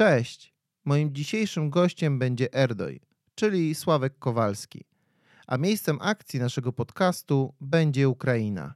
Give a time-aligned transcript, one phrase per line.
[0.00, 0.54] Cześć!
[0.84, 3.00] Moim dzisiejszym gościem będzie Erdoj,
[3.34, 4.84] czyli Sławek Kowalski.
[5.46, 8.74] A miejscem akcji naszego podcastu będzie Ukraina.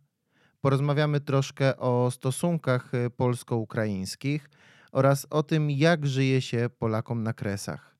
[0.60, 4.50] Porozmawiamy troszkę o stosunkach y, polsko-ukraińskich
[4.92, 7.96] oraz o tym, jak żyje się Polakom na Kresach.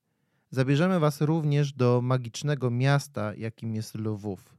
[0.51, 4.55] Zabierzemy Was również do magicznego miasta, jakim jest Lwów.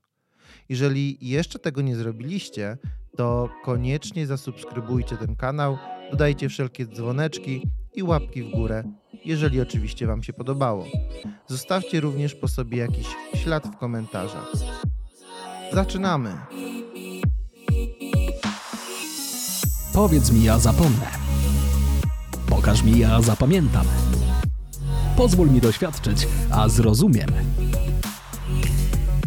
[0.70, 2.78] Jeżeli jeszcze tego nie zrobiliście,
[3.18, 5.78] to koniecznie zasubskrybujcie ten kanał,
[6.12, 7.62] dodajcie wszelkie dzwoneczki
[7.96, 8.84] i łapki w górę,
[9.26, 10.86] jeżeli oczywiście Wam się podobało.
[11.48, 14.52] Zostawcie również po sobie jakiś ślad w komentarzach.
[15.74, 16.34] Zaczynamy!
[19.94, 21.08] Powiedz mi, ja zapomnę.
[22.50, 23.86] Pokaż mi, ja zapamiętam.
[25.18, 27.30] Pozwól mi doświadczyć, a zrozumiem.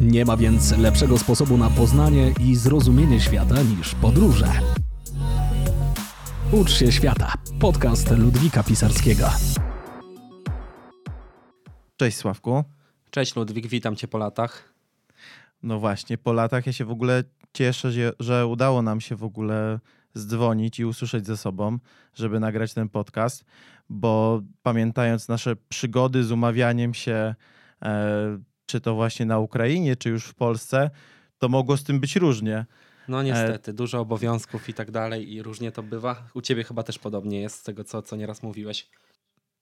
[0.00, 4.52] Nie ma więc lepszego sposobu na poznanie i zrozumienie świata niż podróże.
[6.52, 7.32] Ucz się świata.
[7.60, 9.28] Podcast Ludwika Pisarskiego.
[11.96, 12.64] Cześć Sławku.
[13.10, 14.74] Cześć Ludwik, witam Cię po latach.
[15.62, 19.78] No właśnie, po latach ja się w ogóle cieszę, że- udało nam się w ogóle
[20.14, 21.78] zdzwonić i usłyszeć ze sobą,
[22.14, 23.44] żeby nagrać ten podcast,
[23.88, 27.34] bo pamiętając nasze przygody z umawianiem się,
[27.82, 30.90] e, czy to właśnie na Ukrainie, czy już w Polsce,
[31.38, 32.66] to mogło z tym być różnie.
[33.08, 36.22] No niestety, dużo obowiązków i tak dalej i różnie to bywa.
[36.34, 38.90] U Ciebie chyba też podobnie jest z tego, co, co nieraz mówiłeś.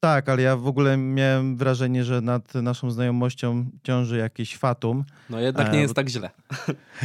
[0.00, 5.04] Tak, ale ja w ogóle miałem wrażenie, że nad naszą znajomością ciąży jakieś fatum.
[5.30, 6.30] No jednak nie E, jest bo- tak źle.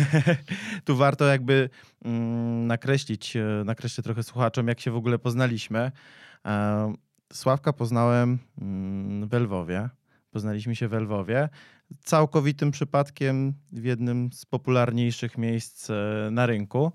[0.85, 1.69] tu warto jakby
[2.05, 5.91] mm, nakreślić, e, nakreślić trochę słuchaczom, jak się w ogóle poznaliśmy.
[6.45, 6.93] E,
[7.33, 9.89] Sławka poznałem mm, w Lwowie.
[10.31, 11.49] Poznaliśmy się w Lwowie.
[12.03, 16.91] Całkowitym przypadkiem w jednym z popularniejszych miejsc e, na rynku.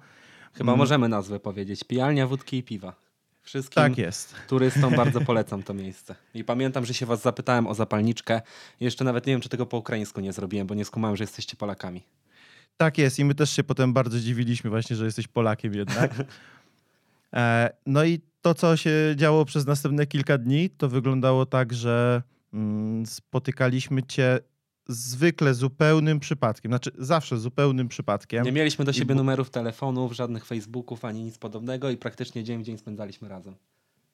[0.52, 1.84] Chyba Mm, możemy nazwę powiedzieć.
[1.84, 2.94] Pijalnia wódki i piwa.
[3.42, 4.34] Wszystkim Tak jest.
[4.48, 6.14] turystom bardzo polecam to miejsce.
[6.34, 8.40] I pamiętam, że się Was zapytałem o zapalniczkę.
[8.80, 11.56] Jeszcze nawet nie wiem, czy tego po ukraińsku nie zrobiłem, bo nie skumałem, że jesteście
[11.56, 12.02] Polakami.
[12.76, 16.14] Tak jest i my też się potem bardzo dziwiliśmy właśnie, że jesteś Polakiem jednak.
[17.32, 22.22] E, No i to, co się działo przez następne kilka dni, to wyglądało tak, że
[22.54, 24.38] mm, spotykaliśmy cię
[24.88, 28.44] zwykle zupełnym przypadkiem, znaczy zawsze zupełnym przypadkiem.
[28.44, 32.44] Nie mieliśmy do I siebie bu- numerów telefonów, żadnych Facebooków, ani nic podobnego i praktycznie
[32.44, 33.54] dzień w dzień spędzaliśmy razem.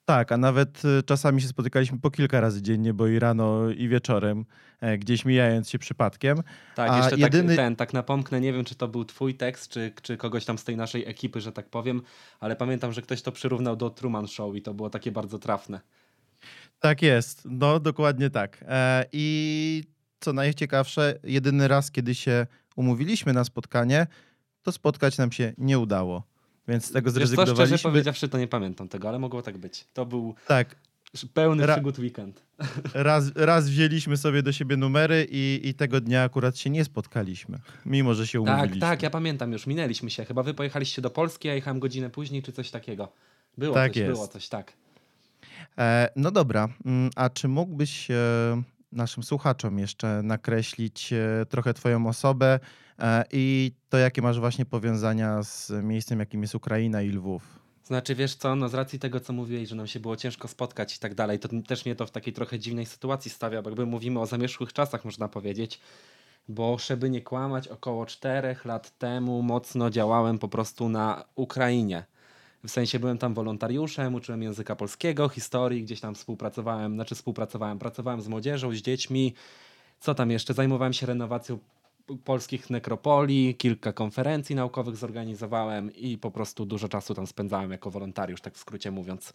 [0.05, 3.87] Tak, a nawet y, czasami się spotykaliśmy po kilka razy dziennie, bo i rano, i
[3.87, 4.45] wieczorem,
[4.81, 6.37] e, gdzieś mijając się przypadkiem.
[6.75, 9.71] Tak, A jeszcze jedyny- tak, ten, tak napomknę, nie wiem, czy to był twój tekst,
[9.71, 12.01] czy, czy kogoś tam z tej naszej ekipy, że tak powiem,
[12.39, 15.81] ale pamiętam, że ktoś to przyrównał do Truman Show i to było takie bardzo trafne.
[16.79, 18.63] Tak jest, no dokładnie tak.
[18.67, 19.83] E, I
[20.23, 24.07] co najciekawsze, jedyny raz, kiedy się umówiliśmy na spotkanie,
[24.63, 26.23] to spotkać nam się nie udało.
[26.67, 27.89] Więc z tego Wiesz co, szczerze zrezygnowaliśmy.
[27.91, 29.85] powiedziawszy, to nie pamiętam tego, ale mogło tak być.
[29.93, 30.75] To był Tak,
[31.33, 32.43] pełny Ra- przygód weekend.
[32.93, 37.59] raz, raz wzięliśmy sobie do siebie numery i, i tego dnia akurat się nie spotkaliśmy,
[37.85, 38.81] mimo że się Tak, umówiliśmy.
[38.81, 40.25] tak, ja pamiętam już, minęliśmy się.
[40.25, 43.11] Chyba wy pojechaliście do Polski, ja jechałem godzinę później, czy coś takiego.
[43.57, 44.13] Było Tak coś, jest.
[44.13, 44.73] było coś, tak.
[45.77, 48.15] E, no dobra, mm, a czy mógłbyś e,
[48.95, 52.59] naszym słuchaczom jeszcze nakreślić e, trochę Twoją osobę
[52.99, 57.63] e, i to, jakie masz właśnie powiązania z miejscem, jakim jest Ukraina i Lwów?
[57.83, 60.95] Znaczy, wiesz co, no z racji tego, co mówiłeś, że nam się było ciężko spotkać
[60.95, 63.85] i tak dalej, to też mnie to w takiej trochę dziwnej sytuacji stawia, bo jakby
[63.85, 65.79] mówimy o zamierzchłych czasach, można powiedzieć,
[66.47, 72.05] bo żeby nie kłamać, około czterech lat temu mocno działałem po prostu na Ukrainie.
[72.65, 78.21] W sensie byłem tam wolontariuszem, uczyłem języka polskiego, historii, gdzieś tam współpracowałem, znaczy współpracowałem, pracowałem
[78.21, 79.33] z młodzieżą, z dziećmi,
[79.99, 81.59] co tam jeszcze, zajmowałem się renowacją
[82.23, 88.41] polskich nekropolii, kilka konferencji naukowych zorganizowałem i po prostu dużo czasu tam spędzałem jako wolontariusz,
[88.41, 89.33] tak w skrócie mówiąc.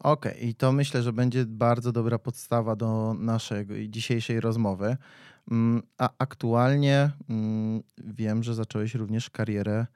[0.00, 4.96] Okej, i to myślę, że będzie bardzo dobra podstawa do naszej dzisiejszej rozmowy.
[5.50, 9.86] Mm, A aktualnie mm, wiem, że zacząłeś również karierę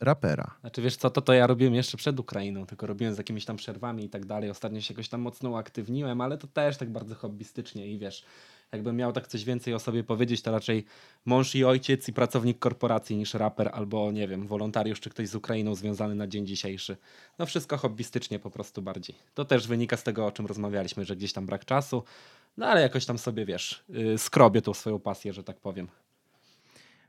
[0.00, 0.56] rapera.
[0.60, 3.56] Znaczy wiesz co, to to ja robiłem jeszcze przed Ukrainą, tylko robiłem z jakimiś tam
[3.56, 4.50] przerwami i tak dalej.
[4.50, 8.24] Ostatnio się jakoś tam mocno uaktywniłem, ale to też tak bardzo hobbystycznie i wiesz,
[8.72, 10.84] jakbym miał tak coś więcej o sobie powiedzieć, to raczej
[11.24, 15.34] mąż i ojciec i pracownik korporacji niż raper albo nie wiem, wolontariusz czy ktoś z
[15.34, 16.96] Ukrainą związany na dzień dzisiejszy.
[17.38, 19.16] No wszystko hobbystycznie po prostu bardziej.
[19.34, 22.04] To też wynika z tego, o czym rozmawialiśmy, że gdzieś tam brak czasu,
[22.56, 25.88] no ale jakoś tam sobie wiesz, yy, skrobię tą swoją pasję, że tak powiem.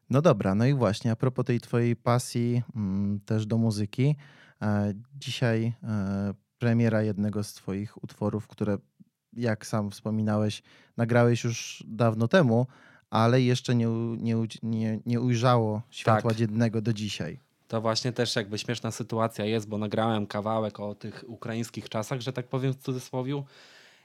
[0.09, 4.15] No dobra, no i właśnie a propos tej twojej pasji mm, też do muzyki,
[4.61, 8.77] e, dzisiaj e, premiera jednego z twoich utworów, które
[9.33, 10.63] jak sam wspominałeś,
[10.97, 12.67] nagrałeś już dawno temu,
[13.09, 16.37] ale jeszcze nie, nie, nie, nie ujrzało światła Tak.
[16.37, 17.39] dziennego do dzisiaj.
[17.67, 22.33] to właśnie też jakby śmieszna sytuacja jest, bo nagrałem kawałek o tych ukraińskich czasach, że
[22.33, 23.43] tak powiem w cudzysłowie.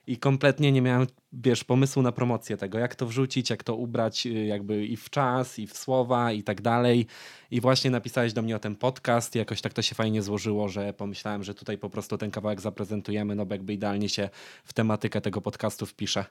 [0.06, 4.26] I kompletnie nie miałem, wiesz, pomysłu na promocję tego, jak to wrzucić, jak to ubrać
[4.26, 7.06] y, jakby i w czas, i w słowa, i tak dalej.
[7.50, 10.92] I właśnie napisałeś do mnie o ten podcast jakoś tak to się fajnie złożyło, że
[10.92, 14.30] pomyślałem, że tutaj po prostu ten kawałek zaprezentujemy, no bo jakby idealnie się
[14.64, 16.24] w tematykę tego podcastu wpisze.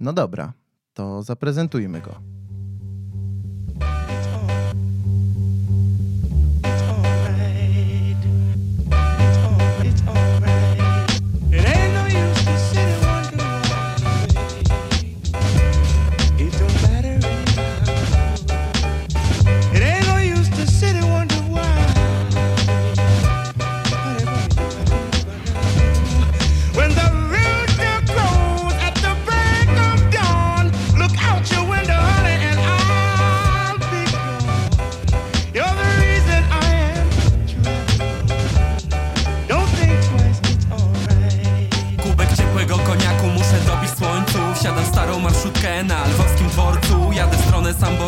[0.00, 0.52] No dobra,
[0.94, 2.47] to zaprezentujmy go.
[47.68, 48.07] unless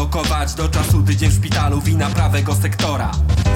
[0.00, 3.10] sprowokować Do czasu tydzień w szpitalu, wina prawego sektora.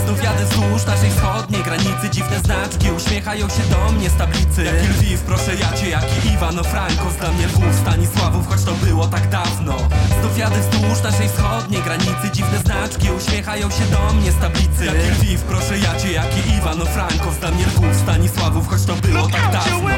[0.05, 2.11] Znów jadę wzdłuż naszej wschodniej granicy.
[2.11, 4.64] Dziwne znaczki uśmiechają się do mnie z tablicy.
[4.64, 9.06] Jaki Lwiw, proszę ja cię, jaki Iwano Franko Dla mnie Lwów, Stanisławów, choć to było
[9.06, 9.76] tak dawno.
[10.20, 12.31] Znów jadę wzdłuż naszej wschodniej granicy.
[12.32, 14.85] Dziwne znaczki uśmiechają się do mnie z tablicy.
[14.85, 19.29] Jaki Lwiw, proszę ja cię, jaki Iwano Franko Dla mnie Lwów, Stanisławów, choć to było
[19.29, 19.88] tak dawno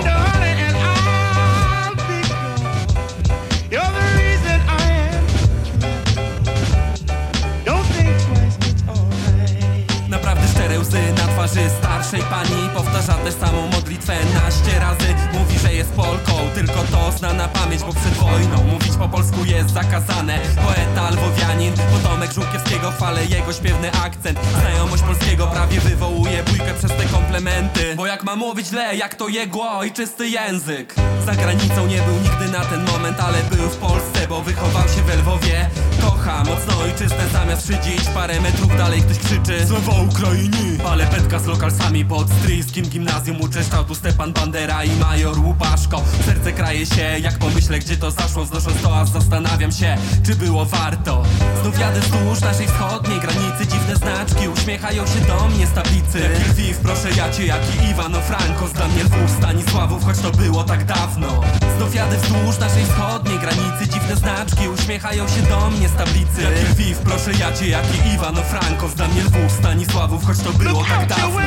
[11.57, 15.15] twarzy starszej pani Powtarza tę samą modlitwę naście razy?
[15.33, 19.45] Mówi, że jest Polką, tylko to zna na pamięć Bo przed wojną mówić po polsku
[19.45, 20.39] jest zakazane.
[20.39, 24.39] Poeta lwowianin, potomek Żółkiewskiego Chwalę jego śpiewny akcent.
[24.61, 27.95] Znajomość polskiego prawie wywołuje bójkę przez te komplementy.
[27.97, 30.95] Bo jak ma mówić źle, jak to jego ojczysty język?
[31.27, 35.03] Za granicą nie był nigdy na ten moment, ale był w Polsce Bo wychował się
[35.03, 35.71] w Lwowie.
[36.01, 39.67] Kocha mocno ojczystę zamiast szydzić Parę metrów dalej ktoś krzyczy.
[39.67, 40.79] Sława Ukrainie!
[40.83, 43.41] Palę petka z lokalsami pod stryjskim gimnazjum.
[43.41, 46.03] Uczę tu Stepan Bandera i Major Łupaszko.
[46.27, 48.45] Serce kraje się, jak pomyślę gdzie to zaszło.
[48.45, 51.23] Wznosząc toast zastanawiam się, czy było warto.
[51.63, 53.67] Znów jadę wzdłuż naszej wschodniej granicy.
[53.67, 56.21] Dziwne znaczki uśmiechają się do mnie z tablicy.
[56.21, 60.65] Jaki Lwiw, proszę ja cię, jaki Iwano Franko Dla mnie Lwów, Stanisławów, choć to było
[60.65, 61.41] tak dawno.
[61.77, 66.43] Znów jadę wzdłuż naszej wschodniej granicy Dziwne znaczki uśmiechają się do mnie z tablicy.
[66.43, 70.85] Jaki Lwiw, proszę ja cię, jaki Iwano Franko Dla mnie Lwów, Stanisławów, choć to było
[70.85, 71.41] tak dawno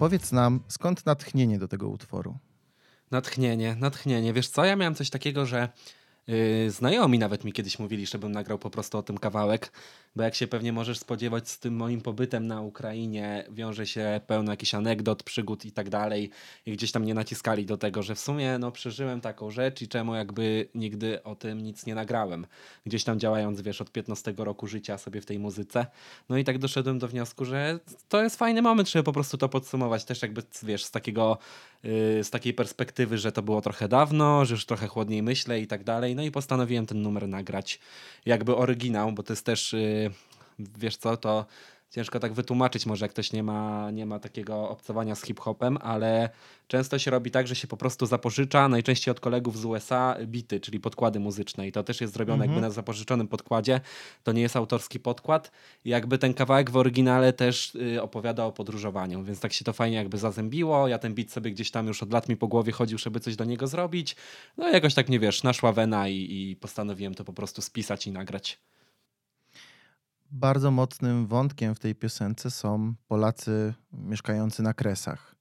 [0.00, 2.38] Powiedz nam, skąd natchnienie do tego utworu?
[3.10, 4.32] Natchnienie, natchnienie.
[4.32, 5.68] Wiesz co, ja miałem coś takiego, że
[6.68, 9.72] znajomi nawet mi kiedyś mówili, żebym nagrał po prostu o tym kawałek,
[10.16, 14.52] bo jak się pewnie możesz spodziewać z tym moim pobytem na Ukrainie, wiąże się pełno
[14.52, 16.30] jakichś anegdot, przygód i tak dalej
[16.66, 19.88] i gdzieś tam nie naciskali do tego, że w sumie no przeżyłem taką rzecz i
[19.88, 22.46] czemu jakby nigdy o tym nic nie nagrałem.
[22.86, 25.86] Gdzieś tam działając, wiesz, od 15 roku życia sobie w tej muzyce.
[26.28, 29.48] No i tak doszedłem do wniosku, że to jest fajny moment, żeby po prostu to
[29.48, 31.38] podsumować też jakby, wiesz, z takiego,
[32.22, 35.84] z takiej perspektywy, że to było trochę dawno, że już trochę chłodniej myślę i tak
[35.84, 36.14] dalej.
[36.14, 37.78] No i postanowiłem ten numer nagrać
[38.26, 40.10] jakby oryginał, bo to jest też yy,
[40.78, 41.46] wiesz co, to
[41.90, 46.30] ciężko tak wytłumaczyć może, jak ktoś nie ma, nie ma takiego obcowania z hip-hopem, ale
[46.68, 50.60] często się robi tak, że się po prostu zapożycza, najczęściej od kolegów z USA, bity,
[50.60, 51.66] czyli podkłady muzyczne.
[51.66, 52.62] I to też jest zrobione jakby mhm.
[52.62, 53.80] na zapożyczonym podkładzie,
[54.22, 55.50] to nie jest autorski podkład.
[55.84, 59.72] I jakby ten kawałek w oryginale też y, opowiada o podróżowaniu, więc tak się to
[59.72, 62.72] fajnie jakby zazębiło, ja ten bit sobie gdzieś tam już od lat mi po głowie
[62.72, 64.16] chodził, żeby coś do niego zrobić,
[64.56, 68.12] no jakoś tak, nie wiesz, naszła wena i, i postanowiłem to po prostu spisać i
[68.12, 68.58] nagrać
[70.30, 75.34] bardzo mocnym wątkiem w tej piosence są Polacy mieszkający na Kresach.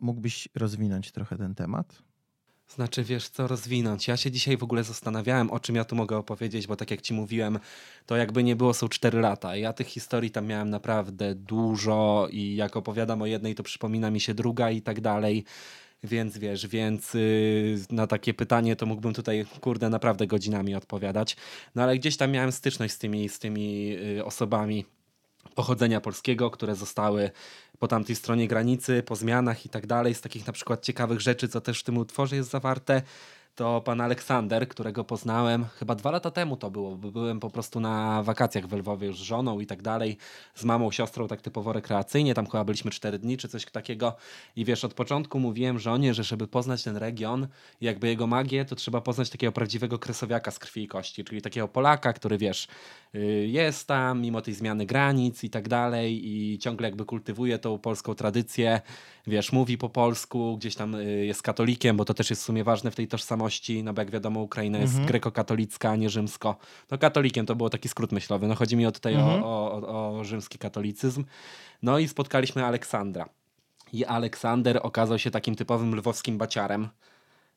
[0.00, 2.02] Mógłbyś rozwinąć trochę ten temat?
[2.68, 4.08] Znaczy, wiesz co, rozwinąć.
[4.08, 7.00] Ja się dzisiaj w ogóle zastanawiałem, o czym ja tu mogę opowiedzieć, bo tak jak
[7.00, 7.58] ci mówiłem,
[8.06, 9.56] to jakby nie było, są 4 lata.
[9.56, 14.20] Ja tych historii tam miałem naprawdę dużo i jak opowiadam o jednej, to przypomina mi
[14.20, 15.44] się druga i tak dalej.
[16.04, 21.36] Więc wiesz, więc yy, na takie pytanie to mógłbym tutaj, kurde, naprawdę godzinami odpowiadać.
[21.74, 24.84] No ale gdzieś tam miałem styczność z tymi, z tymi yy, osobami
[25.54, 27.30] pochodzenia polskiego, które zostały
[27.78, 30.14] po tamtej stronie granicy, po zmianach i tak dalej.
[30.14, 33.02] Z takich na przykład ciekawych rzeczy, co też w tym utworze jest zawarte,
[33.54, 38.22] to pan Aleksander, którego poznałem chyba dwa lata temu to było, byłem po prostu na
[38.22, 40.16] wakacjach w Lwowie już z żoną i tak dalej,
[40.54, 44.16] z mamą, siostrą tak typowo rekreacyjnie, tam chyba byliśmy cztery dni czy coś takiego.
[44.56, 47.48] I wiesz, od początku mówiłem żonie, że żeby poznać ten region
[47.80, 51.68] jakby jego magię, to trzeba poznać takiego prawdziwego kresowiaka z krwi i kości, czyli takiego
[51.68, 52.68] Polaka, który wiesz,
[53.46, 58.14] jest tam mimo tej zmiany granic i tak dalej i ciągle jakby kultywuje tą polską
[58.14, 58.80] tradycję,
[59.26, 62.64] wiesz, mówi po polsku, gdzieś tam y, jest katolikiem, bo to też jest w sumie
[62.64, 65.08] ważne w tej tożsamości, no bo jak wiadomo Ukraina jest Mhm.
[65.08, 66.56] grekokatolicka, a nie rzymsko.
[66.90, 69.42] No katolikiem to było taki skrót myślowy, no chodzi mi o tutaj Mhm.
[69.42, 71.24] o, o, o rzymski katolicyzm.
[71.82, 73.28] No i spotkaliśmy Aleksandra.
[73.92, 76.88] I Aleksander okazał się takim typowym lwowskim baciarem.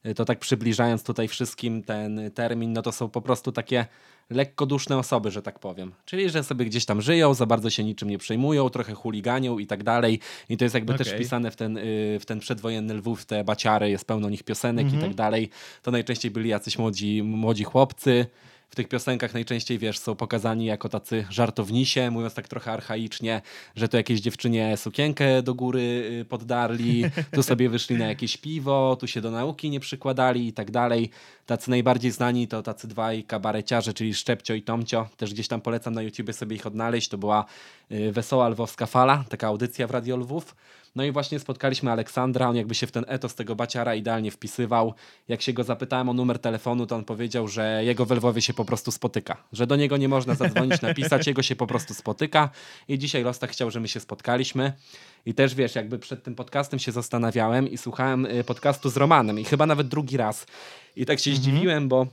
[0.05, 3.85] Y, To tak przybliżając tutaj wszystkim ten termin, no to są po prostu takie
[4.29, 5.91] lekkoduszne osoby, że tak powiem.
[6.05, 9.67] Czyli, że sobie gdzieś tam żyją, za bardzo się niczym nie przejmują, trochę chuliganią i
[9.67, 10.19] tak dalej.
[10.49, 11.19] I to jest jakby też Okej.
[11.19, 14.97] wpisane w ten, y, w ten przedwojenny Lwów, te baciary, jest pełno nich piosenek i
[14.97, 15.49] tak dalej.
[15.81, 18.25] To najczęściej byli jacyś młodzi, młodzi chłopcy.
[18.69, 23.41] W tych piosenkach najczęściej, wiesz, są pokazani jako tacy żartownisie, mówiąc tak trochę archaicznie,
[23.75, 25.81] że to jakieś dziewczynie sukienkę do góry
[26.21, 30.53] y, poddarli, tu sobie wyszli na jakieś piwo, tu się do nauki nie przykładali i
[30.53, 31.09] tak dalej.
[31.47, 35.07] Tacy najbardziej znani to tacy dwaj kabareciarze, czyli Szczepcio i Tomcio.
[35.17, 37.09] Też gdzieś tam polecam na YouTubie sobie ich odnaleźć.
[37.09, 37.45] To była
[37.91, 40.55] y, Wesoła Lwowska Fala, taka audycja w Radio Lwów.
[40.95, 44.93] No i właśnie spotkaliśmy Aleksandra, on jakby się w ten etos tego baciara idealnie wpisywał.
[45.27, 48.53] Jak się go zapytałem o numer telefonu, to on powiedział, że jego w Lwowie się
[48.53, 49.37] po prostu spotyka.
[49.53, 52.49] Że do niego nie można zadzwonić, napisać, jego się po prostu spotyka.
[52.87, 54.73] I dzisiaj Rostak chciał, że my się spotkaliśmy.
[55.27, 59.39] I też wiesz, jakby przed tym podcastem się zastanawiałem i słuchałem y, podcastu z Romanem
[59.39, 60.45] i chyba nawet drugi raz.
[60.95, 62.07] I tak się zdziwiłem, bo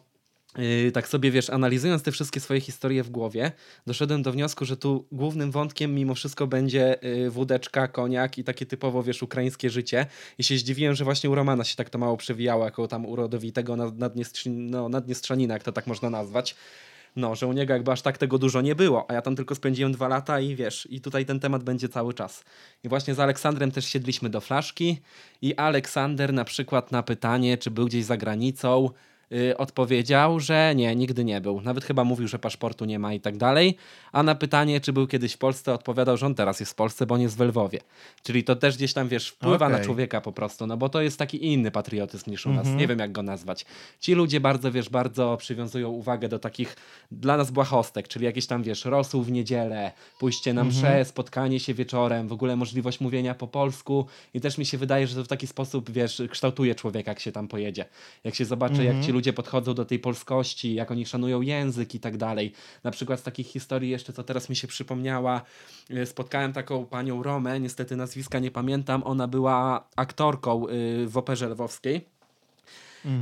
[0.58, 3.52] Yy, tak sobie wiesz, analizując te wszystkie swoje historie w głowie,
[3.86, 8.66] doszedłem do wniosku, że tu głównym wątkiem mimo wszystko będzie yy, wódeczka, koniak i takie
[8.66, 10.06] typowo, wiesz, ukraińskie życie.
[10.38, 13.76] I się zdziwiłem, że właśnie u Romana się tak to mało przewijało, jako tam urodowitego
[13.76, 14.90] nad- nadniestrzy- no,
[15.48, 16.56] jak to tak można nazwać.
[17.16, 19.54] No, że u niego jakby aż tak tego dużo nie było, a ja tam tylko
[19.54, 22.44] spędziłem dwa lata i wiesz, i tutaj ten temat będzie cały czas.
[22.84, 25.00] I właśnie z Aleksandrem też siedliśmy do flaszki
[25.42, 28.90] i Aleksander na przykład na pytanie, czy był gdzieś za granicą,
[29.56, 31.60] odpowiedział, że nie, nigdy nie był.
[31.60, 33.76] Nawet chyba mówił, że paszportu nie ma i tak dalej.
[34.12, 37.06] A na pytanie, czy był kiedyś w Polsce, odpowiadał, że on teraz jest w Polsce,
[37.06, 37.80] bo on jest w Lwowie.
[38.22, 39.84] Czyli to też gdzieś tam, wiesz, wpływa na Okej.
[39.84, 42.68] człowieka po prostu, no bo to jest taki inny patriotyzm niż u nas.
[42.68, 43.66] Nie wiem, jak go nazwać.
[44.00, 46.76] Ci ludzie bardzo, wiesz, bardzo przywiązują uwagę do takich
[47.10, 51.74] dla nas błahostek, czyli jakieś tam, wiesz, rosół w niedzielę, pójście na mszę, spotkanie się
[51.74, 55.28] wieczorem, w ogóle możliwość mówienia po polsku i też mi się wydaje, że to w
[55.28, 57.84] taki sposób, wiesz, kształtuje człowieka, jak się tam pojedzie.
[58.24, 62.00] Jak się zobaczy, jak ci ludzie podchodzą do tej polskości, jak oni szanują język i
[62.00, 62.52] tak dalej.
[62.84, 65.42] Na przykład z takich historii jeszcze, co teraz mi się przypomniała,
[65.90, 71.48] y, spotkałem taką panią Romę, niestety nazwiska nie pamiętam, ona była aktorką y, w Operze
[71.48, 72.13] Lwowskiej.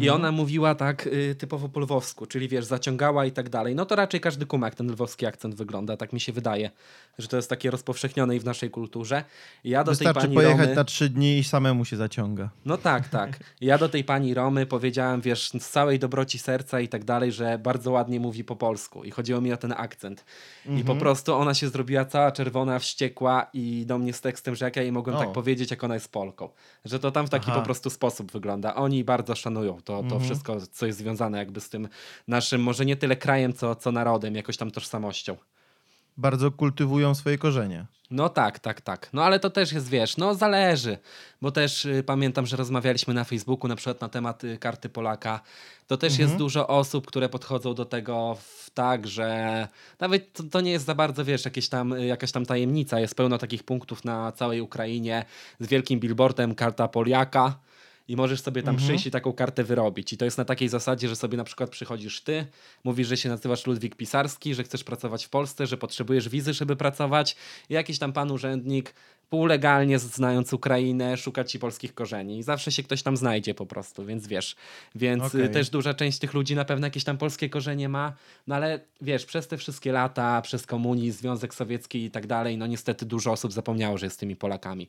[0.01, 3.75] I ona mówiła tak y, typowo po lwowsku, czyli wiesz, zaciągała i tak dalej.
[3.75, 6.71] No to raczej każdy kuma, jak ten lwowski akcent wygląda, tak mi się wydaje,
[7.19, 9.25] że to jest takie rozpowszechnione i w naszej kulturze.
[9.65, 10.75] I ja do tej Wystarczy pani pojechać Romy...
[10.75, 12.51] na trzy dni i samemu się zaciąga.
[12.65, 13.39] No tak, tak.
[13.61, 17.33] I Ja do tej pani Romy powiedziałem, wiesz, z całej dobroci serca i tak dalej,
[17.33, 19.05] że bardzo ładnie mówi po polsku.
[19.05, 20.25] I chodziło mi o ten akcent.
[20.67, 20.87] I Mhm.
[20.87, 24.77] po prostu ona się zrobiła cała czerwona, wściekła i do mnie z tekstem, że jak
[24.77, 25.19] ja jej mogłem O.
[25.21, 26.49] tak powiedzieć, jak ona jest Polką.
[26.85, 27.59] Że to tam w taki Aha.
[27.59, 28.75] po prostu sposób wygląda.
[28.75, 30.23] Oni bardzo szanują to, to Mhm.
[30.25, 31.89] wszystko, co jest związane jakby z tym
[32.29, 35.37] naszym, może nie tyle krajem, co, co narodem, jakoś tam tożsamością.
[36.17, 37.87] Bardzo kultywują swoje korzenie.
[38.11, 39.09] No tak, tak, tak.
[39.13, 40.99] No ale to też jest, wiesz, no zależy,
[41.43, 45.41] bo też y, pamiętam, że rozmawialiśmy na Facebooku na przykład na temat y, karty Polaka.
[45.87, 49.69] To też jest dużo osób, które podchodzą do tego w, tak, że
[50.01, 53.01] nawet to, to nie jest za bardzo, wiesz, jakieś tam, y, jakaś tam tajemnica.
[53.01, 55.25] Jest pełno takich punktów na całej Ukrainie
[55.61, 57.59] z wielkim billboardem karta Poliaka.
[58.09, 60.13] I możesz sobie tam przyjść i taką kartę wyrobić.
[60.13, 62.47] I to jest na takiej zasadzie, że sobie na przykład przychodzisz ty,
[62.85, 66.77] mówisz, że się nazywasz Ludwik Pisarski, że chcesz pracować w Polsce, że potrzebujesz wizy, żeby
[66.77, 67.37] pracować.
[67.71, 68.95] I jakiś tam pan urzędnik
[69.33, 72.39] półlegalnie, znając Ukrainę, szuka ci polskich korzeni.
[72.39, 74.57] I zawsze się ktoś tam znajdzie po prostu, więc wiesz.
[74.95, 78.13] Więc y, też duża część tych ludzi na pewno jakieś tam polskie korzenie ma.
[78.47, 82.67] No ale wiesz, przez te wszystkie lata, przez komunizm, Związek Sowiecki i tak dalej, no
[82.67, 84.89] niestety dużo osób zapomniało, że jest tymi Polakami.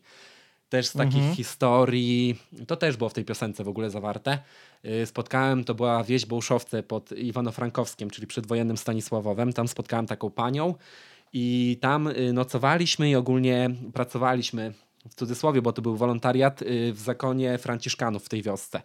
[0.73, 1.35] Też z takich Mhm.
[1.35, 4.39] historii, to też było w tej piosence w ogóle zawarte.
[4.85, 9.53] Y, Spotkałem, to była wieś Bołszowce pod Iwano-Frankowskiem, czyli przedwojennym Stanisławowem.
[9.53, 10.75] Tam spotkałem taką panią
[11.33, 14.73] i tam y, nocowaliśmy i ogólnie pracowaliśmy
[15.09, 18.81] w cudzysłowie, bo to był wolontariat y, w zakonie Franciszkanów w tej wiosce.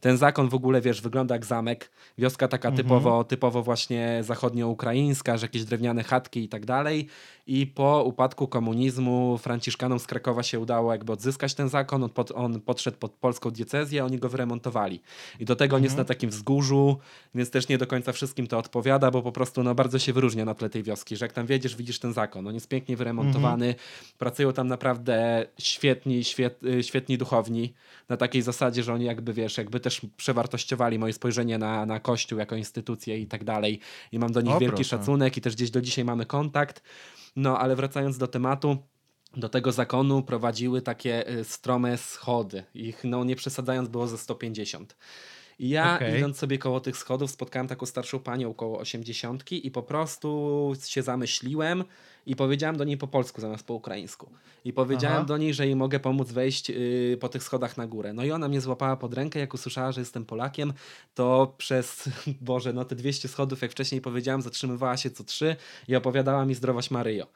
[0.00, 1.90] Ten zakon w ogóle, wiesz, wygląda jak zamek.
[2.18, 7.06] Wioska taka typowo, typowo właśnie zachodnioukraińska, że jakieś drewniane chatki i tak dalej.
[7.46, 12.02] I po upadku komunizmu Franciszkanom z Krakowa się udało jakby odzyskać ten zakon.
[12.02, 15.00] On, pod, on podszedł pod polską diecezję, oni go wyremontowali.
[15.40, 16.98] I do tego on jest na takim wzgórzu,
[17.34, 20.44] więc też nie do końca wszystkim to odpowiada, bo po prostu no, bardzo się wyróżnia
[20.44, 22.46] na tle tej wioski, że jak tam wiedziesz, widzisz ten zakon.
[22.46, 23.74] On jest pięknie wyremontowany.
[24.18, 27.74] Pracują tam naprawdę świetni, świet, y, świetni duchowni.
[28.10, 32.38] Na takiej zasadzie, że oni jakby, wiesz, jakby też przewartościowali moje spojrzenie na, na Kościół
[32.38, 33.80] jako instytucję i tak dalej.
[34.12, 34.88] I mam do nich O, wielki proszę.
[34.88, 36.82] szacunek i też gdzieś do dzisiaj mamy kontakt.
[37.36, 38.78] No, ale wracając do tematu,
[39.36, 42.64] do tego zakonu prowadziły takie y, strome schody.
[42.74, 44.96] Ich, no nie przesadzając, było ze 150.
[45.60, 46.18] I ja Okej.
[46.18, 51.02] idąc sobie koło tych schodów spotkałem taką starszą panią około 80 i po prostu się
[51.02, 51.84] zamyśliłem
[52.26, 54.30] i powiedziałem do niej po polsku zamiast po ukraińsku.
[54.64, 55.26] I powiedziałem Aha.
[55.26, 58.12] do niej, że jej mogę pomóc wejść y, po tych schodach na górę.
[58.12, 60.72] No i ona mnie złapała pod rękę, jak usłyszała, że jestem Polakiem,
[61.14, 62.08] to przez,
[62.40, 65.56] Boże, no te 200 schodów, jak wcześniej powiedziałem, zatrzymywała się co trzy
[65.88, 67.26] i opowiadała mi zdrowaś Maryjo.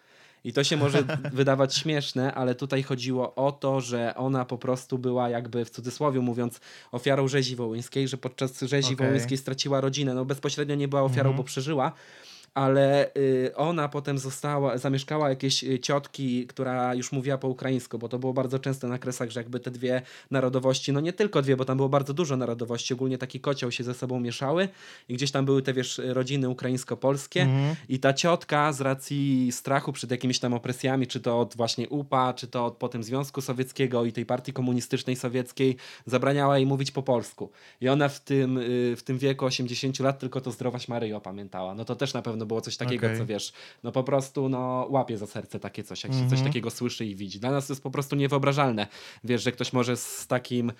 [0.44, 4.98] I to się może wydawać śmieszne, ale tutaj chodziło o to, że ona po prostu
[4.98, 6.60] była jakby w cudzysłowie mówiąc
[6.92, 9.06] ofiarą rzezi wołyńskiej, że podczas rzezi Okej.
[9.06, 10.14] wołyńskiej straciła rodzinę.
[10.14, 11.36] No bezpośrednio nie była ofiarą, Mhm.
[11.36, 11.92] bo przeżyła,
[12.54, 18.08] ale y, ona potem została, zamieszkała jakieś y, ciotki, która już mówiła po ukraińsku, bo
[18.08, 21.56] to było bardzo często na kresach, że jakby te dwie narodowości, no nie tylko dwie,
[21.56, 24.68] bo tam było bardzo dużo narodowości, ogólnie taki kocioł się ze sobą mieszały
[25.08, 27.76] i gdzieś tam były te, wiesz, rodziny ukraińsko-polskie Mhm.
[27.88, 32.34] i ta ciotka z racji strachu przed jakimiś tam opresjami, czy to od właśnie UPA,
[32.34, 37.02] czy to od potem Związku Sowieckiego i tej partii komunistycznej sowieckiej, zabraniała jej mówić po
[37.02, 37.50] polsku.
[37.80, 41.74] I ona w tym, y, w tym wieku 80 lat tylko to zdrowaś Maryjo pamiętała.
[41.74, 43.18] No to też na pewno było coś takiego, Okej.
[43.18, 46.46] co wiesz, no po prostu no, łapie za serce takie coś, jak się coś Mhm.
[46.46, 47.40] takiego słyszy i widzi.
[47.40, 48.86] Dla nas to jest po prostu niewyobrażalne.
[49.24, 50.72] Wiesz, że ktoś może z takim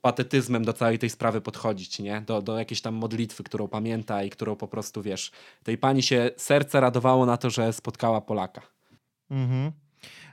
[0.00, 2.20] patetyzmem do całej tej sprawy podchodzić, nie?
[2.20, 5.30] Do, do jakiejś tam modlitwy, którą pamięta i którą po prostu, wiesz,
[5.64, 8.62] tej pani się serce radowało na to, że spotkała Polaka.
[9.30, 9.72] Mhm.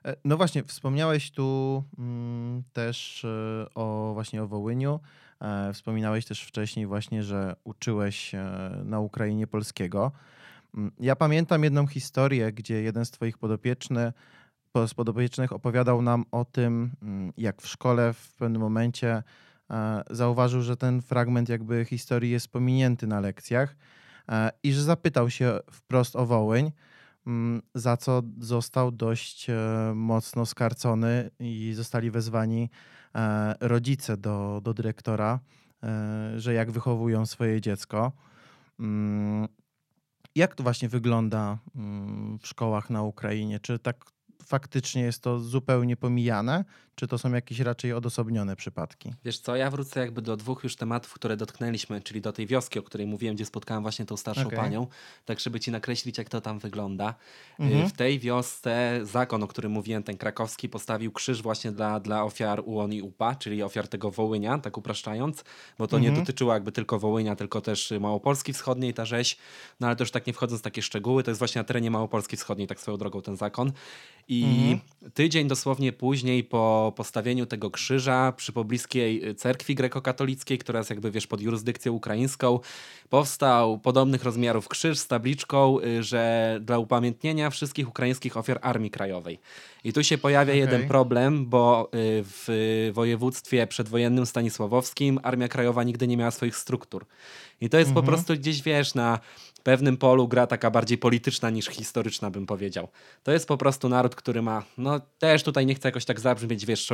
[0.06, 5.00] E, No właśnie, wspomniałeś tu mm, też e, o właśnie o Wołyniu.
[5.42, 10.12] E, Wspominałeś też wcześniej właśnie, że uczyłeś e, na Ukrainie polskiego.
[10.78, 14.14] Mm, Ja pamiętam jedną historię, gdzie jeden z twoich podopieczny,
[14.72, 19.24] po- z podopiecznych opowiadał nam o tym, mm, jak w szkole w pewnym momencie
[19.72, 23.76] e, zauważył, że ten fragment jakby historii jest pominięty na lekcjach
[24.30, 26.72] e, i że zapytał się wprost o Wołyń,
[27.28, 29.56] mm, za co został dość e,
[29.96, 32.70] mocno skarcony i zostali wezwani
[33.60, 35.40] rodzice do, do dyrektora,
[36.38, 38.12] że jak wychowują swoje dziecko.
[40.40, 43.60] Jak to właśnie wygląda mm, w szkołach na Ukrainie?
[43.60, 44.06] Czy tak
[44.50, 49.14] faktycznie jest to zupełnie pomijane, czy to są jakieś raczej odosobnione przypadki?
[49.26, 52.80] Wiesz co, ja wrócę jakby do dwóch już tematów, które dotknęliśmy, czyli do tej wioski,
[52.80, 54.60] o której mówiłem, gdzie spotkałem właśnie tą starszą Okej.
[54.60, 54.88] panią,
[55.26, 57.10] tak żeby ci nakreślić, jak to tam wygląda.
[57.60, 57.90] Y, Mhm.
[57.90, 62.62] W tej wiosce zakon, o którym mówiłem, ten krakowski, postawił krzyż właśnie dla, dla ofiar
[62.66, 65.44] UON i UPA, czyli ofiar tego Wołynia, tak upraszczając,
[65.78, 66.26] bo to nie Mhm.
[66.26, 69.38] dotyczyło jakby tylko Wołynia, tylko też Małopolski Wschodniej, ta rzeź,
[69.80, 72.38] no ale już tak nie wchodząc w takie szczegóły, to jest właśnie na terenie Małopolski
[72.38, 73.72] Wschodniej, tak swoją drogą ten zakon.
[74.28, 74.80] I Mhm.
[75.14, 81.12] tydzień dosłownie później po postawieniu tego krzyża przy pobliskiej y, cerkwi grekokatolickiej, która jest jakby,
[81.12, 82.60] wiesz, pod jurysdykcją ukraińską,
[83.10, 89.40] powstał podobnych rozmiarów krzyż z tabliczką, y, że dla upamiętnienia wszystkich ukraińskich ofiar Armii Krajowej.
[89.84, 90.60] I tu się pojawia Okej.
[90.60, 97.06] jeden problem, bo y, w województwie przedwojennym stanisławowskim Armia Krajowa nigdy nie miała swoich struktur.
[97.62, 98.14] I to jest po Mhm.
[98.14, 99.20] prostu gdzieś, wiesz, na
[99.64, 102.88] pewnym polu gra taka bardziej polityczna niż historyczna, bym powiedział.
[103.24, 106.66] To jest po prostu naród, który ma, no też tutaj nie chcę jakoś tak zabrzmieć,
[106.66, 106.90] wiesz,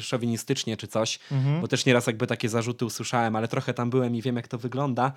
[0.00, 1.60] szowinistycznie czy coś, Mhm.
[1.60, 4.58] bo też nieraz jakby takie zarzuty usłyszałem, ale trochę tam byłem i wiem, jak to
[4.58, 5.12] wygląda.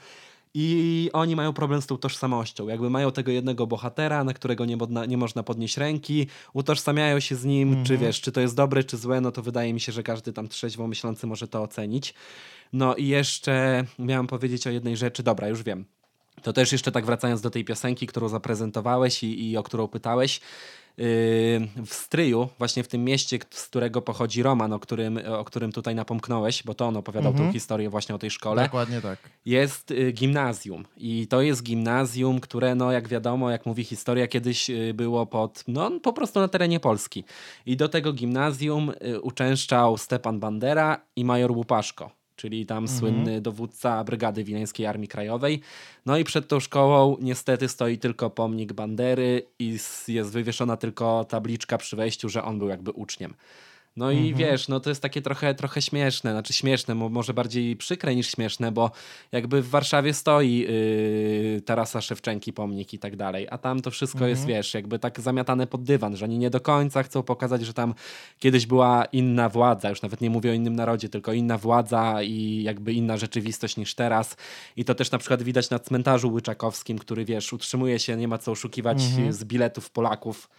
[0.54, 2.68] I oni mają problem z tą tożsamością.
[2.68, 7.36] Jakby mają tego jednego bohatera, na którego nie, modna, nie można podnieść ręki, utożsamiają się
[7.36, 8.00] z nim, czy Mhm.
[8.00, 10.48] wiesz, czy to jest dobre, czy złe, no to wydaje mi się, że każdy tam
[10.48, 12.14] trzeźwo myślący może to ocenić.
[12.74, 15.86] No i jeszcze miałem powiedzieć o jednej rzeczy, dobra, już wiem.
[16.44, 20.40] To też jeszcze tak wracając do tej piosenki, którą zaprezentowałeś i, i o którą pytałeś.
[21.86, 25.96] w Stryju, właśnie w tym mieście, z którego pochodzi Roman, o którym, o którym tutaj
[25.96, 27.50] napomknąłeś, bo to on opowiadał Mhm.
[27.50, 29.20] tą historię właśnie o tej szkole, Dokładnie tak.
[29.46, 30.86] jest y, gimnazjum.
[30.98, 35.64] I to jest gimnazjum, które, no jak wiadomo, jak mówi historia, kiedyś y, było pod,
[35.68, 37.24] no po prostu na terenie Polski.
[37.66, 44.04] I do tego gimnazjum y, uczęszczał Stepan Bandera i major Łupaszko, czyli tam słynny dowódca
[44.04, 45.62] Brygady Wileńskiej Armii Krajowej.
[46.06, 51.78] No i przed tą szkołą niestety stoi tylko pomnik Bandery i jest wywieszona tylko tabliczka
[51.78, 53.34] przy wejściu, że on był jakby uczniem.
[53.98, 57.76] No i wiesz, no to jest takie trochę, trochę śmieszne, znaczy śmieszne, mo- może bardziej
[57.76, 58.92] przykre niż śmieszne, bo
[59.32, 64.28] jakby w Warszawie stoi yy, Tarasa Szewczenki pomnik i tak dalej, a tam to wszystko
[64.28, 67.74] jest, wiesz, jakby tak zamiatane pod dywan, że oni nie do końca chcą pokazać, że
[67.74, 67.94] tam
[68.40, 72.64] kiedyś była inna władza, już nawet nie mówię o innym narodzie, tylko inna władza i
[72.64, 74.36] jakby inna rzeczywistość niż teraz.
[74.76, 78.38] I to też na przykład widać na cmentarzu łyczakowskim, który wiesz, utrzymuje się, nie ma
[78.38, 79.02] co oszukiwać
[79.34, 80.50] z biletów Polaków.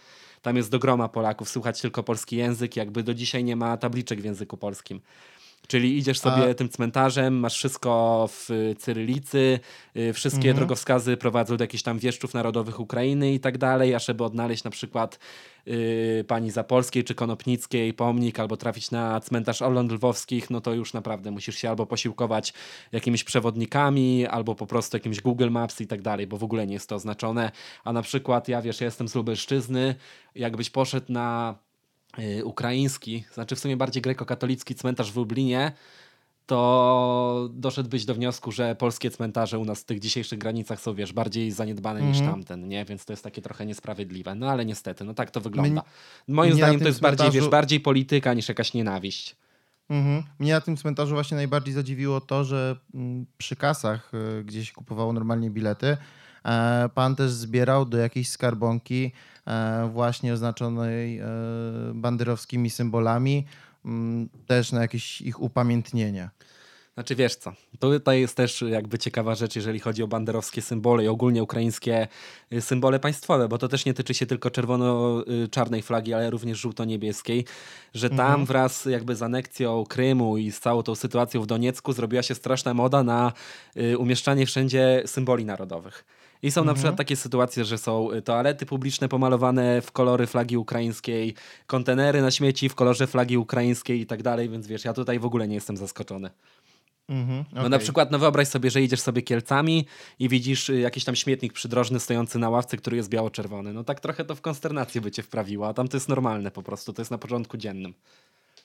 [0.41, 4.21] Tam jest do groma Polaków, słuchać tylko polski język, jakby do dzisiaj nie ma tabliczek
[4.21, 5.01] w języku polskim.
[5.67, 9.59] Czyli idziesz sobie A- tym cmentarzem, masz wszystko w cyrylicy,
[9.97, 14.23] y, wszystkie drogowskazy prowadzą do jakichś tam wieszczów narodowych Ukrainy i tak dalej, a żeby
[14.23, 15.19] odnaleźć na przykład
[15.67, 20.93] y, pani Zapolskiej czy Konopnickiej pomnik albo trafić na cmentarz Orląt Lwowskich, no to już
[20.93, 22.53] naprawdę musisz się albo posiłkować
[22.91, 26.73] jakimiś przewodnikami, albo po prostu jakimś Google Maps i tak dalej, bo w ogóle nie
[26.73, 27.51] jest to oznaczone.
[27.83, 29.95] A na przykład ja wiesz, ja jestem z Lubelszczyzny,
[30.35, 31.55] jakbyś poszedł na
[32.43, 35.71] ukraiński, znaczy w sumie bardziej grekokatolicki cmentarz w Lublinie,
[36.45, 41.13] to doszedłbyś do wniosku, że polskie cmentarze u nas w tych dzisiejszych granicach są, wiesz,
[41.13, 42.85] bardziej zaniedbane niż tamten, nie?
[42.85, 44.35] Więc to jest takie trochę niesprawiedliwe.
[44.35, 45.83] No ale niestety, no tak to wygląda.
[46.27, 49.35] Moim zdaniem to jest bardziej, wiesz, cmentarzu- bardziej polityka niż jakaś nienawiść.
[49.89, 50.23] Mhm.
[50.39, 54.73] Mnie na tym cmentarzu właśnie najbardziej zadziwiło to, że mm, przy kasach, y, gdzie się
[54.73, 55.97] kupowało normalnie bilety,
[56.93, 59.11] pan też zbierał do jakiejś skarbonki
[59.47, 61.25] e, właśnie oznaczonej e,
[61.93, 63.45] banderowskimi symbolami,
[63.85, 66.29] mm, też na jakieś ich upamiętnienie.
[66.99, 71.07] Znaczy wiesz co, tutaj jest też jakby ciekawa rzecz, jeżeli chodzi o banderowskie symbole i
[71.07, 72.07] ogólnie ukraińskie
[72.53, 77.45] y, symbole państwowe, bo to też nie tyczy się tylko czerwono-czarnej flagi, ale również żółto-niebieskiej,
[77.93, 82.23] że tam wraz jakby z aneksją Krymu i z całą tą sytuacją w Doniecku zrobiła
[82.23, 83.33] się straszna moda na
[83.77, 86.05] y, umieszczanie wszędzie symboli narodowych.
[86.43, 90.57] I są na przykład takie sytuacje, że są y, toalety publiczne pomalowane w kolory flagi
[90.57, 91.33] ukraińskiej,
[91.67, 95.25] kontenery na śmieci w kolorze flagi ukraińskiej i tak dalej, więc wiesz, ja tutaj w
[95.25, 96.29] ogóle nie jestem zaskoczony.
[97.09, 97.45] Mhm.
[97.51, 97.69] No okej.
[97.69, 99.85] na przykład, no wyobraź sobie, że idziesz sobie Kielcami
[100.19, 103.73] i widzisz y, jakiś tam śmietnik przydrożny stojący na ławce, który jest biało-czerwony.
[103.73, 106.63] No tak trochę to w konsternację by cię wprawiło, a tam to jest normalne po
[106.63, 107.93] prostu, to jest na porządku dziennym.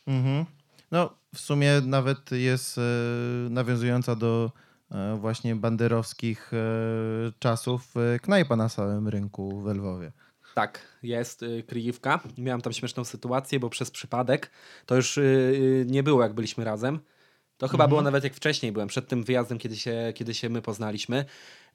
[0.06, 0.44] Mhm.
[0.90, 2.80] No, w sumie nawet jest e,
[3.50, 4.50] nawiązująca do
[5.16, 6.56] właśnie banderowskich e,
[7.38, 10.12] czasów e, knajpa na samym rynku w Lwowie.
[10.54, 12.20] Tak, jest kryjówka.
[12.38, 14.50] Miałem tam śmieszną sytuację, bo przez przypadek
[14.86, 15.20] to już
[15.86, 17.00] nie było, jak byliśmy razem.
[17.58, 20.62] To chyba było nawet jak wcześniej byłem, przed tym wyjazdem, kiedy się, kiedy się my
[20.62, 21.24] poznaliśmy.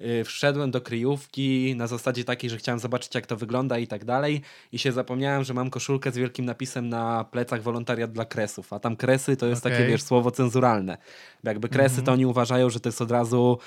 [0.01, 4.05] Y, wszedłem do kryjówki na zasadzie takiej, że chciałem zobaczyć, jak to wygląda i tak
[4.05, 4.41] dalej.
[4.71, 8.73] I się zapomniałem, że mam koszulkę z wielkim napisem na plecach wolontariat dla kresów.
[8.73, 9.87] A tam kresy to jest takie, Okej.
[9.87, 10.97] wiesz, słowo cenzuralne.
[11.43, 13.57] Jakby kresy to oni uważają, że to jest od razu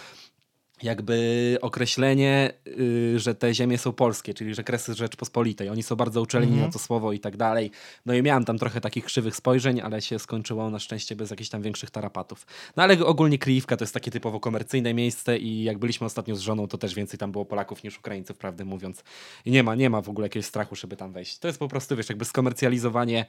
[0.82, 5.68] jakby określenie, y, że te ziemie są polskie, czyli że Kresy Rzeczpospolitej.
[5.68, 7.70] Oni są bardzo uczelni na to słowo i tak dalej.
[8.06, 11.50] No i miałem tam trochę takich krzywych spojrzeń, ale się skończyło na szczęście bez jakichś
[11.50, 12.46] tam większych tarapatów.
[12.76, 16.40] No ale ogólnie Kryjówka to jest takie typowo komercyjne miejsce i jak byliśmy ostatnio z
[16.40, 19.04] żoną, to też więcej tam było Polaków niż Ukraińców, prawdę mówiąc.
[19.44, 21.38] I nie ma, nie ma w ogóle jakiegoś strachu, żeby tam wejść.
[21.38, 23.26] To jest po prostu, wiesz, jakby skomercjalizowanie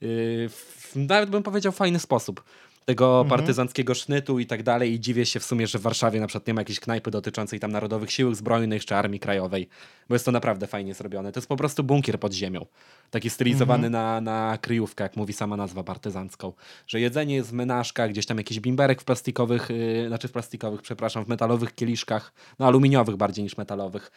[0.00, 0.08] yy,
[0.48, 2.44] w, nawet bym powiedział fajny sposób
[2.84, 6.26] tego partyzanckiego sznytu i tak dalej i dziwię się w sumie, że w Warszawie na
[6.26, 9.68] przykład nie ma jakiejś knajpy dotyczącej tam Narodowych Sił Zbrojnych czy Armii Krajowej,
[10.08, 11.32] bo jest to naprawdę fajnie zrobione.
[11.32, 12.66] To jest po prostu bunkier pod ziemią.
[13.10, 16.52] Taki stylizowany na, na kryjówkę, jak mówi sama nazwa partyzancką.
[16.86, 20.82] Że jedzenie jest w menażkach, gdzieś tam jakiś bimberek w plastikowych, yy, znaczy w plastikowych,
[20.82, 24.10] przepraszam, w metalowych kieliszkach, no aluminiowych bardziej niż metalowych.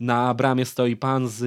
[0.00, 1.40] Na bramie stoi pan z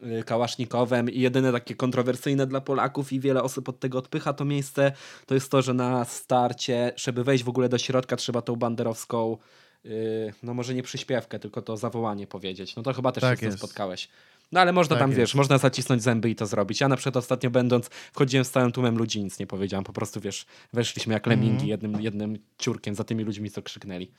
[0.00, 4.44] yy, kałasznikowem i jedyne takie kontrowersyjne dla Polaków i wiele osób od tego odpycha to
[4.44, 4.92] miejsce,
[5.26, 9.38] to jest to, że na starcie, żeby wejść w ogóle do środka, trzeba tą banderowską
[9.84, 9.92] yy,
[10.42, 12.76] no może nie przyśpiewkę, tylko to zawołanie powiedzieć.
[12.76, 14.08] No to chyba też Tak się spotkałeś.
[14.52, 15.18] No ale można Tak tam, jest.
[15.18, 16.80] wiesz, można zacisnąć zęby i to zrobić.
[16.80, 19.84] Ja na przykład ostatnio będąc, wchodziłem z całym tłumem ludzi, nic nie powiedziałem.
[19.84, 21.68] Po prostu, wiesz, weszliśmy jak lemingi Mhm.
[21.68, 24.10] jednym, jednym ciurkiem za tymi ludźmi, co krzyknęli.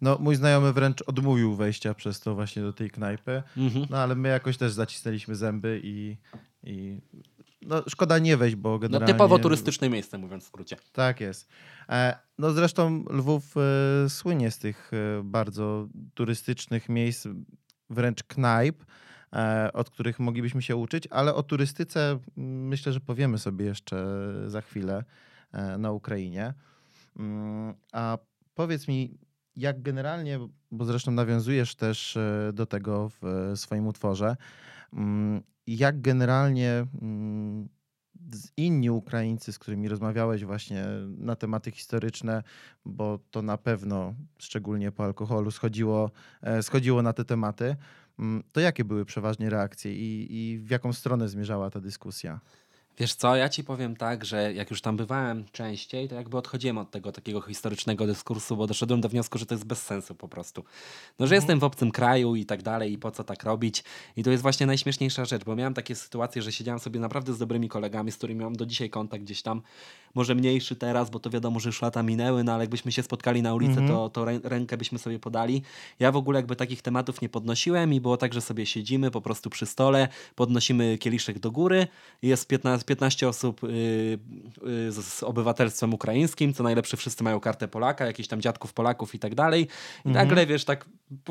[0.00, 3.42] No, mój znajomy wręcz odmówił wejścia przez to właśnie do tej knajpy.
[3.56, 3.86] Mhm.
[3.90, 6.16] No, ale my jakoś też zacisnęliśmy zęby i,
[6.64, 6.96] i
[7.62, 9.14] no, szkoda nie wejść, bo No generalnie...
[9.14, 10.76] typowo turystyczne miejsce, mówiąc w skrócie.
[10.92, 11.48] Tak jest.
[11.88, 17.28] E, No zresztą Lwów e, słynie z tych e, bardzo turystycznych miejsc,
[17.90, 18.84] wręcz knajp.
[19.72, 24.06] od których moglibyśmy się uczyć, ale o turystyce myślę, że powiemy sobie jeszcze
[24.46, 25.04] za chwilę
[25.78, 26.54] na Ukrainie.
[27.16, 28.18] Mm, A
[28.54, 29.18] powiedz mi,
[29.56, 30.38] jak generalnie,
[30.70, 32.18] bo zresztą nawiązujesz też
[32.52, 34.36] do tego w swoim utworze,
[34.92, 35.42] mm,
[35.76, 37.68] jak generalnie mm,
[38.56, 40.84] inni Ukraińcy, z którymi rozmawiałeś właśnie
[41.18, 42.42] na tematy historyczne,
[42.84, 46.10] bo to na pewno, szczególnie po alkoholu, schodziło,
[46.42, 47.76] e, schodziło na te tematy,
[48.18, 52.40] mm, to jakie były przeważnie reakcje i, i w jaką stronę zmierzała ta dyskusja?
[52.98, 56.78] Wiesz co, ja ci powiem tak, że jak już tam bywałem częściej, to jakby odchodziłem
[56.78, 60.28] od tego takiego historycznego dyskursu, bo doszedłem do wniosku, że to jest bez sensu po
[60.28, 60.64] prostu.
[61.18, 63.84] No, że jestem w obcym kraju i tak dalej i po co tak robić.
[64.16, 67.38] I to jest właśnie najśmieszniejsza rzecz, bo miałem takie sytuacje, że siedziałem sobie naprawdę z
[67.38, 69.62] dobrymi kolegami, z którymi mam do dzisiaj kontakt gdzieś tam,
[70.14, 73.42] może mniejszy teraz, bo to wiadomo, że już lata minęły, no ale jakbyśmy się spotkali
[73.42, 75.62] na ulicy, to, to rę- rękę byśmy sobie podali.
[75.98, 79.20] Ja w ogóle jakby takich tematów nie podnosiłem i było tak, że sobie siedzimy po
[79.20, 81.86] prostu przy stole, podnosimy kieliszek do góry,
[82.22, 88.06] jest 15, 15 osób y, y, z, obywatelstwem ukraińskim, co najlepsze wszyscy mają kartę Polaka,
[88.06, 89.68] jakichś tam dziadków Polaków i tak dalej.
[90.04, 90.86] I nagle, wiesz, tak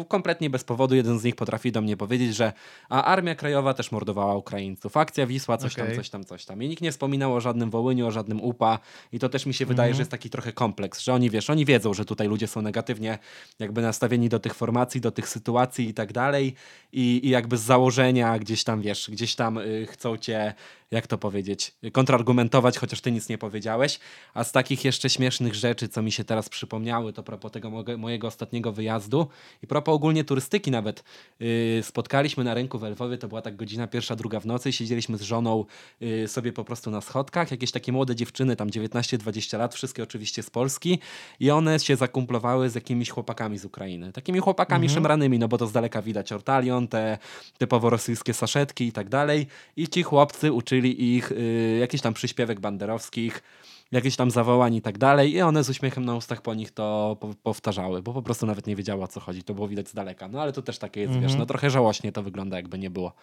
[0.08, 2.54] kompletnie bez powodu jeden z nich potrafi do mnie powiedzieć, że
[2.90, 5.98] a Armia Krajowa też mordowała Ukraińców, akcja Wisła, coś tam, Okej.
[5.98, 6.64] coś tam, coś tam.
[6.64, 8.80] I nikt nie wspominał o żadnym Wołyniu, o żadnym UPA
[9.12, 11.66] i to też mi się wydaje, że jest taki trochę kompleks, że oni, wiesz, oni
[11.66, 13.20] wiedzą, że tutaj ludzie są negatywnie
[13.60, 16.56] jakby nastawieni do tych formacji, do tych sytuacji i tak dalej
[16.94, 20.54] i, i jakby z założenia gdzieś tam, wiesz, gdzieś tam y, chcą cię,
[20.92, 24.00] jak to powiedzieć, kontrargumentować, chociaż ty nic nie powiedziałeś.
[24.34, 28.28] A z takich jeszcze śmiesznych rzeczy, co mi się teraz przypomniały, to propos tego mojego
[28.28, 29.28] ostatniego wyjazdu
[29.64, 31.04] i propos ogólnie turystyki nawet,
[31.42, 34.74] y, spotkaliśmy na rynku w Lwowie, to była tak godzina pierwsza, druga w nocy i
[34.74, 35.66] siedzieliśmy z żoną
[36.02, 40.44] y, sobie po prostu na schodkach, jakieś takie młode dziewczyny, tam 19-20 lat, wszystkie oczywiście
[40.44, 41.00] z Polski
[41.40, 44.12] i one się zakumplowały z jakimiś chłopakami z Ukrainy.
[44.12, 47.18] Takimi chłopakami szemranymi, no bo to z daleka widać ortalion, te
[47.58, 49.48] typowo rosyjskie saszetki i tak dalej.
[49.76, 53.44] I ci chłopcy uczyli ich y, jakiś tam przyśpiewek banderowskich,
[53.92, 57.18] jakieś tam zawołań i tak dalej i one z uśmiechem na ustach po nich to
[57.20, 59.94] po powtarzały, bo po prostu nawet nie wiedziała o co chodzi, to było widać z
[59.94, 60.28] daleka.
[60.28, 63.14] No ale to też takie jest, wiesz, no trochę żałośnie to wygląda jakby nie było.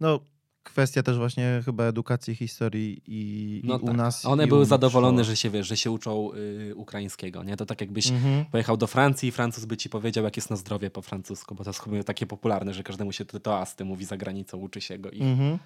[0.00, 0.20] No,
[0.62, 3.96] kwestia też właśnie chyba edukacji historii i, No i u tak.
[3.96, 4.26] nas.
[4.26, 7.56] A One były u zadowolone, że się wiesz, że się uczą y, ukraińskiego, nie?
[7.56, 8.44] To tak jakbyś Mhm.
[8.44, 11.64] pojechał do Francji i Francuz by ci powiedział, jak jest na zdrowie po francusku, bo
[11.64, 14.98] to jest chyba takie popularne, że każdemu się to toasty mówi za granicą, uczy się
[14.98, 15.58] go i Mhm.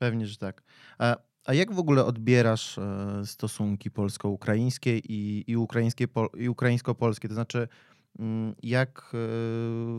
[0.00, 0.62] Pewnie, że tak.
[0.98, 7.28] A, a jak w ogóle odbierasz e, stosunki polsko-ukraińskie i, i, ukraińskie, pol, i ukraińsko-polskie?
[7.28, 7.68] To znaczy,
[8.18, 9.10] mm, jak e,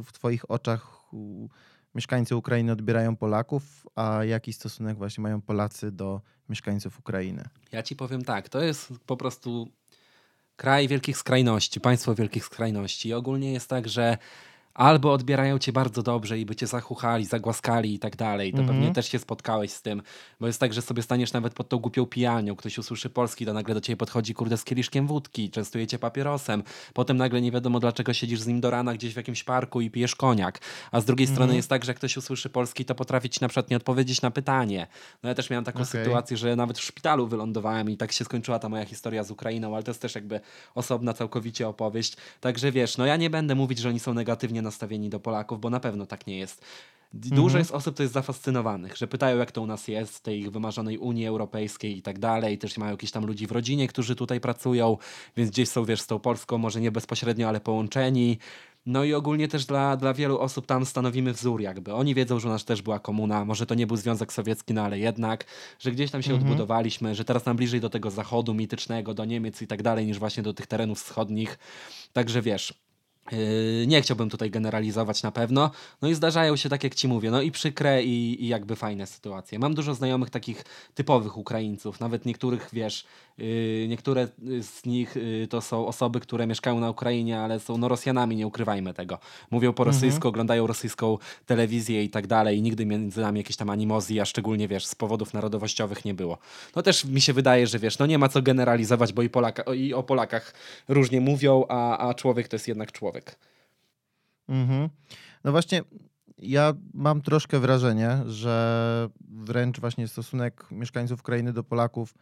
[0.04, 1.50] w Twoich oczach u,
[1.96, 7.44] mieszkańcy Ukrainy odbierają Polaków, a jaki stosunek właśnie mają Polacy do mieszkańców Ukrainy?
[7.72, 9.68] Ja ci powiem tak, to jest po prostu
[10.56, 13.10] kraj wielkich skrajności, państwo wielkich skrajności.
[13.10, 14.18] I ogólnie jest tak, że
[14.74, 18.52] albo odbierają cię bardzo dobrze i by cię zachuchali, zagłaskali i tak dalej.
[18.54, 18.78] To Mhm.
[18.80, 20.02] pewnie też się spotkałeś z tym,
[20.40, 23.54] bo jest tak, że sobie staniesz nawet pod tą głupią pijalnią, ktoś usłyszy polski, to
[23.54, 27.80] nagle do ciebie podchodzi kurde z kieliszkiem wódki, częstuje cię papierosem, potem nagle nie wiadomo
[27.80, 30.60] dlaczego siedzisz z nim do rana gdzieś w jakimś parku i pijesz koniak.
[30.92, 33.48] A z drugiej strony jest tak, że jak ktoś usłyszy polski, to potrafi ci na
[33.48, 34.88] przykład nie odpowiedzieć na pytanie.
[35.24, 36.04] No ja też miałem taką Okej.
[36.04, 39.74] sytuację, że nawet w szpitalu wylądowałem i tak się skończyła ta moja historia z Ukrainą,
[39.74, 40.40] ale to jest też jakby
[40.76, 42.18] osobna całkowicie opowieść.
[42.42, 45.70] Także wiesz, no ja nie będę mówić, że oni są negatywnie nastawieni do Polaków, bo
[45.70, 46.66] na pewno tak nie jest.
[47.14, 50.22] D- Dużo jest osób, to jest zafascynowanych, że pytają, jak to u nas jest, w
[50.22, 52.58] tej ich wymarzonej Unii Europejskiej i tak dalej.
[52.58, 54.98] Też mają jakichś tam ludzi w rodzinie, którzy tutaj pracują,
[55.38, 58.38] więc gdzieś są, wiesz, z tą Polską, może nie bezpośrednio, ale połączeni.
[58.86, 61.94] No i ogólnie też dla, dla wielu osób tam stanowimy wzór jakby.
[61.94, 64.82] Oni wiedzą, że u nas też była komuna, może to nie był Związek Sowiecki, no
[64.82, 65.46] ale jednak,
[65.80, 69.62] że gdzieś tam się odbudowaliśmy, że teraz nam bliżej do tego zachodu mitycznego, do Niemiec
[69.62, 71.60] i tak dalej, niż właśnie do tych terenów wschodnich.
[72.14, 72.74] Także wiesz,
[73.88, 75.72] nie chciałbym tutaj generalizować na pewno.
[76.02, 79.08] No i zdarzają się, tak jak ci mówię, no i przykre i, i jakby fajne
[79.08, 79.60] sytuacje.
[79.60, 80.64] Mam dużo znajomych takich
[80.96, 83.31] typowych Ukraińców, nawet niektórych, wiesz, yy,
[83.88, 84.28] niektóre
[84.62, 88.48] z nich yy, to są osoby, które mieszkają na Ukrainie, ale są no Rosjanami, nie
[88.48, 89.20] ukrywajmy tego.
[89.52, 93.70] Mówią po rosyjsku, oglądają rosyjską telewizję i tak dalej i nigdy między nami jakiejś tam
[93.70, 96.38] animozji, a szczególnie, wiesz, z powodów narodowościowych nie było.
[96.76, 99.66] No też mi się wydaje, że wiesz, no nie ma co generalizować, bo i, Polaka,
[99.66, 100.54] o- i o Polakach
[100.88, 103.36] różnie mówią, a, a człowiek to jest jednak człowiek.
[104.50, 104.90] Mhm.
[105.44, 105.84] No właśnie,
[106.38, 112.14] ja mam troszkę wrażenie, że wręcz właśnie stosunek mieszkańców Ukrainy do Polaków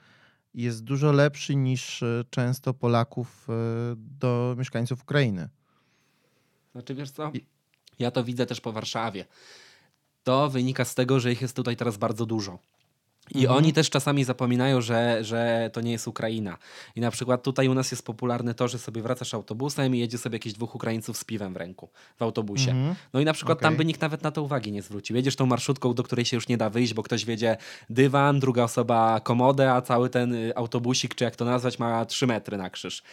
[0.54, 3.54] jest dużo lepszy niż e, często Polaków e,
[3.96, 5.50] do mieszkańców Ukrainy.
[6.72, 7.32] Znaczy, wiesz co?
[8.00, 9.26] Ja to widzę też po Warszawie.
[10.24, 12.60] To wynika z tego, że ich jest tutaj teraz bardzo dużo.
[13.36, 13.58] I Mhm.
[13.58, 16.58] oni też czasami zapominają, że, że to nie jest Ukraina.
[16.96, 20.18] I na przykład tutaj u nas jest popularne to, że sobie wracasz autobusem i jedzie
[20.18, 22.72] sobie jakieś dwóch Ukraińców z piwem w ręku w autobusie.
[22.72, 22.96] Mhm.
[23.14, 23.78] No i na przykład tam Okej.
[23.78, 25.16] by nikt nawet na to uwagi nie zwrócił.
[25.16, 27.58] Jedziesz tą marszutką, do której się już nie da wyjść, bo ktoś wiedzie
[27.90, 32.28] dywan, druga osoba komodę, a cały ten y, autobusik, czy jak to nazwać, ma 3
[32.28, 33.04] metry na krzyż.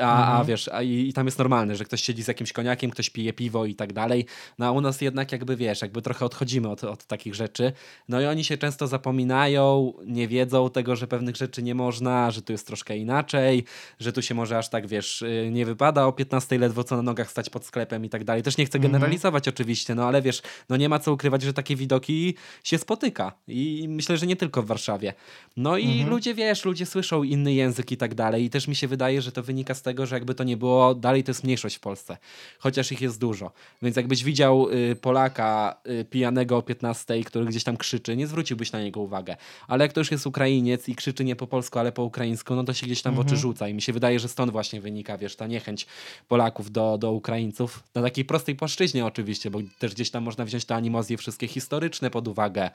[0.00, 2.90] A, a wiesz, a i, i tam jest normalne, że ktoś siedzi z jakimś koniakiem,
[2.90, 4.26] ktoś pije piwo i tak dalej.
[4.58, 7.72] No a u nas jednak jakby wiesz, jakby trochę odchodzimy od, od takich rzeczy.
[8.08, 9.57] No i oni się często zapominają,
[10.06, 13.64] nie wiedzą tego, że pewnych rzeczy nie można, że tu jest troszkę inaczej,
[14.00, 17.02] że tu się może aż tak, wiesz, y, nie wypada o 15 ledwo co na
[17.02, 18.42] nogach stać pod sklepem i tak dalej.
[18.42, 21.76] Też nie chcę generalizować oczywiście, no ale wiesz, no nie ma co ukrywać, że takie
[21.76, 25.14] widoki się spotyka i myślę, że nie tylko w Warszawie.
[25.56, 28.88] No i ludzie, wiesz, ludzie słyszą inny język i tak dalej i też mi się
[28.88, 31.76] wydaje, że to wynika z tego, że jakby to nie było, dalej to jest mniejszość
[31.76, 32.16] w Polsce,
[32.58, 33.52] chociaż ich jest dużo.
[33.82, 38.72] Więc jakbyś widział y, Polaka y, pijanego o 15, który gdzieś tam krzyczy, nie zwróciłbyś
[38.72, 39.36] na niego uwagę.
[39.68, 42.64] Ale jak to już jest Ukrainiec i krzyczy nie po polsku, ale po ukraińsku, no
[42.64, 45.18] to się gdzieś tam w oczy rzuca i mi się wydaje, że stąd właśnie wynika,
[45.18, 45.86] wiesz, ta niechęć
[46.28, 47.82] Polaków do, do Ukraińców.
[47.94, 52.10] Na takiej prostej płaszczyźnie oczywiście, bo też gdzieś tam można wziąć te animozje wszystkie historyczne
[52.10, 52.70] pod uwagę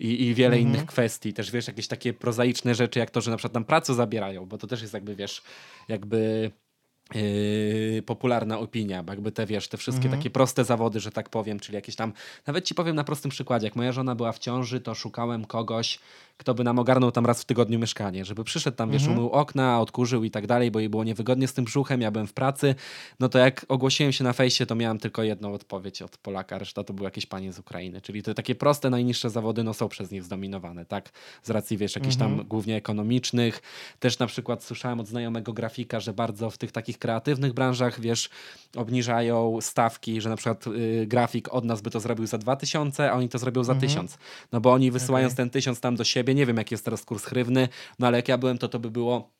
[0.00, 1.32] i, i wiele innych kwestii.
[1.32, 4.58] Też wiesz, jakieś takie prozaiczne rzeczy, jak to, że na przykład tam pracę zabierają, bo
[4.58, 5.42] to też jest jakby, wiesz,
[5.88, 6.50] jakby
[7.14, 11.60] yy, popularna opinia, bo jakby te, wiesz, te wszystkie takie proste zawody, że tak powiem,
[11.60, 12.12] czyli jakieś tam,
[12.46, 15.98] nawet ci powiem na prostym przykładzie, jak moja żona była w ciąży, to szukałem kogoś,
[16.38, 19.80] kto by nam ogarnął tam raz w tygodniu mieszkanie, żeby przyszedł tam, wiesz, umył okna,
[19.80, 22.74] odkurzył i tak dalej, bo jej było niewygodnie z tym brzuchem, ja byłem w pracy,
[23.20, 26.84] no to jak ogłosiłem się na fejsie, to miałem tylko jedną odpowiedź od Polaka, reszta
[26.84, 30.10] to były jakieś panie z Ukrainy, czyli te takie proste, najniższe zawody, no są przez
[30.10, 31.10] nich zdominowane, tak,
[31.42, 33.62] z racji, wiesz, jakichś tam głównie ekonomicznych,
[34.00, 38.28] też na przykład słyszałem od znajomego grafika, że bardzo w tych takich kreatywnych branżach, wiesz,
[38.76, 43.14] obniżają stawki, że na przykład y, grafik od nas by to zrobił za 2000, a
[43.14, 44.18] oni to zrobią za 1000.
[44.52, 47.24] No bo oni wysyłając ten 1000 tam do siebie, nie wiem jaki jest teraz kurs
[47.24, 49.30] hrywny, no ale jak ja byłem, to to by było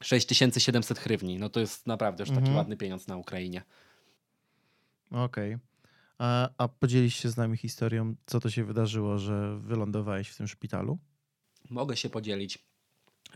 [0.00, 1.38] 6700 hrywni.
[1.38, 3.62] No to jest naprawdę już taki ładny pieniądz na Ukrainie.
[5.10, 5.58] Okej.
[6.18, 10.48] A, a podzielisz się z nami historią, co to się wydarzyło, że wylądowałeś w tym
[10.48, 10.98] szpitalu?
[11.70, 12.58] Mogę się podzielić.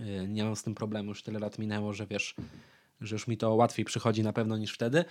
[0.00, 2.34] Y, Nie mam z tym problemu, już tyle lat minęło, że wiesz,
[3.00, 5.04] że już mi to łatwiej przychodzi na pewno niż wtedy.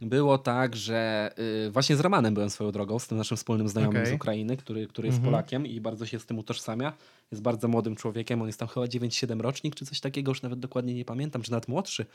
[0.00, 1.30] Było tak, że
[1.66, 4.12] y, właśnie z Romanem byłem swoją drogą, z tym naszym wspólnym znajomym Okej.
[4.12, 5.32] z Ukrainy, który, który jest Mhm.
[5.32, 6.92] Polakiem i bardzo się z tym utożsamia.
[7.32, 10.60] Jest bardzo młodym człowiekiem, on jest tam chyba 9-7 rocznik, czy coś takiego, już nawet
[10.60, 12.06] dokładnie nie pamiętam, czy nawet młodszy.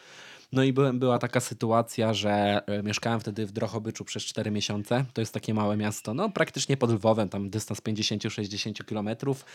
[0.51, 5.05] No i byłem, była taka sytuacja, że y, mieszkałem wtedy w Drohobyczu przez 4 miesiące.
[5.13, 9.45] To jest takie małe miasto, no praktycznie pod Lwowem, tam dystans 50-60 kilometrów.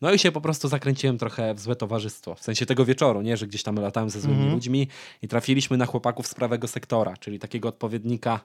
[0.00, 2.34] No i się po prostu zakręciłem trochę w złe towarzystwo.
[2.34, 4.88] W sensie tego wieczoru, nie, że gdzieś tam latałem ze złymi ludźmi
[5.22, 8.40] i trafiliśmy na chłopaków z prawego sektora, czyli takiego odpowiednika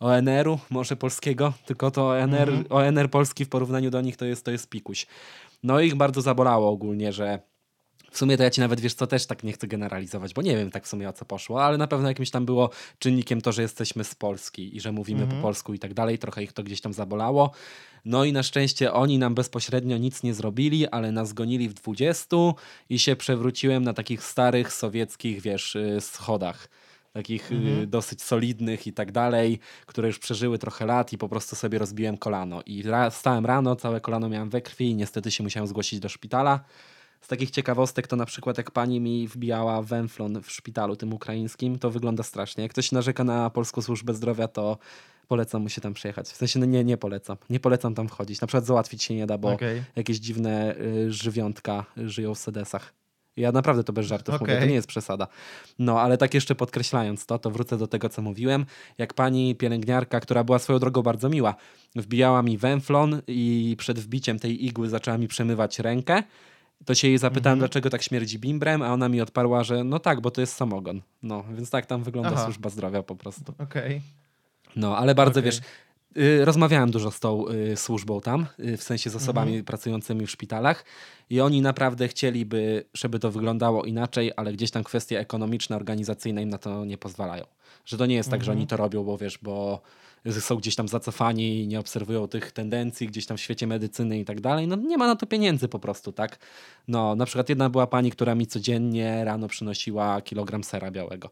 [0.00, 4.50] ONR-u, może polskiego, tylko to ONR, ONR polski w porównaniu do nich to jest, to
[4.50, 5.06] jest pikuś.
[5.66, 7.38] No ich bardzo zabolało ogólnie, że
[8.10, 10.56] w sumie to ja ci nawet wiesz co, też tak nie chcę generalizować, bo nie
[10.56, 13.52] wiem tak w sumie o co poszło, ale na pewno jakimś tam było czynnikiem to,
[13.52, 16.62] że jesteśmy z Polski i że mówimy po polsku i tak dalej, trochę ich to
[16.62, 17.50] gdzieś tam zabolało.
[18.04, 22.36] No i na szczęście oni nam bezpośrednio nic nie zrobili, ale nas gonili w 20
[22.88, 26.68] i się przewróciłem na takich starych sowieckich, wiesz, y, schodach.
[27.16, 31.56] Takich y, dosyć solidnych i tak dalej, które już przeżyły trochę lat i po prostu
[31.56, 32.62] sobie rozbiłem kolano.
[32.66, 36.08] I ra- stałem rano, całe kolano miałem we krwi i niestety się musiałem zgłosić do
[36.08, 36.60] szpitala.
[37.20, 41.78] Z takich ciekawostek to na przykład jak pani mi wbijała węflon w szpitalu tym ukraińskim,
[41.78, 42.62] to wygląda strasznie.
[42.62, 44.78] Jak ktoś narzeka na polską służbę zdrowia, to
[45.28, 46.28] polecam mu się tam przyjechać.
[46.28, 47.36] W sensie no nie, nie polecam.
[47.50, 48.40] Nie polecam tam wchodzić.
[48.40, 49.82] Na przykład załatwić się nie da, bo Okej.
[49.96, 52.92] jakieś dziwne y, żywiątka żyją w sedesach.
[53.36, 55.26] Ja naprawdę to bez żartów mówię, to nie jest przesada.
[55.78, 58.66] No, ale tak jeszcze podkreślając to, to wrócę do tego, co mówiłem.
[58.98, 61.54] Jak pani pielęgniarka, która była swoją drogą bardzo miła,
[61.96, 66.22] wbijała mi węflon i przed wbiciem tej igły zaczęła mi przemywać rękę,
[66.84, 70.20] to się jej zapytałem, dlaczego tak śmierdzi bimbrem, a ona mi odparła, że no tak,
[70.20, 71.00] bo to jest samogon.
[71.22, 72.44] No, więc tak tam wygląda Aha.
[72.44, 73.54] służba zdrowia po prostu.
[73.58, 74.00] Okej.
[74.76, 75.52] No, ale bardzo Okej.
[75.52, 75.60] wiesz,
[76.44, 80.84] rozmawiałem dużo z tą y, służbą tam, y, w sensie z osobami pracującymi w szpitalach
[81.30, 86.48] i oni naprawdę chcieliby, żeby to wyglądało inaczej, ale gdzieś tam kwestie ekonomiczne, organizacyjne im
[86.48, 87.44] na to nie pozwalają.
[87.84, 89.80] Że to nie jest tak, że oni to robią, bo wiesz, bo
[90.40, 94.24] są gdzieś tam zacofani i nie obserwują tych tendencji gdzieś tam w świecie medycyny i
[94.24, 94.66] tak dalej.
[94.66, 96.38] No nie ma na to pieniędzy po prostu, tak?
[96.88, 101.30] No, na przykład jedna była pani, która mi codziennie rano przynosiła kilogram sera białego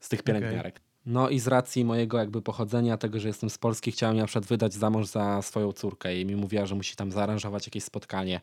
[0.00, 0.80] z tych pielęgniarek.
[1.08, 4.26] No i z racji mojego jakby pochodzenia, tego, że jestem z Polski, chciałem ją na
[4.26, 7.84] przykład wydać za mąż za swoją córkę i mi mówiła, że musi tam zaaranżować jakieś
[7.84, 8.40] spotkanie.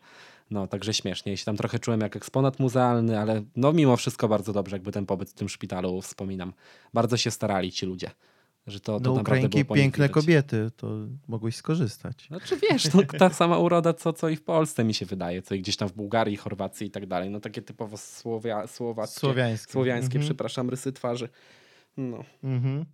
[0.50, 1.32] No, także śmiesznie.
[1.32, 4.92] I się tam trochę czułem jak eksponat muzealny, ale no mimo wszystko bardzo dobrze, jakby
[4.92, 6.52] ten pobyt w tym szpitalu wspominam.
[6.94, 8.10] Bardzo się starali ci ludzie.
[8.66, 10.88] Że to, to No naprawdę Ukrainki piękne kobiety, to
[11.28, 12.26] mogłeś skorzystać.
[12.28, 15.54] Znaczy wiesz, no, ta sama uroda, co, co i w Polsce mi się wydaje, co
[15.54, 17.30] i gdzieś tam w Bułgarii, Chorwacji i tak dalej.
[17.30, 19.72] No takie typowo słowia, słowackie, Słowiańskie.
[19.72, 20.24] słowiańskie, Mhm.
[20.24, 21.28] przepraszam, rysy twarzy.
[21.96, 22.24] No.
[22.44, 22.84] Mhm.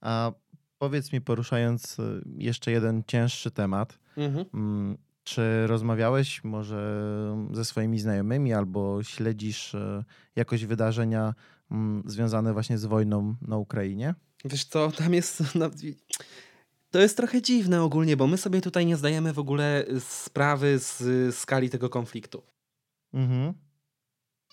[0.00, 0.32] A
[0.78, 4.44] powiedz mi, poruszając y, jeszcze jeden cięższy temat, Mhm.
[4.54, 7.04] mm, czy rozmawiałeś może
[7.52, 10.04] ze swoimi znajomymi albo śledzisz y,
[10.36, 11.34] jakoś wydarzenia
[11.70, 14.14] mm, związane właśnie z wojną na Ukrainie?
[14.44, 15.54] Wiesz co, tam jest...
[15.54, 15.70] No,
[16.90, 21.34] to jest trochę dziwne ogólnie, bo my sobie tutaj nie zdajemy w ogóle sprawy z
[21.36, 22.42] skali tego konfliktu.
[23.14, 23.54] Mhm.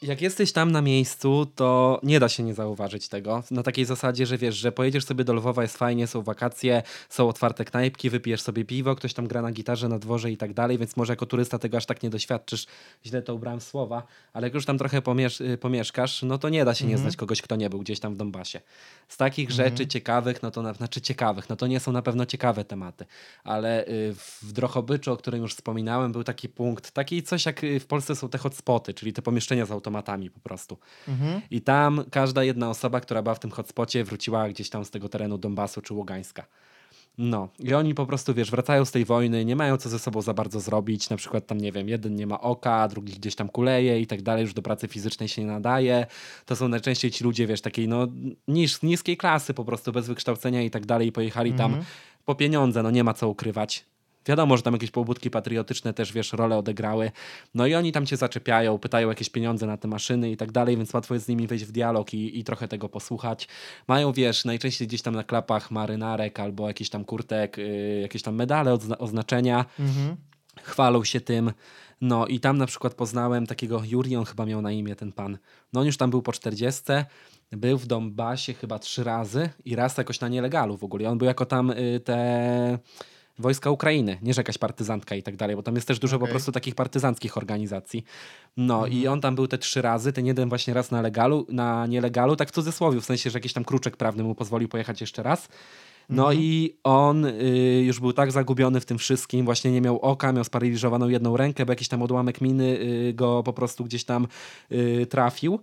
[0.02, 3.44] Jak jesteś tam na miejscu, to nie da się nie zauważyć tego.
[3.52, 7.30] Na takiej zasadzie, że wiesz, że pojedziesz sobie do Lwowa, jest fajnie, są wakacje, są
[7.30, 10.78] otwarte knajpki, wypijesz sobie piwo, ktoś tam gra na gitarze na dworze i tak dalej,
[10.78, 12.66] więc może jako turysta tego aż tak nie doświadczysz.
[13.06, 16.66] Źle to ubrałem słowa, ale jak już tam trochę pomiesz y, pomieszkasz, no to nie
[16.66, 17.02] da się nie Mhm.
[17.10, 18.62] znać kogoś, kto nie był gdzieś tam w Donbasie.
[19.08, 19.70] Z takich Mhm.
[19.70, 23.06] rzeczy ciekawych, no to na, znaczy ciekawych, no to nie są na pewno ciekawe tematy,
[23.44, 27.80] ale y, w Drohobyczu, o którym już wspominałem, był taki punkt, taki coś jak y,
[27.80, 29.91] w Polsce są te hotspoty, czyli te pomieszczenia z automatami
[30.34, 30.78] po prostu.
[31.08, 31.42] Mhm.
[31.52, 35.10] I tam każda jedna osoba, która była w tym hotspocie, wróciła gdzieś tam z tego
[35.10, 36.46] terenu Donbasu czy Ługańska.
[37.18, 40.22] No, i oni po prostu, wiesz, wracają z tej wojny, nie mają co ze sobą
[40.22, 41.10] za bardzo zrobić.
[41.10, 44.22] Na przykład tam, nie wiem, jeden nie ma oka, drugi gdzieś tam kuleje i tak
[44.22, 46.06] dalej, już do pracy fizycznej się nie nadaje.
[46.46, 48.08] To są najczęściej ci ludzie, wiesz, takiej no
[48.48, 51.08] niż, niskiej klasy po prostu, bez wykształcenia i tak dalej.
[51.08, 51.86] I pojechali tam Mhm.
[52.26, 53.86] po pieniądze, no nie ma co ukrywać.
[54.26, 57.12] Wiadomo, że tam jakieś pobudki patriotyczne też, wiesz, rolę odegrały.
[57.56, 60.78] No i oni tam cię zaczepiają, pytają jakieś pieniądze na te maszyny i tak dalej,
[60.78, 63.48] więc łatwo jest z nimi wejść w dialog i, i trochę tego posłuchać.
[63.88, 68.36] Mają, wiesz, najczęściej gdzieś tam na klapach marynarek albo jakiś tam kurtek, yy, jakieś tam
[68.36, 70.16] medale, odzna- oznaczenia Mhm.
[70.62, 71.52] chwalą się tym.
[72.02, 75.38] No i tam na przykład poznałem takiego Juri, on chyba miał na imię ten pan.
[75.74, 76.84] No on już tam był po 40,
[77.52, 81.10] był w Donbasie chyba trzy razy i raz jakoś na nielegalu w ogóle.
[81.10, 82.80] On był jako tam y, te
[83.42, 86.24] wojska Ukrainy, nie że jakaś partyzantka i tak dalej, bo tam jest też dużo po
[86.24, 86.34] Okej.
[86.34, 88.04] prostu takich partyzanckich organizacji.
[88.58, 91.88] No i on tam był te trzy razy, ten jeden właśnie raz na legalu, na
[91.88, 95.24] nielegalu, tak w cudzysłowie, w sensie, że jakiś tam kruczek prawny mu pozwolił pojechać jeszcze
[95.24, 95.48] raz.
[96.10, 100.32] No i on y, już był tak zagubiony w tym wszystkim, właśnie nie miał oka,
[100.32, 104.28] miał sparaliżowaną jedną rękę, bo jakiś tam odłamek miny y, go po prostu gdzieś tam
[104.72, 105.60] y, trafił,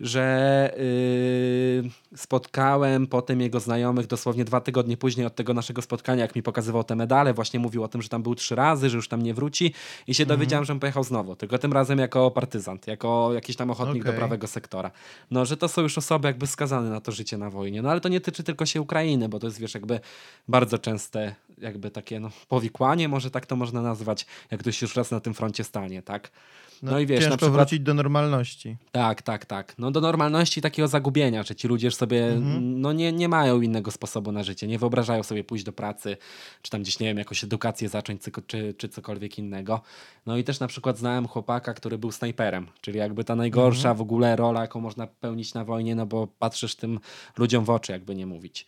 [0.00, 6.36] że y, spotkałem potem jego znajomych dosłownie dwa tygodnie później od tego naszego spotkania, jak
[6.36, 9.08] mi pokazywał te medale, właśnie mówił o tym, że tam był trzy razy, że już
[9.08, 9.74] tam nie wróci
[10.06, 13.70] i się dowiedziałem, że on pojechał znowu, tylko tym razem jako partyzant, jako jakiś tam
[13.70, 14.18] ochotnik do Okej.
[14.18, 14.90] prawego sektora.
[15.30, 17.82] No, że to są już osoby jakby skazane na to życie na wojnie.
[17.82, 20.00] No ale to nie tyczy tylko się Ukrainy, bo to jest wiesz jakby
[20.48, 25.10] bardzo częste jakby takie no, powikłanie, może tak to można nazwać, jak ktoś już raz
[25.10, 26.30] na tym froncie stanie, tak?
[26.82, 27.52] No, i wiesz, ciężko na przykład...
[27.52, 28.76] wrócić do normalności.
[28.92, 29.74] Tak, tak, tak.
[29.78, 32.80] No do normalności takiego zagubienia, że ci ludzie sobie Mhm.
[32.80, 36.16] no nie, nie mają innego sposobu na życie, nie wyobrażają sobie pójść do pracy,
[36.62, 39.80] czy tam gdzieś, nie wiem, jakąś edukację zacząć, czy, czy cokolwiek innego.
[40.26, 43.96] No i też na przykład znałem chłopaka, który był snajperem, czyli jakby ta najgorsza Mhm.
[43.96, 47.00] w ogóle rola, jaką można pełnić na wojnie, no bo patrzysz tym
[47.38, 48.66] ludziom w oczy, jakby nie mówić.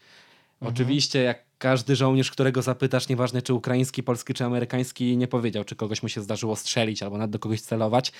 [0.60, 0.74] Mhm.
[0.74, 5.76] Oczywiście, jak każdy żołnierz, którego zapytasz, nieważne czy ukraiński, polski czy amerykański, nie powiedział, czy
[5.76, 8.12] kogoś mu się zdarzyło strzelić albo nawet do kogoś celować.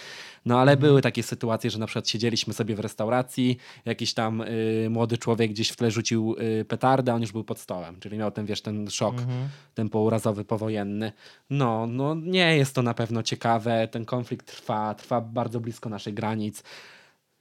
[0.45, 4.88] No ale były takie sytuacje, że na przykład siedzieliśmy sobie w restauracji, jakiś tam y,
[4.91, 8.18] młody człowiek gdzieś w tle rzucił y, petardę, a on już był pod stołem, czyli
[8.18, 9.49] miał ten, wiesz, ten szok, Mhm.
[9.74, 11.12] ten pourazowy, powojenny.
[11.51, 16.14] No, no nie jest to na pewno ciekawe, ten konflikt trwa, trwa bardzo blisko naszych
[16.14, 16.62] granic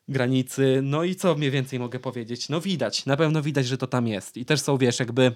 [0.09, 0.79] granicy.
[0.83, 2.49] No i co mniej więcej mogę powiedzieć?
[2.49, 4.37] No widać, na pewno widać, że to tam jest.
[4.37, 5.35] I też są, wiesz, jakby.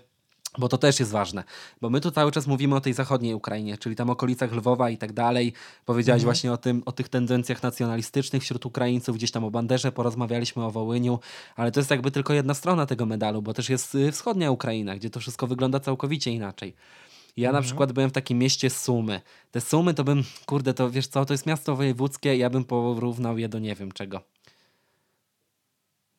[0.58, 1.44] Bo to też jest ważne,
[1.82, 4.98] bo my tu cały czas mówimy o tej zachodniej Ukrainie, czyli tam okolicach Lwowa i
[4.98, 5.54] tak dalej.
[5.86, 10.64] Powiedziałeś właśnie o, tym, o tych tendencjach nacjonalistycznych wśród Ukraińców, gdzieś tam o Banderze porozmawialiśmy,
[10.64, 11.20] o Wołyniu,
[11.56, 14.96] ale to jest jakby tylko jedna strona tego medalu, bo też jest y, wschodnia Ukraina,
[14.96, 16.76] gdzie to wszystko wygląda całkowicie inaczej.
[17.38, 19.22] Ja na przykład byłem w takim mieście Sumy.
[19.52, 23.38] Te Sumy to bym, kurde, to wiesz co, to jest miasto wojewódzkie, ja bym porównał
[23.38, 24.33] je do nie wiem czego.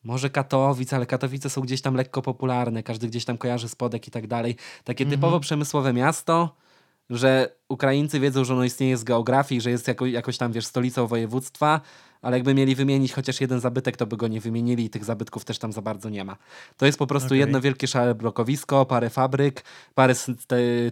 [0.05, 4.11] Może Katowic, ale Katowice są gdzieś tam lekko popularne, każdy gdzieś tam kojarzy spodek i
[4.11, 4.55] tak dalej.
[4.83, 6.55] Takie typowo przemysłowe miasto,
[7.09, 11.07] że Ukraińcy wiedzą, że ono istnieje z geografii, że jest jako, jakoś tam, wiesz, stolicą
[11.07, 11.81] województwa,
[12.21, 15.45] ale jakby mieli wymienić chociaż jeden zabytek, to by go nie wymienili i tych zabytków
[15.45, 16.37] też tam za bardzo nie ma.
[16.77, 17.39] To jest po prostu Okej.
[17.39, 19.63] jedno wielkie szare blokowisko, parę fabryk,
[19.95, 20.13] parę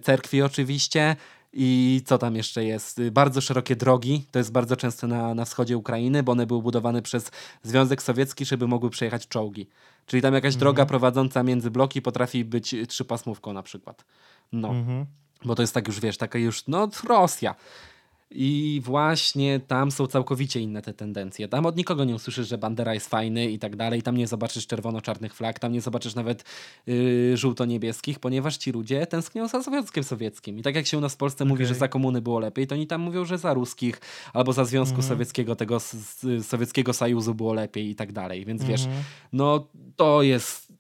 [0.02, 1.16] cerkwi oczywiście
[1.54, 3.00] i co tam jeszcze jest?
[3.00, 6.62] Y, Bardzo szerokie drogi, to jest bardzo często na, na wschodzie Ukrainy, bo one były
[6.62, 7.32] budowane przez
[7.64, 9.68] Związek Sowiecki, żeby mogły przejechać czołgi.
[10.06, 14.06] Czyli tam jakaś droga prowadząca między bloki potrafi być y, trzypasmówką na przykład.
[14.52, 15.06] No Mhm.
[15.46, 17.56] bo to jest tak już, wiesz, taka już, no Rosja.
[18.36, 21.48] I właśnie tam są całkowicie inne te tendencje.
[21.48, 24.02] Tam od nikogo nie usłyszysz, że Bandera jest fajny i tak dalej.
[24.02, 26.44] Tam nie zobaczysz czerwono-czarnych flag, tam nie zobaczysz nawet
[26.88, 30.60] yy, żółto-niebieskich, ponieważ ci ludzie tęsknią za Związkiem Sowieckim.
[30.60, 32.76] I tak jak się u nas w Polsce mówi, że za komuny było lepiej, to
[32.76, 34.02] oni tam mówią, że za ruskich
[34.34, 38.46] albo za Związku Sowieckiego, tego s- s- Sowieckiego Sojuzu było lepiej i tak dalej.
[38.46, 38.82] Więc wiesz,
[39.34, 40.74] no to jest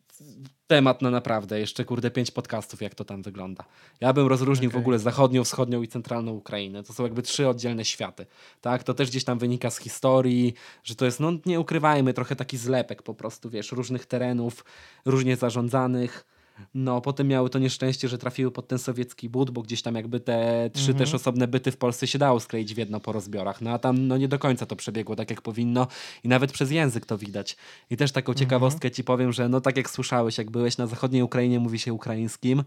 [0.73, 1.59] temat na naprawdę.
[1.59, 3.63] Jeszcze kurde pięć podcastów, jak to tam wygląda.
[4.01, 4.81] Ja bym rozróżnił w Okej.
[4.81, 6.83] ogóle zachodnią, wschodnią i centralną Ukrainę.
[6.83, 8.25] To są jakby trzy oddzielne światy.
[8.61, 10.53] Tak, to też gdzieś tam wynika z historii,
[10.83, 14.65] że to jest, no nie ukrywajmy, trochę taki zlepek po prostu, wiesz, różnych terenów,
[15.05, 16.25] różnie zarządzanych.
[16.73, 20.19] No, potem miały to nieszczęście, że trafiły pod ten sowiecki but, bo gdzieś tam jakby
[20.19, 23.61] te trzy też osobne byty w Polsce się dało skleić w jedno po rozbiorach.
[23.61, 25.87] No a tam no nie do końca to przebiegło tak, jak powinno
[26.23, 27.57] i nawet przez język to widać.
[27.89, 31.23] I też taką ciekawostkę ci powiem, że no tak jak słyszałeś, jak byłeś na zachodniej
[31.23, 32.63] Ukrainie mówi się ukraińskim,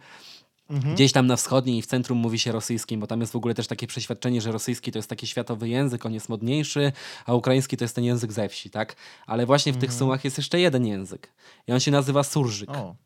[0.94, 3.54] Gdzieś tam na wschodniej i w centrum mówi się rosyjskim, bo tam jest w ogóle
[3.54, 6.92] też takie przeświadczenie, że rosyjski to jest taki światowy język, on jest modniejszy,
[7.26, 8.96] a ukraiński to jest ten język ze wsi, tak?
[9.26, 11.32] Ale właśnie w tych sumach jest jeszcze jeden język
[11.66, 12.70] i on się nazywa surżyk.
[12.70, 12.96] O,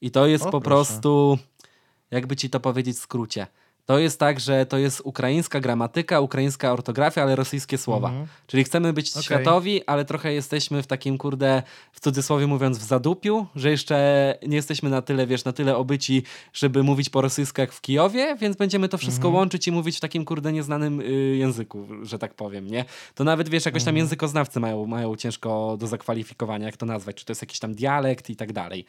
[0.00, 0.88] I to jest O, po proszę.
[0.90, 1.38] prostu,
[2.10, 3.46] jakby ci to powiedzieć w skrócie.
[3.90, 8.08] To jest tak, że to jest ukraińska gramatyka, ukraińska ortografia, ale rosyjskie słowa.
[8.08, 8.26] Mhm.
[8.46, 9.22] Czyli chcemy być Okej.
[9.22, 11.62] światowi, ale trochę jesteśmy w takim, kurde,
[11.92, 16.22] w cudzysłowie mówiąc, w zadupiu, że jeszcze nie jesteśmy na tyle, wiesz, na tyle obyci,
[16.52, 19.34] żeby mówić po rosyjsku jak w Kijowie, więc będziemy to wszystko Mhm.
[19.34, 22.84] łączyć i mówić w takim, kurde, nieznanym y, języku, że tak powiem, nie?
[23.14, 23.96] To nawet, wiesz, jakoś tam Mhm.
[23.96, 28.30] językoznawcy mają, mają ciężko do zakwalifikowania, jak to nazwać, czy to jest jakiś tam dialekt
[28.30, 28.84] i tak dalej.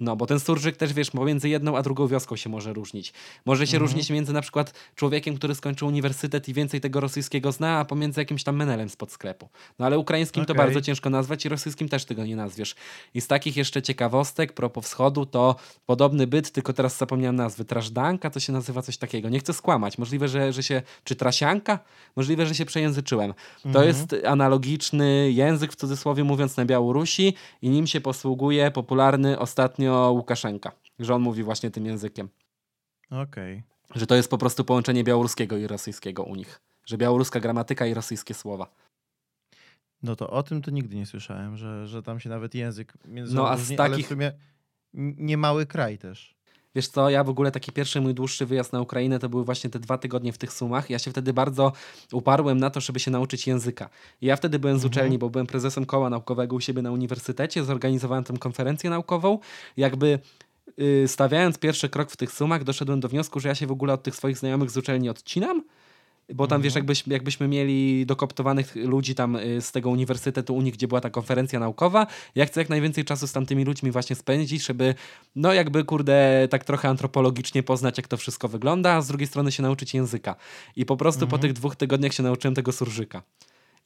[0.00, 3.12] No, bo ten surżyk też, wiesz, pomiędzy jedną a drugą wioską się może różnić.
[3.46, 7.78] Może się różnić między na przykład człowiekiem, który skończył uniwersytet i więcej tego rosyjskiego zna,
[7.78, 9.48] a pomiędzy jakimś tam menelem spod sklepu.
[9.78, 10.64] No ale ukraińskim to Okej.
[10.64, 12.74] bardzo ciężko nazwać i rosyjskim też tego nie nazwiesz.
[13.14, 17.64] I z takich jeszcze ciekawostek, propos wschodu, to podobny byt, tylko teraz zapomniałem nazwy.
[17.64, 19.28] Trażdanka to się nazywa coś takiego.
[19.28, 19.98] Nie chcę skłamać.
[19.98, 20.82] Możliwe, że, że się...
[21.04, 21.78] Czy trasianka?
[22.16, 23.34] Możliwe, że się przejęzyczyłem.
[23.72, 30.10] To jest analogiczny język, w cudzysłowie mówiąc, na Białorusi i nim się posługuje popularny ostatnio
[30.10, 30.72] Łukaszenka.
[30.98, 32.28] Że on mówi właśnie tym językiem.
[33.10, 33.75] okej.
[33.94, 36.60] Że to jest po prostu połączenie białoruskiego i rosyjskiego u nich.
[36.86, 38.66] Że białoruska gramatyka i rosyjskie słowa.
[40.02, 43.34] No to o tym to nigdy nie słyszałem, że, że tam się nawet język między
[43.34, 44.26] No, a z ale takich- w sumie
[44.94, 46.36] n- nie mały kraj też.
[46.74, 49.70] Wiesz co, ja w ogóle taki pierwszy mój dłuższy wyjazd na Ukrainę to były właśnie
[49.70, 50.90] te dwa tygodnie w tych sumach.
[50.90, 51.72] Ja się wtedy bardzo
[52.12, 53.88] uparłem na to, żeby się nauczyć języka.
[54.20, 57.64] I ja wtedy byłem z uczelni, bo byłem prezesem koła naukowego u siebie na uniwersytecie,
[57.64, 59.38] zorganizowałem tę konferencję naukową.
[59.76, 60.18] Jakby
[61.06, 64.02] stawiając pierwszy krok w tych sumach, doszedłem do wniosku, że ja się w ogóle od
[64.02, 65.62] tych swoich znajomych z uczelni odcinam.
[66.34, 70.74] Bo tam, wiesz, jakbyś, jakbyśmy mieli dokoptowanych ludzi tam y, z tego uniwersytetu u nich,
[70.74, 74.66] gdzie była ta konferencja naukowa, ja chcę jak najwięcej czasu z tamtymi ludźmi właśnie spędzić,
[74.66, 74.94] żeby,
[75.36, 79.52] no jakby, kurde, tak trochę antropologicznie poznać, jak to wszystko wygląda, a z drugiej strony
[79.52, 80.36] się nauczyć języka.
[80.76, 83.22] I po prostu po tych dwóch tygodniach się nauczyłem tego surżyka.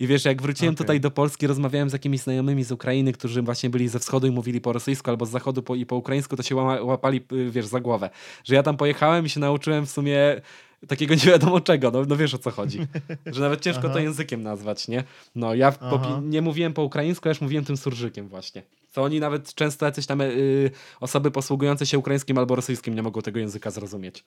[0.01, 0.85] I wiesz, jak wróciłem Okej.
[0.85, 4.31] tutaj do Polski, rozmawiałem z jakimiś znajomymi z Ukrainy, którzy właśnie byli ze wschodu i
[4.31, 7.67] mówili po rosyjsku albo z zachodu po, i po ukraińsku, to się łapali, y, wiesz,
[7.67, 8.11] za głowę.
[8.45, 10.41] Że ja tam pojechałem i się nauczyłem w sumie
[10.89, 12.79] takiego nie wiadomo czego, no, no wiesz o co chodzi.
[13.27, 15.05] Że nawet ciężko to językiem nazwać, nie?
[15.35, 18.63] No ja po, nie mówiłem po ukraińsku, ja już mówiłem tym surżykiem właśnie.
[18.93, 20.71] To oni nawet często jacyś tam y,
[21.01, 24.25] osoby posługujące się ukraińskim albo rosyjskim nie mogą tego języka zrozumieć.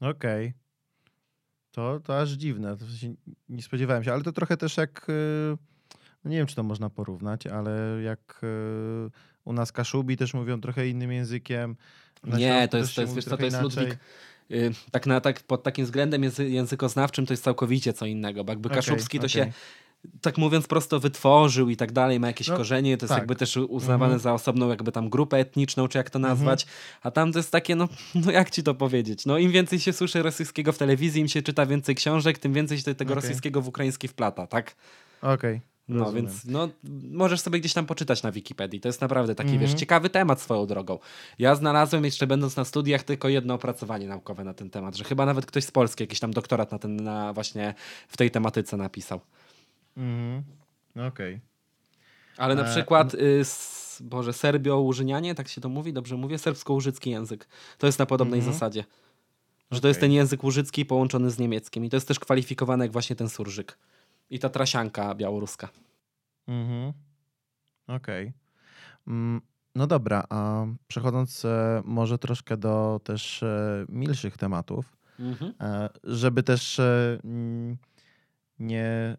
[0.00, 0.52] Okej.
[1.72, 2.76] To, to aż dziwne.
[2.76, 3.14] To w sensie
[3.48, 5.06] nie spodziewałem się, ale to trochę też jak.
[5.08, 5.56] y,
[6.24, 9.10] No nie wiem, czy to można porównać, ale jak y,
[9.44, 11.76] u nas Kaszubi też mówią trochę innym językiem.
[12.24, 13.84] Nie, to jest, się to jest, wiesz co, to jest inaczej.
[13.84, 13.98] Ludwik.
[14.90, 18.68] Tak, na, tak pod takim względem języ, językoznawczym to jest całkowicie co innego, bo jakby
[18.68, 19.52] Okej, Kaszubski to się okej.
[20.20, 23.18] Tak mówiąc prosto wytworzył i tak dalej, ma jakieś No, korzenie, to jest tak.
[23.18, 24.20] jakby też uznawane Mhm.
[24.20, 26.34] za osobną jakby tam grupę etniczną, czy jak to Mhm.
[26.34, 26.66] nazwać,
[27.02, 29.92] a tam to jest takie, no, no jak ci to powiedzieć, no im więcej się
[29.92, 33.14] słyszy rosyjskiego w telewizji, im się czyta więcej książek, tym więcej się tego Okej.
[33.22, 34.74] rosyjskiego w ukraiński wplata, tak?
[35.22, 35.60] Okej.
[35.88, 36.26] No rozumiem.
[36.26, 36.68] więc no,
[37.10, 38.80] możesz sobie gdzieś tam poczytać na Wikipedii.
[38.80, 39.66] To jest naprawdę taki, Mhm.
[39.70, 40.98] wiesz, ciekawy temat swoją drogą.
[41.38, 45.26] Ja znalazłem jeszcze będąc na studiach tylko jedno opracowanie naukowe na ten temat, że chyba
[45.26, 47.74] nawet ktoś z Polski jakiś tam doktorat na ten, na właśnie
[48.08, 49.20] w tej tematyce napisał.
[49.96, 50.42] Mhm.
[51.08, 51.40] Okej.
[52.36, 56.38] Ale na E, przykład, y, s, Boże, Serbio-Łużynianie, tak się to mówi, dobrze mówię?
[56.38, 57.48] Serbsko-łużycki język.
[57.78, 58.54] To jest na podobnej Mhm.
[58.54, 58.84] zasadzie.
[59.70, 61.84] Że to jest ten język łużycki połączony z niemieckim.
[61.84, 63.78] I to jest też kwalifikowane jak właśnie ten surżyk.
[64.30, 65.68] I ta trasianka białoruska.
[66.48, 66.92] Mhm.
[67.88, 68.32] Okej.
[69.06, 69.40] Mm,
[69.74, 75.52] No dobra, a przechodząc e, może troszkę do też e, milszych tematów, Mhm.
[75.60, 77.18] e, żeby też e,
[78.58, 79.16] nie,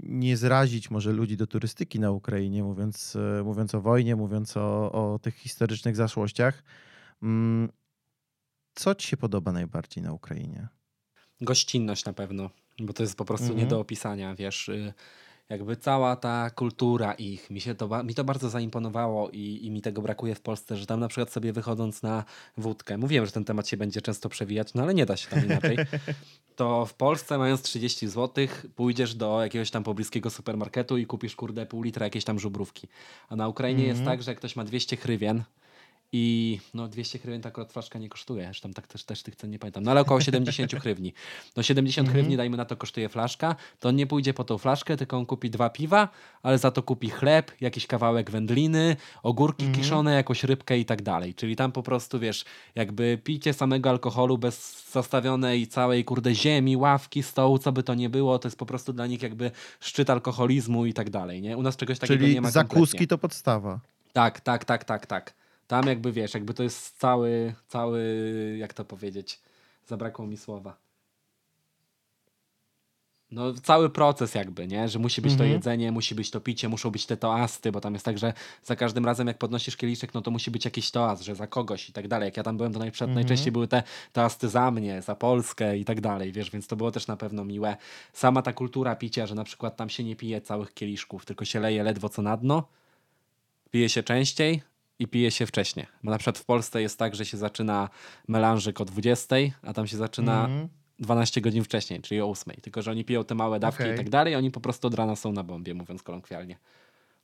[0.00, 4.92] nie zrazić może ludzi do turystyki na Ukrainie, mówiąc, e, mówiąc o wojnie, mówiąc o,
[4.92, 6.62] o tych historycznych zaszłościach.
[7.22, 7.68] Mm,
[8.74, 10.68] Co ci się podoba najbardziej na Ukrainie?
[11.40, 12.50] Gościnność na pewno.
[12.80, 13.60] Bo to jest po prostu Mhm.
[13.60, 14.70] nie do opisania, wiesz.
[15.48, 19.82] Jakby cała ta kultura ich, mi, się to, mi to bardzo zaimponowało i, i mi
[19.82, 22.24] tego brakuje w Polsce, że tam na przykład sobie wychodząc na
[22.56, 25.44] wódkę, mówiłem, że ten temat się będzie często przewijać, no ale nie da się tam
[25.44, 25.76] inaczej,
[26.56, 31.66] to w Polsce mając 30 zł pójdziesz do jakiegoś tam pobliskiego supermarketu i kupisz kurde
[31.66, 32.88] pół litra jakiejś tam żubrówki.
[33.28, 35.42] A na Ukrainie jest tak, że jak ktoś ma 200 hrywien
[36.18, 37.50] i no 200 hrywien ta
[38.00, 41.12] nie kosztuje, tam tak też, też tych cen nie pamiętam, no ale około 70 hrywni.
[41.56, 44.96] No 70 hrywni, dajmy na to kosztuje flaszka, to on nie pójdzie po tą flaszkę,
[44.96, 46.08] tylko on kupi dwa piwa,
[46.42, 51.34] ale za to kupi chleb, jakiś kawałek wędliny, ogórki kiszone, jakąś rybkę i tak dalej.
[51.34, 52.44] Czyli tam po prostu, wiesz,
[52.74, 58.10] jakby picie samego alkoholu bez zastawionej całej kurde ziemi, ławki, stołu, co by to nie
[58.10, 59.50] było, to jest po prostu dla nich jakby
[59.80, 61.56] szczyt alkoholizmu i tak dalej, nie?
[61.56, 63.06] U nas czegoś takiego Czyli nie ma zakuski kompletnie.
[63.06, 63.80] to podstawa.
[64.12, 65.45] Tak, tak, tak, tak, tak.
[65.66, 68.02] Tam jakby wiesz, jakby to jest cały, cały,
[68.58, 69.40] jak to powiedzieć,
[69.86, 70.76] zabrakło mi słowa.
[73.30, 74.88] No cały proces jakby, nie?
[74.88, 75.48] Że musi być Mhm.
[75.50, 78.32] to jedzenie, musi być to picie, muszą być te toasty, bo tam jest tak, że
[78.64, 81.88] za każdym razem jak podnosisz kieliszek, no to musi być jakiś toast, że za kogoś
[81.88, 82.26] i tak dalej.
[82.26, 83.14] Jak ja tam byłem, to najprzed, Mhm.
[83.14, 86.90] najczęściej były te toasty za mnie, za Polskę i tak dalej, wiesz, więc to było
[86.90, 87.76] też na pewno miłe.
[88.12, 91.60] Sama ta kultura picia, że na przykład tam się nie pije całych kieliszków, tylko się
[91.60, 92.68] leje ledwo co na dno,
[93.70, 94.62] pije się częściej
[94.98, 95.86] i pije się wcześniej.
[96.02, 97.88] Bo na przykład w Polsce jest tak, że się zaczyna
[98.28, 100.68] melanżyk o 20, a tam się zaczyna Mhm.
[100.98, 102.54] 12 godzin wcześniej, czyli o 8.
[102.62, 103.94] Tylko, że oni piją te małe dawki Okej.
[103.94, 106.58] i tak dalej, oni po prostu od rana są na bombie, mówiąc kolokwialnie.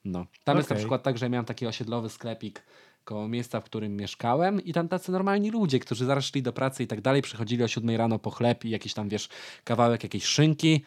[0.04, 0.26] No.
[0.44, 2.62] Tam jest na przykład tak, że miałem taki osiedlowy sklepik
[3.04, 6.82] koło miejsca, w którym mieszkałem i tam tacy normalni ludzie, którzy zaraz szli do pracy
[6.82, 9.28] i tak dalej, przychodzili o 7 rano po chleb i jakiś tam, wiesz,
[9.64, 10.84] kawałek jakiejś szynki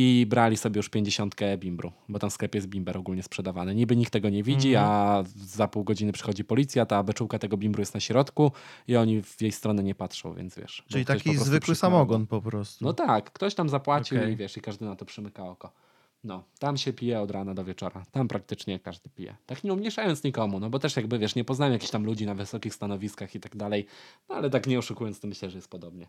[0.00, 3.74] i brali sobie już 50 bimbru, bo tam w sklepie jest bimber ogólnie sprzedawany.
[3.74, 4.90] Niby nikt tego nie widzi, Mhm.
[4.92, 8.52] a za pół godziny przychodzi policja, ta beczułka tego bimbru jest na środku
[8.88, 10.84] i oni w jej stronę nie patrzą, więc wiesz.
[10.88, 12.84] Czyli taki zwykły samogon po prostu.
[12.84, 14.32] No tak, ktoś tam zapłacił Okej.
[14.32, 15.72] i wiesz, i każdy na to przymyka oko.
[16.24, 18.02] No, tam się pije od rana do wieczora.
[18.10, 19.36] Tam praktycznie każdy pije.
[19.46, 22.34] Tak nie umniejszając nikomu, no bo też jakby wiesz, nie poznałem jakichś tam ludzi na
[22.34, 23.86] wysokich stanowiskach i tak dalej,
[24.28, 26.08] no ale tak nie oszukując, to myślę, że jest podobnie.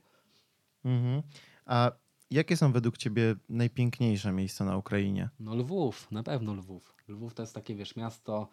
[0.86, 1.22] Mhm.
[1.66, 1.92] A
[2.32, 5.30] jakie są według ciebie najpiękniejsze miejsca na Ukrainie?
[5.40, 6.96] No Lwów, na pewno Lwów.
[7.08, 8.50] Lwów to jest takie, wiesz, miasto,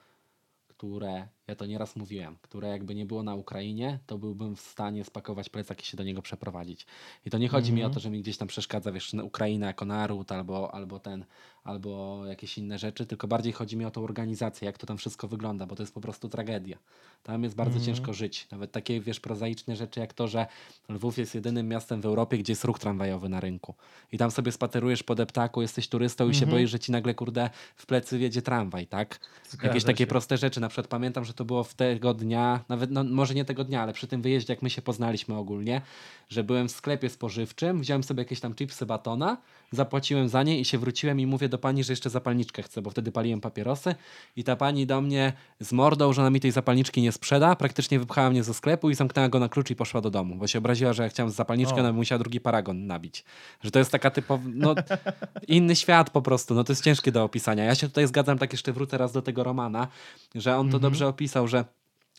[0.68, 5.04] które, ja to nieraz mówiłem, które jakby nie było na Ukrainie, to byłbym w stanie
[5.04, 6.86] spakować plecak i się do niego przeprowadzić.
[7.24, 7.94] I to nie chodzi mi o Mhm.
[7.94, 11.24] to, że mi gdzieś tam przeszkadza, wiesz, na Ukraina jako naród albo, albo ten,
[11.66, 15.28] albo jakieś inne rzeczy, tylko bardziej chodzi mi o tą organizację, jak to tam wszystko
[15.28, 16.76] wygląda, bo to jest po prostu tragedia.
[17.22, 17.86] Tam jest bardzo Mhm.
[17.96, 18.46] ciężko żyć.
[18.50, 20.46] Nawet takie, wiesz, prozaiczne rzeczy jak to, że
[20.88, 23.74] Lwów jest jedynym miastem w Europie, gdzie jest ruch tramwajowy na rynku.
[24.12, 26.50] I tam sobie spacerujesz po deptaku, jesteś turystą i się Mhm.
[26.50, 29.20] boisz, że ci nagle, kurde, w plecy wiedzie tramwaj, tak?
[29.50, 30.06] Zgadza Jakieś takie się.
[30.06, 30.60] proste rzeczy.
[30.60, 33.82] Na przykład pamiętam, że to było w tego dnia, nawet no, może nie tego dnia,
[33.82, 35.80] ale przy tym wyjeździe, jak my się poznaliśmy ogólnie,
[36.28, 39.36] że byłem w sklepie spożywczym, wziąłem sobie jakieś tam chipsy batona,
[39.72, 42.90] zapłaciłem za nie i się wróciłem i mówię do pani, że jeszcze zapalniczkę chcę, bo
[42.90, 43.94] wtedy paliłem papierosy
[44.36, 47.98] i ta pani do mnie z mordą, że ona mi tej zapalniczki nie sprzeda, praktycznie
[47.98, 50.58] wypchała mnie ze sklepu i zamknęła go na klucz i poszła do domu, bo się
[50.58, 51.80] obraziła, że ja chciałem zapalniczkę, O.
[51.80, 53.24] ona by musiała drugi paragon nabić.
[53.62, 54.74] Że to jest taka typowa, no
[55.48, 57.64] inny świat po prostu, no to jest ciężkie do opisania.
[57.64, 59.88] Ja się tutaj zgadzam, tak jeszcze wrócę raz do tego Romana,
[60.34, 60.82] że on to Mhm.
[60.82, 61.64] dobrze opisał, że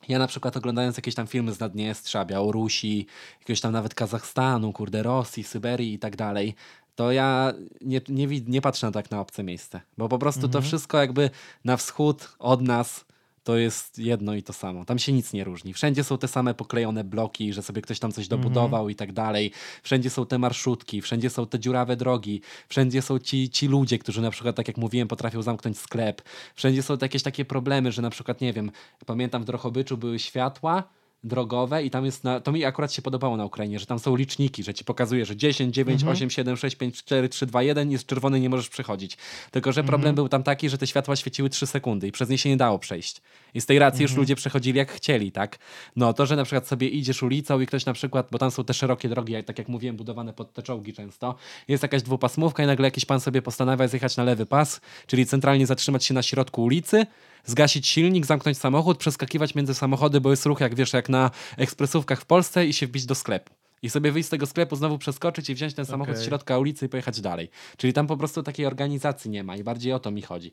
[0.10, 3.06] ja na przykład oglądając jakieś tam filmy z Naddniestrza, Białorusi,
[3.40, 6.56] jakiegoś tam nawet Kazachstanu, kurde, Rosji, Syberii i tak dalej,
[6.98, 9.82] to ja nie, nie, nie patrzę na tak na obce miejsce.
[9.98, 10.64] Bo po prostu to Mhm.
[10.64, 11.30] wszystko jakby
[11.66, 13.06] na wschód od nas
[13.44, 14.86] to jest jedno i to samo.
[14.86, 15.74] Tam się nic nie różni.
[15.74, 19.52] Wszędzie są te same poklejone bloki, że sobie ktoś tam coś dobudował i tak dalej.
[19.84, 24.22] Wszędzie są te marszutki, wszędzie są te dziurawe drogi, wszędzie są ci, ci ludzie, którzy
[24.22, 26.22] na przykład, tak jak mówiłem, potrafią zamknąć sklep.
[26.56, 28.72] Wszędzie są jakieś takie problemy, że na przykład, nie wiem,
[29.06, 30.84] pamiętam w Drohobyczu były światła,
[31.24, 34.16] drogowe i tam jest, na, to mi akurat się podobało na Ukrainie, że tam są
[34.16, 37.92] liczniki, że ci pokazuje, że 10, 9, 8, 7, 6, 5, 4, 3, 2, 1
[37.92, 39.18] jest czerwony, nie możesz przechodzić.
[39.52, 42.38] Tylko, że problem był tam taki, że te światła świeciły 3 sekundy i przez nie
[42.38, 43.22] się nie dało przejść.
[43.54, 45.58] I z tej racji już ludzie przechodzili jak chcieli, tak?
[45.96, 48.64] No to, że na przykład sobie idziesz ulicą i ktoś na przykład, bo tam są
[48.64, 51.36] te szerokie drogi, jak, tak jak mówiłem, budowane pod te czołgi często,
[51.68, 55.68] jest jakaś dwupasmówka i nagle jakiś pan sobie postanawia zjechać na lewy pas, czyli centralnie
[55.68, 57.06] zatrzymać się na środku ulicy,
[57.48, 62.22] zgasić silnik, zamknąć samochód, przeskakiwać między samochody, bo jest ruch, jak wiesz, jak na ekspresówkach
[62.22, 63.54] w Polsce i się wbić do sklepu.
[63.82, 66.28] I sobie wyjść z tego sklepu, znowu przeskoczyć i wziąć ten samochód z Okej.
[66.28, 67.50] środka ulicy i pojechać dalej.
[67.78, 70.52] Czyli tam po prostu takiej organizacji nie ma i bardziej o to mi chodzi.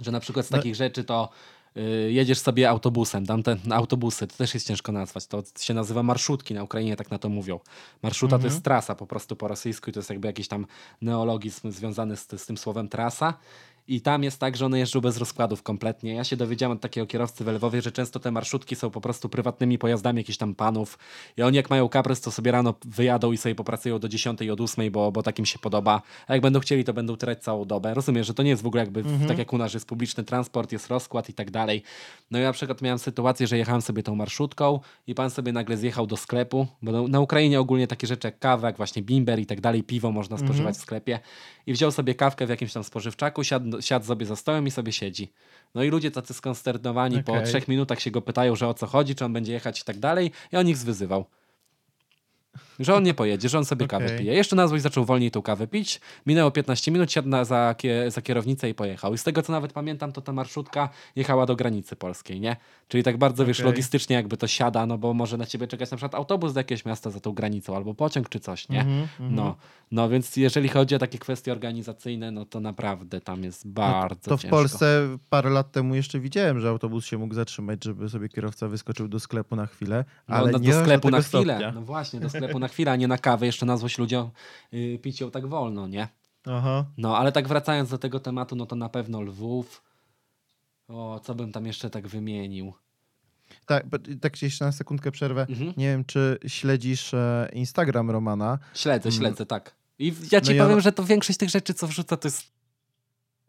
[0.00, 1.28] Że na przykład z No- takich rzeczy to
[1.76, 6.02] y, jedziesz sobie autobusem, tam te autobusy, to też jest ciężko nazwać, to się nazywa
[6.02, 7.60] marszutki, na Ukrainie tak na to mówią.
[8.02, 8.42] Marszuta Mhm.
[8.50, 10.66] to jest trasa po prostu po rosyjsku i to jest jakby jakiś tam
[11.02, 13.34] neologizm związany z, z tym słowem trasa.
[13.88, 16.14] I tam jest tak, że one jeżdżą bez rozkładów kompletnie.
[16.14, 19.28] Ja się dowiedziałem od takiego kierowcy w Lwowie, że często te marszutki są po prostu
[19.28, 20.98] prywatnymi pojazdami jakichś tam panów.
[21.36, 24.60] I oni jak mają kaprys, to sobie rano wyjadą i sobie popracują do 10 od
[24.60, 26.02] 8, bo, bo takim się podoba.
[26.26, 27.94] A jak będą chcieli, to będą trać całą dobę.
[27.94, 29.28] Rozumiem, że to nie jest w ogóle jakby Mhm.
[29.28, 31.82] tak jak u nas, że jest publiczny transport, jest rozkład i tak dalej.
[32.30, 35.76] No ja na przykład miałem sytuację, że jechałem sobie tą marszutką i pan sobie nagle
[35.76, 39.46] zjechał do sklepu, bo na- Ukrainie ogólnie takie rzeczy jak kawa, jak właśnie bimber i
[39.46, 40.48] tak dalej, piwo można Mhm.
[40.48, 41.20] spożywać w sklepie
[41.66, 44.92] i wziął sobie kawkę w jakimś tam spożywczaku, siadł, siadł sobie za stołem i sobie
[44.92, 45.32] siedzi.
[45.74, 47.46] No i ludzie tacy skonsternowani po Okej.
[47.46, 49.98] trzech minutach się go pytają, że o co chodzi, czy on będzie jechać i tak
[49.98, 51.24] dalej i on ich zwyzywał.
[52.78, 54.18] Że on nie pojedzie, że on sobie kawę Okej.
[54.18, 54.34] pije.
[54.34, 56.00] Jeszcze na złość zaczął wolniej tą kawę pić.
[56.26, 57.74] Minęło 15 minut, siadł na, za,
[58.08, 59.14] za kierownicę i pojechał.
[59.14, 62.56] I z tego co nawet pamiętam, to ta marszutka jechała do granicy polskiej, nie?
[62.88, 63.72] Czyli tak bardzo, wiesz, Okej.
[63.72, 66.84] logistycznie jakby to siada, no bo może na ciebie czekać na przykład autobus do jakiegoś
[66.84, 68.80] miasta za tą granicą, albo pociąg czy coś, nie?
[68.80, 69.34] Mhm, mhm.
[69.34, 69.56] No,
[69.90, 74.36] no więc jeżeli chodzi o takie kwestie organizacyjne, no to naprawdę tam jest bardzo To
[74.36, 74.56] w ciężko.
[74.56, 79.08] Polsce parę lat temu jeszcze widziałem, że autobus się mógł zatrzymać, żeby sobie kierowca wyskoczył
[79.08, 81.42] do sklepu na chwilę, No, ale no, nie do sklepu tego na chwilę.
[81.54, 81.72] stopnia.
[81.72, 84.30] No właśnie, do sklepu na chwilę, a nie na kawę, jeszcze na złość ludziom
[84.72, 86.08] yy, pić ją tak wolno, nie?
[86.46, 86.84] Aha.
[86.96, 89.82] No, ale tak wracając do tego tematu, no to na pewno Lwów.
[90.88, 92.74] O, co bym tam jeszcze tak wymienił?
[93.66, 93.86] Tak,
[94.20, 95.46] tak jeszcze na sekundkę przerwę.
[95.50, 95.72] Mhm.
[95.76, 98.58] Nie wiem, czy śledzisz e, Instagram Romana.
[98.74, 99.20] Śledzę, Mm.
[99.20, 99.74] śledzę, tak.
[99.98, 102.42] I ja ci No ja- powiem, że to większość tych rzeczy, co wrzuca, to jest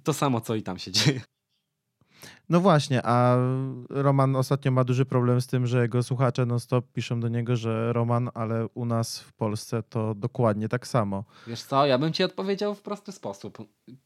[0.04, 1.22] to samo, co i tam się dzieje.
[2.50, 3.38] No właśnie, a
[3.90, 7.94] Roman ostatnio ma duży problem z tym, że jego słuchacze non-stop piszą do niego, że
[7.94, 11.24] Roman, ale u nas w Polsce to dokładnie tak samo.
[11.48, 13.58] Wiesz co, ja bym ci odpowiedział w prosty sposób.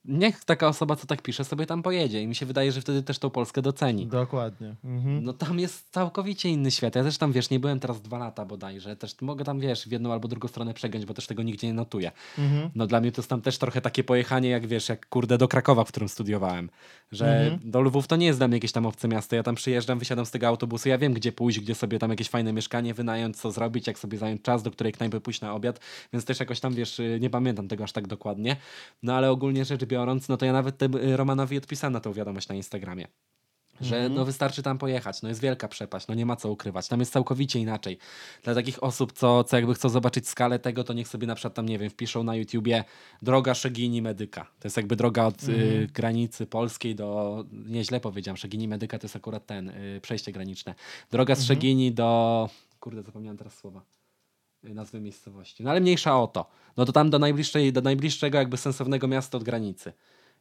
[0.06, 3.04] Niech taka osoba, co tak pisze, sobie tam pojedzie i mi się wydaje, że wtedy
[3.04, 4.08] też tą Polskę doceni.
[4.08, 4.76] Dokładnie.
[4.84, 5.24] Mhm.
[5.24, 6.96] No tam jest całkowicie inny świat.
[6.96, 8.96] Ja też tam, wiesz, nie byłem teraz dwa lata bodajże.
[8.96, 11.74] Też mogę tam, wiesz, w jedną albo drugą stronę przegiąć, bo też tego nigdzie nie
[11.74, 12.12] notuję.
[12.38, 12.70] Mhm.
[12.76, 15.48] No dla mnie to jest tam też trochę takie pojechanie, jak wiesz, jak kurde do
[15.48, 16.70] Krakowa, w którym studiowałem.
[17.14, 17.72] Że Mhm.
[17.72, 19.36] do Lwów to nie jest dla mnie jakieś tam obce miasto.
[19.36, 22.30] Ja tam przyjeżdżam, wysiadam z tego autobusu, ja wiem, gdzie pójść, gdzie sobie tam jakieś
[22.30, 25.80] fajne mieszkanie wynająć, co zrobić, jak sobie zająć czas, do której knajpy pójść na obiad,
[26.14, 28.56] więc też jakoś tam, wiesz, nie pamiętam tego aż tak dokładnie.
[29.04, 32.48] No ale ogólnie rzecz biorąc, no to ja nawet y, Romanowi odpisałem na tą wiadomość
[32.48, 33.08] na Instagramie.
[33.82, 34.14] Że Mhm.
[34.14, 36.88] no wystarczy tam pojechać, no jest wielka przepaść, no nie ma co ukrywać.
[36.88, 37.98] Tam jest całkowicie inaczej.
[38.44, 41.54] Dla takich osób, co, co jakby chcą zobaczyć skalę tego, to niech sobie na przykład
[41.54, 42.84] tam, nie wiem, wpiszą na YouTubie
[43.22, 44.42] droga Szegini Medyka.
[44.60, 45.88] To jest jakby droga od y, Mhm.
[45.94, 50.76] granicy polskiej do, nieźle powiedziałem, Szegini Medyka to jest akurat ten, y, przejście graniczne.
[51.12, 51.48] Droga z Mhm.
[51.48, 52.50] Szegini do,
[52.80, 53.82] kurde zapomniałem teraz słowa
[54.66, 55.64] y, nazwy miejscowości.
[55.64, 56.50] No ale mniejsza o to.
[56.78, 59.94] No to tam do, najbliższej, do najbliższego jakby sensownego miasta od granicy.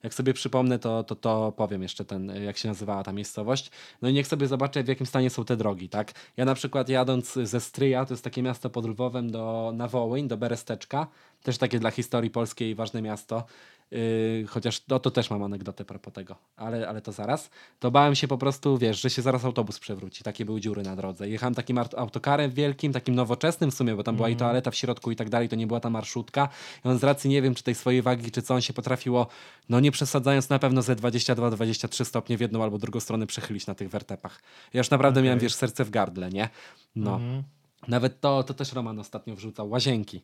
[0.02, 3.70] Jak sobie przypomnę, to, to, to powiem jeszcze ten, jak się nazywała ta miejscowość.
[4.02, 6.12] No i niech sobie zobaczę, w jakim stanie są te drogi, tak?
[6.36, 10.28] Ja na przykład jadąc ze Stryja, to jest takie miasto pod Lwowem, do, na Wołyń,
[10.28, 11.06] do Beresteczka,
[11.42, 13.44] też takie dla historii polskiej ważne miasto,
[13.92, 17.50] Yy, chociaż no, to też mam anegdotę propos tego, ale, ale to zaraz.
[17.78, 20.24] To bałem się po prostu, wiesz, że się zaraz autobus przewróci.
[20.24, 21.28] Takie były dziury na drodze.
[21.28, 25.10] Jechałem takim autokarem wielkim, takim nowoczesnym w sumie, bo tam była i toaleta w środku
[25.10, 26.48] i tak dalej, to nie była ta marszutka.
[26.84, 29.26] I on z racji, nie wiem, czy tej swojej wagi, czy co on się potrafiło,
[29.68, 33.74] no nie przesadzając na pewno ze 22-23 stopnie w jedną albo drugą stronę przechylić na
[33.74, 34.42] tych wertepach.
[34.72, 36.48] Ja już naprawdę miałem, wiesz, serce w gardle, nie?
[36.96, 37.14] No.
[37.14, 37.42] Mhm.
[37.88, 40.22] Nawet to, to też Roman ostatnio wrzucał, łazienki.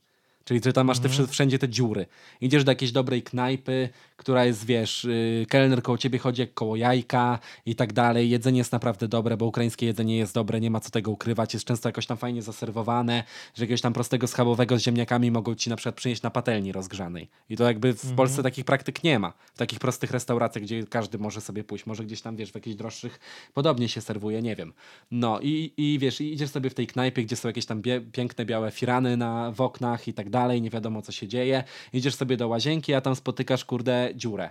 [0.48, 1.28] Czyli że tam masz te, Mhm.
[1.28, 2.06] wszędzie te dziury.
[2.40, 3.88] Idziesz do jakiejś dobrej knajpy,
[4.18, 8.30] która jest, wiesz, yy, kelner koło ciebie chodzi jak koło jajka i tak dalej.
[8.30, 11.54] Jedzenie jest naprawdę dobre, bo ukraińskie jedzenie jest dobre, nie ma co tego ukrywać.
[11.54, 15.70] Jest często jakoś tam fajnie zaserwowane, że jakiegoś tam prostego schabowego z ziemniakami mogą ci
[15.70, 17.28] na przykład przynieść na patelni rozgrzanej.
[17.50, 19.32] I to jakby w Polsce takich praktyk nie ma.
[19.54, 21.86] W takich prostych restauracjach, gdzie każdy może sobie pójść.
[21.86, 23.20] Może gdzieś tam, wiesz, w jakichś droższych
[23.54, 24.72] podobnie się serwuje, nie wiem.
[25.10, 28.00] No i, i wiesz, i idziesz sobie w tej knajpie, gdzie są jakieś tam bie-
[28.12, 31.64] piękne białe firany na, w oknach i tak dalej, nie wiadomo co się dzieje.
[31.92, 34.50] Idziesz sobie do łazienki, a tam spotykasz, kurde, dziurę.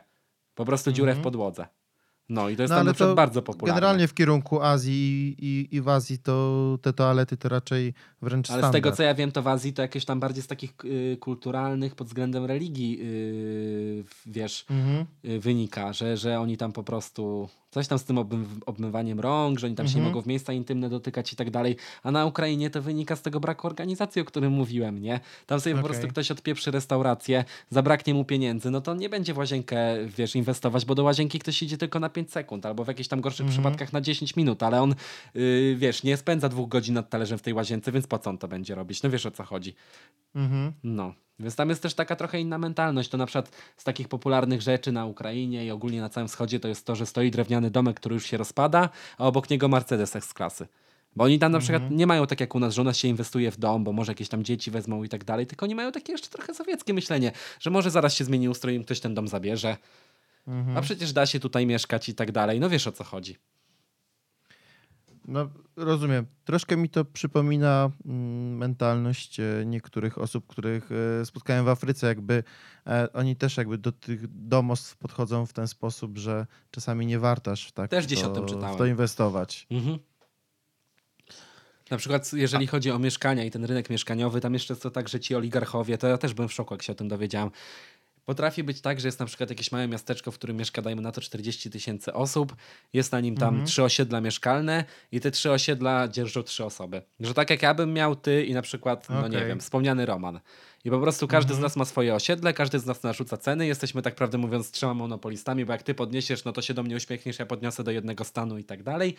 [0.56, 1.68] Po prostu dziurę w podłodze.
[2.30, 3.76] No i to jest No tam to bardzo popularne.
[3.82, 8.60] Generalnie w kierunku Azji i, i, w Azji to te toalety to raczej wręcz Ale
[8.60, 8.72] standard.
[8.74, 11.18] z tego, co ja wiem, to w Azji to jakieś tam bardziej z takich y,
[11.20, 15.06] kulturalnych pod względem religii, y, wiesz, Mhm.
[15.26, 19.60] y, wynika, że, że oni tam po prostu coś tam z tym obmy, obmywaniem rąk,
[19.60, 20.14] że oni tam się nie Mhm.
[20.14, 23.40] mogą w miejsca intymne dotykać i tak dalej, a na Ukrainie to wynika z tego
[23.40, 25.20] braku organizacji, o którym mówiłem, nie?
[25.46, 25.90] Tam sobie po Okej.
[25.92, 29.78] prostu ktoś odpieprzy restaurację, zabraknie mu pieniędzy, no to nie będzie w łazienkę,
[30.18, 33.22] wiesz, inwestować, bo do łazienki ktoś idzie tylko na 5 sekund, albo w jakichś tam
[33.22, 33.54] gorszych Mhm.
[33.64, 34.96] przypadkach na 10 minut, ale on,
[35.34, 38.38] yy, wiesz, nie spędza dwóch godzin nad talerzem w tej łazience, więc po co on
[38.38, 39.04] to będzie robić?
[39.04, 39.76] No wiesz o co chodzi.
[40.36, 40.74] Mhm.
[40.84, 43.10] No, więc tam jest też taka trochę inna mentalność.
[43.10, 46.68] To na przykład z takich popularnych rzeczy na Ukrainie i ogólnie na całym wschodzie to
[46.68, 50.34] jest to, że stoi drewniany domek, który już się rozpada, a obok niego Mercedes z
[50.34, 50.68] klasy.
[51.16, 53.08] Bo oni tam na przykład nie mają tak jak u nas, że u nas się
[53.08, 55.92] inwestuje w dom, bo może jakieś tam dzieci wezmą i tak dalej, tylko oni mają
[55.92, 59.28] takie jeszcze trochę sowieckie myślenie, że może zaraz się zmieni ustrój i ktoś ten dom
[59.28, 59.78] zabierze.
[60.48, 60.78] Mhm.
[60.78, 62.60] A przecież da się tutaj mieszkać i tak dalej.
[62.60, 63.38] No wiesz o co chodzi.
[65.28, 66.26] No, rozumiem.
[66.46, 70.90] Troszkę mi to przypomina mm, mentalność e, niektórych osób, których
[71.22, 72.08] e, spotkałem w Afryce.
[72.08, 72.44] Jakby
[72.88, 77.72] e, oni też jakby do tych domostw podchodzą w ten sposób, że czasami nie wartaż
[77.72, 78.76] tak Też gdzieś to, o tym czytałem.
[78.76, 79.68] w to inwestować.
[79.72, 80.00] Mhm.
[81.92, 85.10] Na przykład, jeżeli chodzi o mieszkania i ten rynek mieszkaniowy, tam jeszcze jest to tak,
[85.10, 87.52] że ci oligarchowie, to ja też byłem w szoku, jak się o tym dowiedziałem.
[88.28, 91.12] Potrafi być tak, że jest na przykład jakieś małe miasteczko, w którym mieszka, dajmy na
[91.12, 92.56] to 40 tysięcy osób,
[92.94, 93.68] jest na nim tam Mhm.
[93.68, 97.02] trzy osiedla mieszkalne i te trzy osiedla dzierżą trzy osoby.
[97.20, 100.40] Że tak jak ja bym miał ty i na przykład, no nie wiem, wspomniany Roman.
[100.86, 101.60] I po prostu każdy Mhm.
[101.60, 104.94] z nas ma swoje osiedle, każdy z nas narzuca ceny, jesteśmy tak prawdę mówiąc trzema
[104.94, 108.24] monopolistami, bo jak ty podniesiesz, no to się do mnie uśmiechniesz, ja podniosę do jednego
[108.24, 109.16] stanu i tak dalej.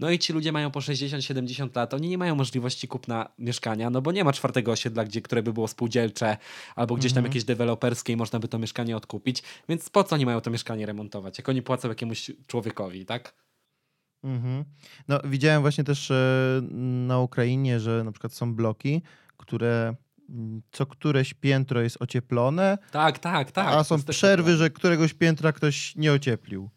[0.00, 4.02] No i ci ludzie mają po 60-70 lat, oni nie mają możliwości kupna mieszkania, no
[4.02, 6.36] bo nie ma czwartego osiedla, gdzie, które by było spółdzielcze,
[6.76, 7.30] albo gdzieś tam Mhm.
[7.30, 10.86] jakieś deweloperskie i można by to mieszkanie odkupić, więc po co oni mają to mieszkanie
[10.86, 13.34] remontować, jak oni płacą jakiemuś człowiekowi, tak?
[14.24, 14.64] Mhm.
[15.08, 16.60] No, widziałem właśnie też e,
[17.08, 19.02] na Ukrainie, że na przykład są bloki,
[19.36, 19.96] które mm,
[20.72, 23.66] co któreś piętro jest ocieplone, Tak, tak, tak.
[23.74, 26.68] a są przerwy, że któregoś piętra ktoś nie ocieplił.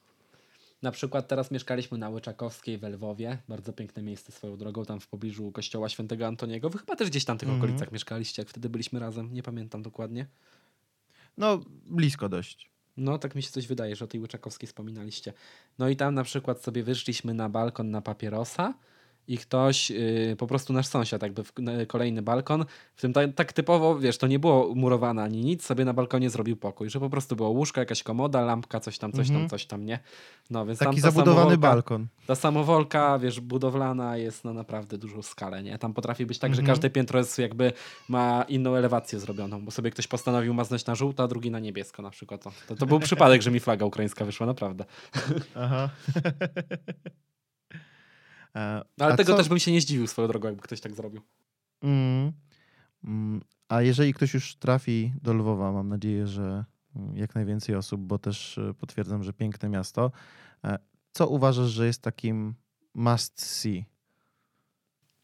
[0.82, 3.38] Na przykład teraz mieszkaliśmy na Łyczakowskiej w Lwowie.
[3.50, 6.70] Bardzo piękne miejsce swoją drogą, tam w pobliżu kościoła świętego Antoniego.
[6.70, 7.64] Wy chyba też gdzieś tam w tych Mhm.
[7.66, 9.34] okolicach mieszkaliście, jak wtedy byliśmy razem.
[9.34, 10.28] Nie pamiętam dokładnie.
[11.38, 12.70] No, blisko dość.
[12.98, 15.34] No, tak mi się coś wydaje, że o tej Łyczakowskiej wspominaliście.
[15.80, 18.74] No i tam na przykład sobie wyszliśmy na balkon na papierosa
[19.28, 22.66] i ktoś, yy, po prostu nasz sąsiad, jakby w, na kolejny balkon,
[22.96, 26.30] w tym tak, tak typowo, wiesz, to nie było murowane ani nic, sobie na balkonie
[26.30, 29.50] zrobił pokój, że po prostu było łóżko, jakaś komoda, lampka, coś tam, coś tam, Mhm.
[29.50, 30.00] coś tam, nie?
[30.50, 32.08] No, więc Taki zabudowany samowolka- balkon.
[32.28, 35.78] ta samowolka, wiesz, budowlana jest na naprawdę dużą skalę, nie?
[35.78, 36.76] Tam potrafi być tak, że Mhm.
[36.76, 37.74] każde piętro jest jakby
[38.10, 42.02] ma inną elewację zrobioną, bo sobie ktoś postanowił maznąć na żółto, a drugi na niebiesko
[42.02, 42.44] na przykład.
[42.44, 44.86] To, to, to był przypadek, że mi flaga ukraińska wyszła, naprawdę.
[45.56, 45.90] Aha.
[48.56, 50.82] E, No, ale a tego co- też bym się nie zdziwił swoją drogą, jakby ktoś
[50.82, 51.22] tak zrobił.
[51.82, 52.32] Mm,
[53.04, 58.02] mm, a jeżeli ktoś już trafi do Lwowa, mam nadzieję, że mm, jak najwięcej osób,
[58.02, 60.12] bo też e, potwierdzam, że piękne miasto.
[60.64, 60.80] E,
[61.12, 62.56] Co uważasz, że jest takim
[62.94, 63.86] must see?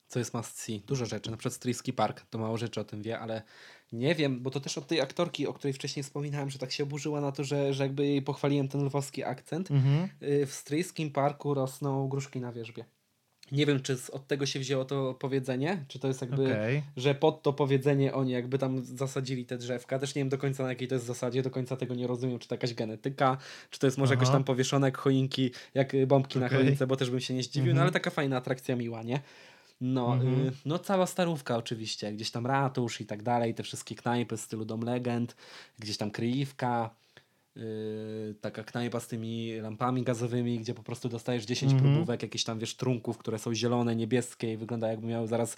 [0.08, 0.82] Co jest must see?
[0.88, 1.32] Dużo rzeczy.
[1.32, 3.42] Na przykład Stryjski Park, to mało rzeczy o tym wie, ale
[3.92, 6.84] nie wiem, bo to też od tej aktorki, o której wcześniej wspominałem, że tak się
[6.84, 9.72] oburzyła na to, że, że jakby jej pochwaliłem ten lwowski akcent.
[9.72, 10.10] Mhm.
[10.24, 12.86] Y, w Stryjskim Parku rosną gruszki na wierzbie.
[13.52, 16.84] Nie wiem, czy od tego się wzięło to powiedzenie, czy to jest jakby, Okej.
[16.98, 20.00] że pod to powiedzenie oni jakby tam zasadzili te drzewka.
[20.00, 22.40] Też nie wiem do końca na jakiej to jest zasadzie, do końca tego nie rozumiem,
[22.40, 23.38] czy to jakaś genetyka,
[23.70, 24.22] czy to jest może Aha.
[24.22, 26.58] jakoś tam powieszone jak choinki, jak y, bombki na Okej.
[26.64, 27.84] choince, bo też bym się nie zdziwił, no Mhm.
[27.84, 29.20] ale taka fajna atrakcja miła, nie?
[29.82, 30.48] No, Mhm.
[30.48, 34.42] y, no cała starówka oczywiście, gdzieś tam ratusz i tak dalej, te wszystkie knajpy z
[34.42, 35.36] stylu Dom Legend,
[35.80, 36.90] gdzieś tam kryjówka,
[38.42, 41.92] taka knajpa z tymi lampami gazowymi, gdzie po prostu dostajesz 10 Mhm.
[41.94, 45.58] próbówek, jakieś tam wiesz trunków, które są zielone, niebieskie i wygląda jakby miały zaraz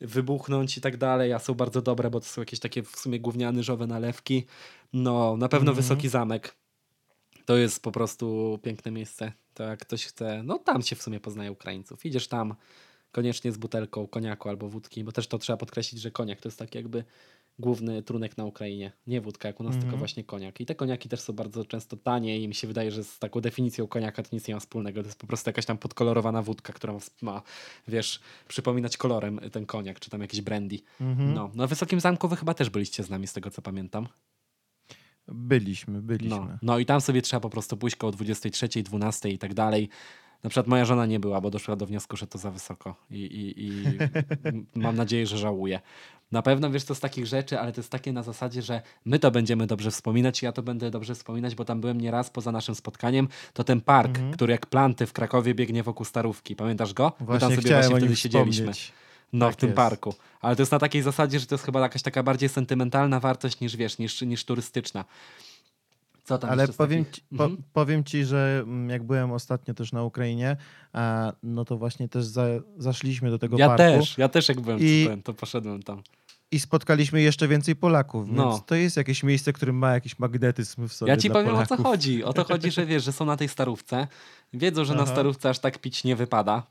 [0.00, 3.20] wybuchnąć i tak dalej, a są bardzo dobre, bo to są jakieś takie w sumie
[3.20, 4.46] gówniane, ryżowe nalewki.
[4.92, 5.76] No, na pewno Mhm.
[5.84, 6.54] Wysoki Zamek.
[7.46, 9.32] To jest po prostu piękne miejsce.
[9.54, 12.04] To jak ktoś chce, no tam się w sumie poznaje Ukraińców.
[12.06, 12.54] Idziesz tam
[13.12, 16.58] koniecznie z butelką koniaku albo wódki, bo też to trzeba podkreślić, że koniak to jest
[16.58, 17.04] tak jakby
[17.62, 18.92] główny trunek na Ukrainie.
[19.06, 19.82] Nie wódka jak u nas, Mhm.
[19.82, 20.60] tylko właśnie koniak.
[20.60, 23.40] I te koniaki też są bardzo często tanie i mi się wydaje, że z taką
[23.40, 25.02] definicją koniaka to nic nie ma wspólnego.
[25.02, 27.42] To jest po prostu jakaś tam podkolorowana wódka, która ma,
[27.88, 30.78] wiesz, przypominać kolorem ten koniak, czy tam jakiś brandy.
[31.00, 31.34] Mhm.
[31.34, 34.08] No, no w Wysokim Zamku wy chyba też byliście z nami, z tego co pamiętam.
[35.28, 36.36] Byliśmy, byliśmy.
[36.38, 39.88] No, no i tam sobie trzeba po prostu pójść koło 23, 12 i tak dalej.
[40.44, 43.16] Na przykład moja żona nie była, bo doszła do wniosku, że to za wysoko i,
[43.20, 43.82] i, i
[44.80, 45.80] mam nadzieję, że żałuje.
[46.32, 49.18] Na pewno wiesz, to z takich rzeczy, ale to jest takie na zasadzie, że my
[49.18, 52.52] to będziemy dobrze wspominać i ja to będę dobrze wspominać, bo tam byłem nieraz poza
[52.52, 53.28] naszym spotkaniem.
[53.52, 54.32] To ten park, Mhm.
[54.32, 56.56] który jak planty w Krakowie biegnie wokół Starówki.
[56.56, 57.12] Pamiętasz go?
[57.20, 58.72] My Właśnie tam sobie właśnie wtedy siedzieliśmy.
[59.32, 59.76] No, Tak w tym jest.
[59.76, 60.14] parku.
[60.40, 63.60] Ale to jest na takiej zasadzie, że to jest chyba jakaś taka bardziej sentymentalna wartość
[63.60, 65.04] niż wiesz, niż, niż turystyczna.
[66.32, 67.62] Co tam Ale powiem ci, po, Mhm.
[67.72, 70.56] powiem ci, że mm, jak byłem ostatnio też na Ukrainie,
[70.92, 72.44] a, no to właśnie też za,
[72.78, 76.02] zaszliśmy do tego Ja parku też, ja też jak byłem I- ten, to poszedłem tam.
[76.50, 78.50] i spotkaliśmy jeszcze więcej Polaków, No.
[78.50, 81.72] więc to jest jakieś miejsce, które ma jakiś magnetyzm w sobie Ja ci powiem Polaków.
[81.72, 82.24] o co chodzi.
[82.24, 84.06] O to chodzi, że wiesz, że są na tej starówce.
[84.52, 85.12] Wiedzą, że na Aha.
[85.12, 86.62] starówce aż tak pić nie wypada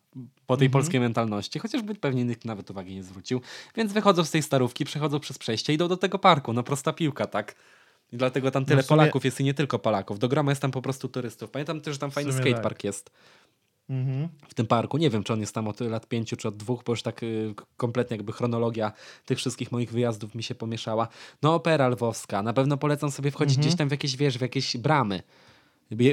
[0.48, 0.72] po tej Mhm.
[0.72, 3.42] polskiej mentalności, chociażby pewnie nikt nawet uwagi nie zwrócił.
[3.76, 6.54] Więc wychodzą z tej starówki, przechodzą przez przejście i idą do tego parku.
[6.54, 7.56] No prosta piłka, tak?
[8.12, 10.20] I dlatego tam tyle No sumie- Polaków jest i nie tylko Polaków.
[10.20, 11.52] Do groma jest tam po prostu turystów.
[11.52, 12.52] Pamiętam też, że tam fajny sumie tak.
[12.52, 13.12] skatepark jest.
[13.90, 14.28] Mhm.
[14.48, 14.98] w tym parku.
[14.98, 17.24] Nie wiem, czy on jest tam od lat pięciu, czy od dwóch, bo już tak
[17.24, 18.92] y, kompletnie jakby chronologia
[19.26, 21.08] tych wszystkich moich wyjazdów mi się pomieszała.
[21.42, 22.44] No opera lwowska.
[22.44, 23.68] Na pewno polecam sobie wchodzić Mhm.
[23.68, 25.24] gdzieś tam w jakieś, wiesz, w jakieś bramy.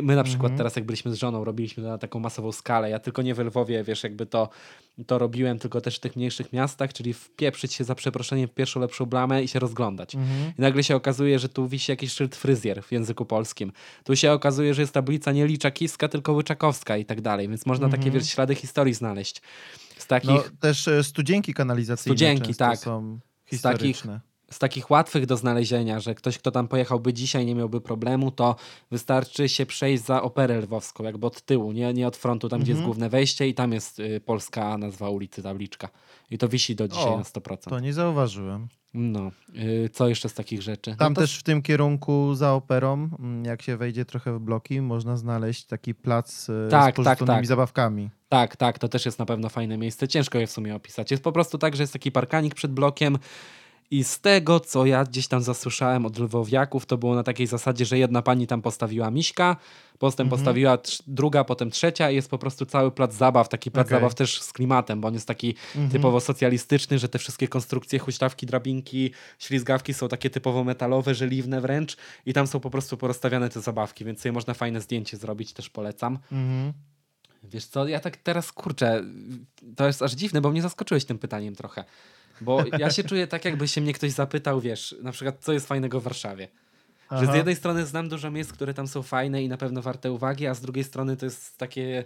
[0.03, 0.59] My na przykład Mhm.
[0.59, 2.91] teraz, jak byliśmy z żoną, robiliśmy to na taką masową skalę.
[2.91, 4.49] Ja tylko nie w Lwowie, wiesz, jakby to,
[5.07, 8.81] to robiłem, tylko też w tych mniejszych miastach, czyli wpieprzyć się za przeproszeniem w pierwszą
[8.81, 10.15] lepszą bramę i się rozglądać.
[10.15, 10.53] Mhm.
[10.59, 13.73] I nagle się okazuje, że tu wisi jakiś szyld fryzjer w języku polskim.
[14.05, 17.49] Tu się okazuje, że jest tablica nie liczakiwska, tylko łyczakowska i tak dalej.
[17.49, 18.15] Więc można takie Mhm.
[18.15, 19.43] wiesz, ślady historii znaleźć.
[19.99, 22.79] Z takich, No, też e, studzienki kanalizacyjne Studzienki, tak.
[22.79, 23.19] są
[23.53, 24.05] Z takich-.
[24.51, 28.57] Z takich łatwych do znalezienia, że ktoś, kto tam pojechałby dzisiaj, nie miałby problemu, to
[28.91, 32.73] wystarczy się przejść za operę lwowską, jakby od tyłu, nie, nie od frontu, tam gdzie
[32.73, 32.87] jest Mhm.
[32.87, 35.89] główne wejście i tam jest y, polska nazwa ulicy, tabliczka.
[36.31, 37.57] I to wisi do dzisiaj O, na 100%.
[37.71, 38.69] To nie zauważyłem.
[38.95, 39.31] No,
[39.85, 40.97] y, co jeszcze z takich rzeczy?
[40.97, 44.41] Tam no to, też w tym kierunku za operą, mm, jak się wejdzie trochę w
[44.41, 47.47] bloki, można znaleźć taki plac e, Tak, z porzuconymi tak, tak.
[47.47, 48.11] zabawkami.
[48.29, 50.09] Tak, tak, to też jest na pewno fajne miejsce.
[50.09, 51.11] Ciężko je w sumie opisać.
[51.11, 53.19] Jest po prostu tak, że jest taki parkanik przed blokiem
[53.91, 57.85] i z tego, co ja gdzieś tam zasłyszałem od lwowiaków, to było na takiej zasadzie,
[57.85, 59.57] że jedna pani tam postawiła miśka,
[59.99, 60.29] potem Mhm.
[60.41, 63.97] postawiła druga, potem trzecia i jest po prostu cały plac zabaw, taki plac Okej.
[63.99, 65.91] zabaw też z klimatem, bo on jest taki Mhm.
[65.91, 71.97] typowo socjalistyczny, że te wszystkie konstrukcje, huśtawki, drabinki, ślizgawki są takie typowo metalowe, żeliwne wręcz
[72.27, 75.71] i tam są po prostu porozstawiane te zabawki, więc sobie można fajne zdjęcie zrobić, też
[75.71, 76.19] polecam.
[76.33, 76.73] Mhm.
[77.43, 79.05] Wiesz co, ja tak teraz kurczę,
[79.77, 81.85] to jest aż dziwne, bo mnie zaskoczyłeś tym pytaniem trochę.
[82.41, 85.69] Bo ja się czuję tak, jakby się mnie ktoś zapytał, wiesz, na przykład, co jest
[85.69, 86.49] fajnego w Warszawie.
[87.11, 90.13] Że z jednej strony znam dużo miejsc, które tam są fajne i na pewno warte
[90.13, 92.05] uwagi, a z drugiej strony to jest takie.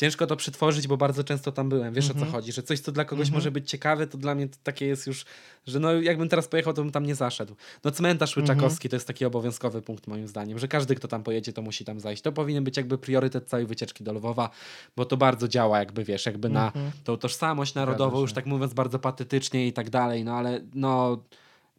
[0.00, 1.94] Ciężko to przetworzyć, bo bardzo często tam byłem.
[1.94, 2.32] Wiesz o co Mhm.
[2.32, 2.52] chodzi?
[2.52, 3.34] Że coś, co dla kogoś Mhm.
[3.34, 5.24] może być ciekawe, to dla mnie to takie jest już,
[5.66, 7.56] że no jakbym teraz pojechał, to bym tam nie zaszedł.
[7.84, 8.44] No cmentarz Mhm.
[8.58, 11.84] Łyczakowski to jest taki obowiązkowy punkt moim zdaniem, że każdy, kto tam pojedzie, to musi
[11.84, 12.22] tam zajść.
[12.22, 14.50] To powinien być jakby priorytet całej wycieczki do Lwowa,
[14.96, 16.72] bo to bardzo działa jakby, wiesz, jakby na
[17.04, 21.18] tą tożsamość narodową, już tak mówiąc bardzo patetycznie i tak dalej, no ale no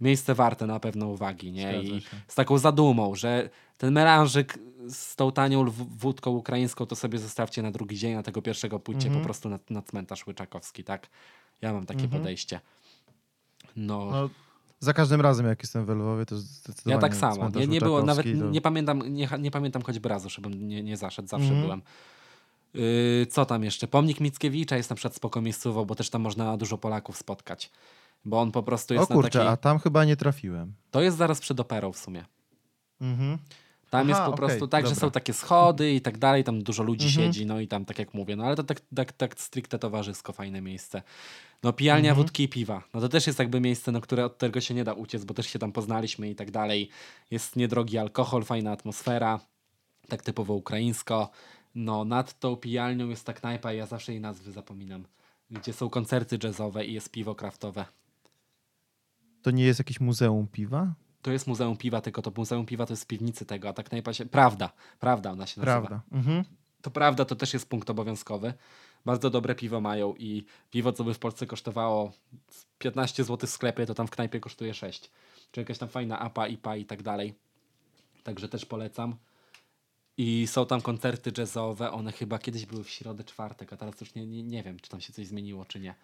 [0.01, 1.71] miejsce warte na pewno uwagi, nie?
[1.71, 2.17] Zgadza I się.
[2.27, 7.71] z taką zadumą, że ten melanżyk z tą tanią wódką ukraińską to sobie zostawcie na
[7.71, 9.21] drugi dzień, a tego pierwszego pójdźcie Mhm.
[9.21, 11.07] po prostu na, na cmentarz Łyczakowski, tak?
[11.61, 12.21] Ja mam takie Mhm.
[12.21, 12.59] podejście.
[13.75, 14.29] No, No,
[14.79, 17.49] za każdym razem, jak jestem w Lwowie, to zdecydowanie ja tak samo.
[17.49, 20.97] Nie, nie było, nawet to- nie pamiętam, nie, nie pamiętam choćby razu, żebym nie, nie
[20.97, 21.61] zaszedł, zawsze Mhm.
[21.61, 21.81] byłem.
[22.73, 23.87] Yy, co tam jeszcze?
[23.87, 27.71] Pomnik Mickiewicza jest na przykład spoko miejscowo, bo też tam można dużo Polaków spotkać.
[28.25, 29.47] Bo on po prostu O jest na kurczę, takiej...
[29.47, 30.73] a tam chyba nie trafiłem.
[30.91, 32.25] To jest zaraz przed operą w sumie.
[33.01, 33.37] Mhm.
[33.89, 35.01] Tam jest Aha, po okej, prostu tak, że dobra.
[35.07, 37.25] są takie schody i tak dalej, tam dużo ludzi Mhm.
[37.25, 40.33] siedzi, no i tam tak jak mówię, no ale to tak, tak, tak stricte towarzysko,
[40.33, 41.01] fajne miejsce.
[41.63, 42.25] No pijalnia Mhm.
[42.25, 44.83] wódki i piwa, no to też jest jakby miejsce, no które od tego się nie
[44.83, 46.89] da uciec, bo też się tam poznaliśmy i tak dalej.
[47.31, 49.39] Jest niedrogi alkohol, fajna atmosfera,
[50.07, 51.29] tak typowo ukraińsko.
[51.75, 55.05] No nad tą pijalnią jest ta knajpa, ja zawsze jej nazwy zapominam,
[55.49, 57.85] gdzie są koncerty jazzowe i jest piwo kraftowe.
[59.41, 60.93] To nie jest jakieś muzeum piwa?
[61.21, 63.83] To jest Muzeum Piwa, tylko to Muzeum Piwa to jest z piwnicy tego, a ta
[63.83, 64.25] knajpa się...
[64.25, 65.87] Prawda, prawda ona się nazywa.
[65.87, 66.01] Prawda.
[66.11, 66.43] Mhm.
[66.81, 68.53] To prawda, to też jest punkt obowiązkowy.
[69.05, 72.11] Bardzo dobre piwo mają i piwo, co by w Polsce kosztowało
[72.79, 75.11] 15 zł w sklepie, to tam w knajpie kosztuje 6.
[75.51, 77.33] Czy jakaś tam fajna APA, IPA i tak dalej.
[78.23, 79.15] Także też polecam.
[80.17, 84.15] I są tam koncerty jazzowe, one chyba kiedyś były w środę, czwartek, a teraz już
[84.15, 85.95] nie, nie, nie wiem, czy tam się coś zmieniło, czy nie.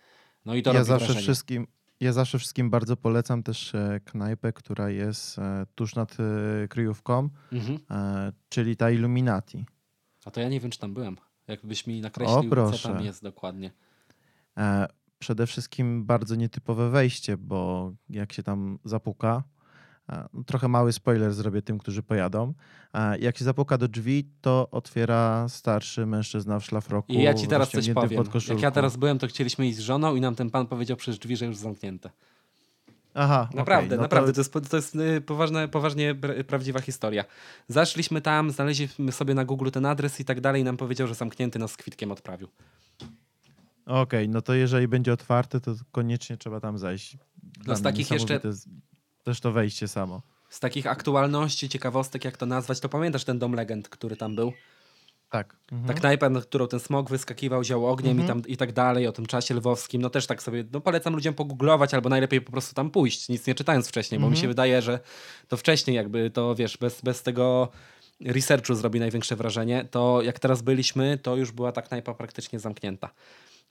[0.46, 1.24] No i to Ja robi zawsze wrażenie.
[1.24, 1.68] wszystkim...
[2.00, 7.30] Ja zawsze wszystkim bardzo polecam też e, knajpę, która jest e, tuż nad e, kryjówką,
[7.52, 7.80] Mhm.
[8.50, 9.66] czyli ta Illuminati.
[10.26, 11.18] A to ja nie wiem, czy tam byłem.
[11.48, 12.90] Jakbyś mi nakreślił, co proszę.
[12.94, 13.72] tam jest dokładnie.
[15.20, 19.44] Przede wszystkim bardzo nietypowe wejście, bo jak się tam zapuka,
[20.46, 22.54] trochę mały spoiler zrobię tym, którzy pojadą.
[23.20, 27.14] Jak się zapuka do drzwi, to otwiera starszy mężczyzna w szlafroku.
[27.14, 28.24] I ja ci teraz coś powiem.
[28.50, 31.20] Jak ja teraz byłem, to chcieliśmy iść z żoną i nam ten pan powiedział przez
[31.20, 32.10] drzwi, że już zamknięte.
[33.20, 34.60] Aha, Naprawdę, okej, no naprawdę, to, To...
[34.60, 37.26] jest, to jest y, poważne, poważnie pr- prawdziwa historia.
[37.68, 41.16] Zaszliśmy tam, znaleźliśmy sobie na Google ten adres i tak dalej i nam powiedział, że
[41.16, 42.48] zamknięty nas z kwitkiem odprawił.
[43.86, 47.18] Okej, no to jeżeli będzie otwarte, to koniecznie trzeba tam zajść.
[47.44, 48.70] Dla z mnie takich jeszcze- jest
[49.28, 50.22] Też to wejście samo.
[50.50, 54.54] Z takich aktualności, ciekawostek, jak to nazwać, to pamiętasz ten dom legend, który tam był?
[55.30, 55.56] Tak.
[55.72, 55.88] Mhm.
[55.88, 58.42] Ta knajpa, na którą ten smog wyskakiwał, ział ogniem i, Mhm.
[58.42, 60.02] tam, i tak dalej, o tym czasie lwowskim.
[60.02, 63.48] No też tak sobie, no polecam ludziom pogooglować, albo najlepiej po prostu tam pójść, nic
[63.48, 64.42] nie czytając wcześniej, bo mi Mhm.
[64.42, 65.00] się wydaje, że
[65.48, 67.70] to wcześniej jakby to, wiesz, bez, bez tego
[68.26, 73.10] researchu zrobi największe wrażenie, to jak teraz byliśmy, to już była ta knajpa praktycznie zamknięta.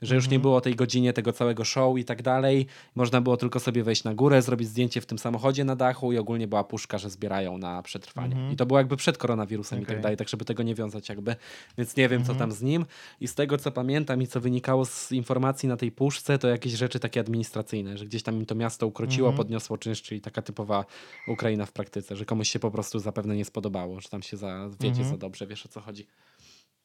[0.03, 2.67] Że już nie było tej godzinie tego całego show i tak dalej.
[2.95, 6.19] Można było tylko sobie wejść na górę, zrobić zdjęcie w tym samochodzie na dachu i
[6.19, 8.53] ogólnie była puszka, że zbierają na przetrwanie.
[8.53, 11.37] I to było jakby przed koronawirusem i tak dalej, tak żeby tego nie wiązać jakby.
[11.79, 12.87] Więc nie wiem, co tam z nim.
[13.21, 16.73] I z tego, co pamiętam i co wynikało z informacji na tej puszce, to jakieś
[16.73, 20.85] rzeczy takie administracyjne, że gdzieś tam im to miasto ukróciło, podniosło czynsz, czyli taka typowa
[21.29, 24.71] Ukraina w praktyce, że komuś się po prostu zapewne nie spodobało, że tam się za,
[24.81, 26.07] wiecie za dobrze, wiesz o co chodzi.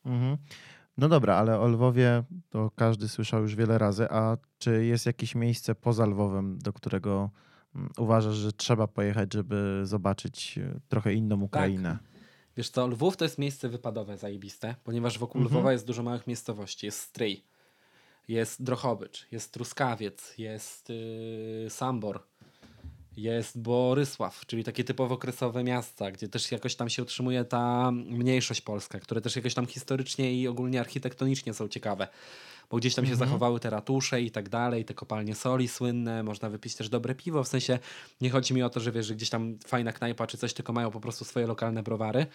[0.05, 0.37] Mhm.
[0.97, 5.35] No dobra, ale o Lwowie to każdy słyszał już wiele razy, a czy jest jakieś
[5.35, 7.29] miejsce poza Lwowem, do którego
[7.75, 11.97] mm, uważasz, że trzeba pojechać, żeby zobaczyć e, trochę inną Ukrainę?
[12.57, 15.55] Wiesz co, Lwów to jest miejsce wypadowe zajebiste, ponieważ wokół Mhm.
[15.55, 16.85] Lwowa jest dużo małych miejscowości.
[16.85, 17.43] Jest Stryj,
[18.27, 22.23] jest Drochobycz, jest Truskawiec, jest yy, Sambor,
[23.17, 28.61] jest Borysław, czyli takie typowo okresowe miasta, gdzie też jakoś tam się utrzymuje ta mniejszość
[28.61, 32.07] polska, które też jakoś tam historycznie i ogólnie architektonicznie są ciekawe.
[32.69, 36.49] Bo gdzieś tam się zachowały te ratusze i tak dalej, te kopalnie soli słynne, można
[36.49, 37.79] wypić też dobre piwo, w sensie
[38.21, 40.73] nie chodzi mi o to, że wiesz, że gdzieś tam fajna knajpa czy coś, tylko
[40.73, 42.25] mają po prostu swoje lokalne browary.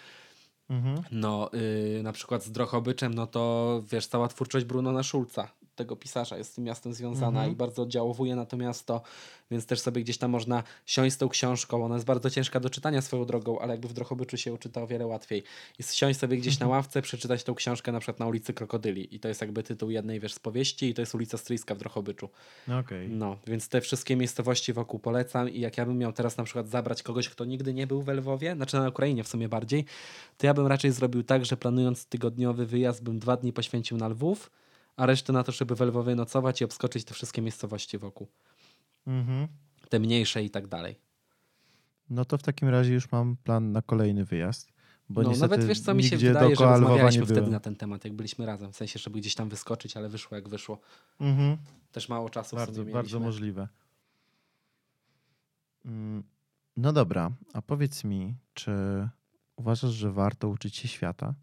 [0.70, 1.02] Mhm.
[1.10, 1.50] No,
[1.94, 6.52] yy, na przykład z Drochobyczem, no to wiesz, cała twórczość Brunona Schulza, tego pisarza, jest
[6.52, 9.02] z tym miastem związana i bardzo oddziałowuje na to miasto,
[9.50, 11.84] więc też sobie gdzieś tam można siąść z tą książką.
[11.84, 14.86] Ona jest bardzo ciężka do czytania swoją drogą, ale jakby w Drochobyczu się uczyta o
[14.86, 15.42] wiele łatwiej.
[15.78, 19.14] I siąść sobie gdzieś na ławce, przeczytać tą książkę na przykład na ulicy Krokodyli.
[19.14, 21.78] I to jest jakby tytuł jednej, wiesz, z powieści i to jest ulica Stryjska w
[21.78, 22.28] Drochobyczu.
[22.68, 23.08] No Okej.
[23.08, 26.68] No, więc te wszystkie miejscowości wokół polecam i jak ja bym miał teraz na przykład
[26.68, 29.84] zabrać kogoś, kto nigdy nie był w Lwowie, znaczy na Ukrainie w sumie bardziej,
[30.38, 34.08] to ja bym raczej zrobił tak, że planując tygodniowy wyjazd bym dwa dni poświęcił na
[34.08, 34.50] Lwów,
[34.96, 38.28] a resztę na to, żeby w Lwowie nocować i obskoczyć te wszystkie miejscowości wokół.
[39.06, 39.48] Mhm.
[39.88, 40.96] Te mniejsze i tak dalej.
[42.10, 44.72] No to w takim razie już mam plan na kolejny wyjazd.
[45.08, 48.12] Bo no nawet wiesz co mi się wydaje, że rozmawialiśmy wtedy na ten temat, jak
[48.14, 50.80] byliśmy razem, w sensie, żeby gdzieś tam wyskoczyć, ale wyszło jak wyszło.
[51.20, 51.56] Mhm.
[51.92, 53.20] Też mało czasu w Bardzo, bardzo mieliśmy.
[53.20, 53.68] możliwe.
[55.84, 56.22] Mm,
[56.76, 58.72] No dobra, a powiedz mi, czy
[59.56, 61.34] uważasz, że warto uczyć się świata?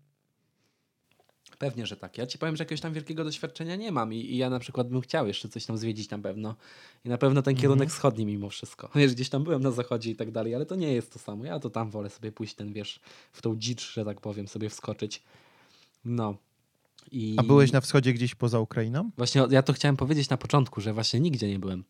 [1.63, 2.17] Pewnie, że tak.
[2.17, 4.89] Ja ci powiem, że jakiegoś tam wielkiego doświadczenia nie mam i, i ja na przykład
[4.89, 6.55] bym chciał jeszcze coś tam zwiedzić na pewno.
[7.05, 8.89] I na pewno ten kierunek wschodni mimo wszystko.
[8.95, 11.45] Wiesz, gdzieś tam byłem na zachodzie i tak dalej, ale to nie jest to samo.
[11.45, 12.99] Ja to tam wolę sobie pójść ten, wiesz,
[13.33, 15.23] w tą dzicz, że tak powiem, sobie wskoczyć.
[16.05, 16.35] No.
[17.11, 19.11] I A byłeś na wschodzie gdzieś poza Ukrainą?
[19.17, 21.83] Właśnie ja to chciałem powiedzieć na początku, że właśnie nigdzie nie byłem.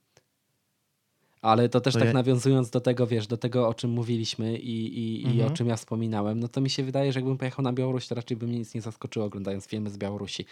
[1.43, 4.97] Ale to też To tak nawiązując do tego, wiesz, do tego, o czym mówiliśmy i,
[4.99, 5.51] i, i Mhm.
[5.51, 8.15] o czym ja wspominałem, no to mi się wydaje, że jakbym pojechał na Białoruś, to
[8.15, 10.45] raczej by mnie nic nie zaskoczyło oglądając filmy z Białorusi.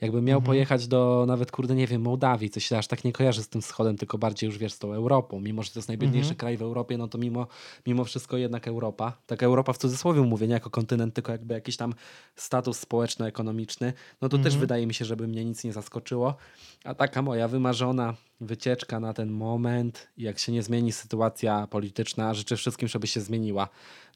[0.00, 0.46] Jakbym miał Mhm.
[0.46, 3.62] pojechać do nawet, kurde, nie wiem, Mołdawii, coś się aż tak nie kojarzy z tym
[3.62, 5.40] wschodem, tylko bardziej już, wiesz, z tą Europą.
[5.40, 6.36] Mimo, że to jest najbiedniejszy Mhm.
[6.38, 7.46] kraj w Europie, no to mimo,
[7.86, 9.12] mimo wszystko jednak Europa.
[9.26, 11.94] Taka Europa w cudzysłowie mówię, nie jako kontynent, tylko jakby jakiś tam
[12.36, 13.92] status społeczno-ekonomiczny.
[14.22, 14.60] No to też Mhm.
[14.60, 16.34] wydaje mi się, żeby mnie nic nie zaskoczyło.
[16.84, 22.56] A taka moja wymarzona wycieczka na ten moment, jak się nie zmieni sytuacja polityczna, życzę
[22.56, 23.68] wszystkim, żeby się zmieniła,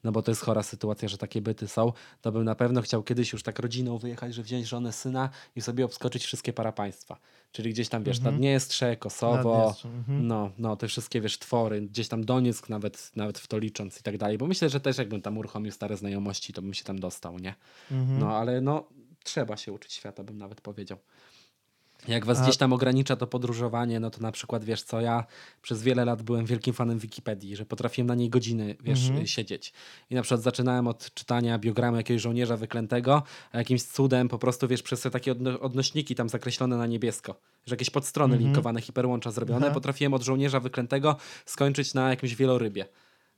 [0.03, 3.03] no bo to jest chora sytuacja, że takie byty są, to bym na pewno chciał
[3.03, 7.17] kiedyś już tak rodziną wyjechać, że wziąć żonę, syna i sobie obskoczyć wszystkie parapaństwa.
[7.51, 8.35] Czyli gdzieś tam, wiesz, Mhm.
[8.35, 10.27] Naddniestrze, Kosowo, Naddniestrze, mhm.
[10.27, 14.03] no, no, te wszystkie, wiesz, twory, gdzieś tam Donieck nawet, nawet w to licząc i
[14.03, 16.99] tak dalej, bo myślę, że też jakbym tam uruchomił stare znajomości, to bym się tam
[16.99, 17.55] dostał, nie?
[17.91, 18.19] Mhm.
[18.19, 18.87] No, ale no,
[19.23, 20.97] trzeba się uczyć świata, bym nawet powiedział.
[22.07, 25.23] Jak was A- gdzieś tam ogranicza to podróżowanie, no to na przykład wiesz co, ja
[25.61, 29.27] przez wiele lat byłem wielkim fanem Wikipedii, że potrafiłem na niej godziny, wiesz, Mhm.
[29.27, 29.73] siedzieć.
[30.09, 34.67] I na przykład zaczynałem od czytania biogramu jakiegoś żołnierza wyklętego, a jakimś cudem po prostu,
[34.67, 37.35] wiesz, przez te takie odno- odnośniki tam zakreślone na niebiesko,
[37.65, 38.47] że jakieś podstrony Mhm.
[38.47, 39.73] linkowane, hiperłącza zrobione, Aha.
[39.73, 42.85] potrafiłem od żołnierza wyklętego skończyć na jakimś wielorybie.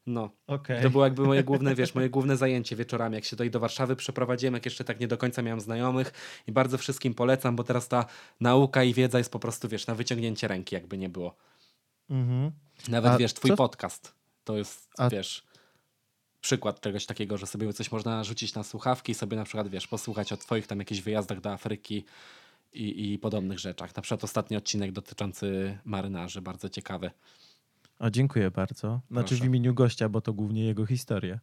[0.05, 0.83] No, Okej.
[0.83, 3.95] to było jakby moje główne, wiesz, moje główne zajęcie wieczorami, jak się tutaj do Warszawy
[3.95, 6.13] przeprowadziłem, jak jeszcze tak nie do końca miałem znajomych
[6.47, 8.05] i bardzo wszystkim polecam, bo teraz ta
[8.39, 11.35] nauka i wiedza jest po prostu, wiesz, na wyciągnięcie ręki, jakby nie było.
[12.09, 12.51] Mhm.
[12.89, 15.43] Nawet, A wiesz, twój co- podcast to jest, A- wiesz,
[16.41, 19.87] przykład czegoś takiego, że sobie coś można rzucić na słuchawki i sobie na przykład, wiesz,
[19.87, 22.05] posłuchać o twoich tam jakichś wyjazdach do Afryki
[22.73, 23.95] i, i podobnych rzeczach.
[23.95, 27.11] Na przykład ostatni odcinek dotyczący marynarzy, bardzo ciekawy.
[28.01, 29.01] O, dziękuję bardzo.
[29.11, 29.43] Znaczy Proszę.
[29.43, 31.39] w imieniu gościa, bo to głównie jego historia.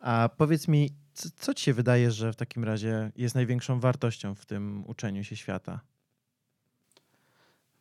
[0.00, 4.34] A powiedz mi, co, co ci się wydaje, że w takim razie jest największą wartością
[4.34, 5.80] w tym uczeniu się świata?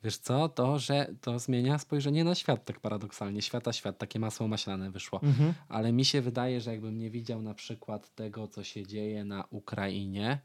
[0.03, 3.41] Wiesz co, to, że to zmienia spojrzenie na świat tak paradoksalnie.
[3.41, 5.22] Świata, świat, takie masło maślane wyszło.
[5.24, 5.53] Mhm.
[5.68, 9.43] Ale mi się wydaje, że jakbym nie widział na przykład tego, co się dzieje na
[9.49, 10.39] Ukrainie,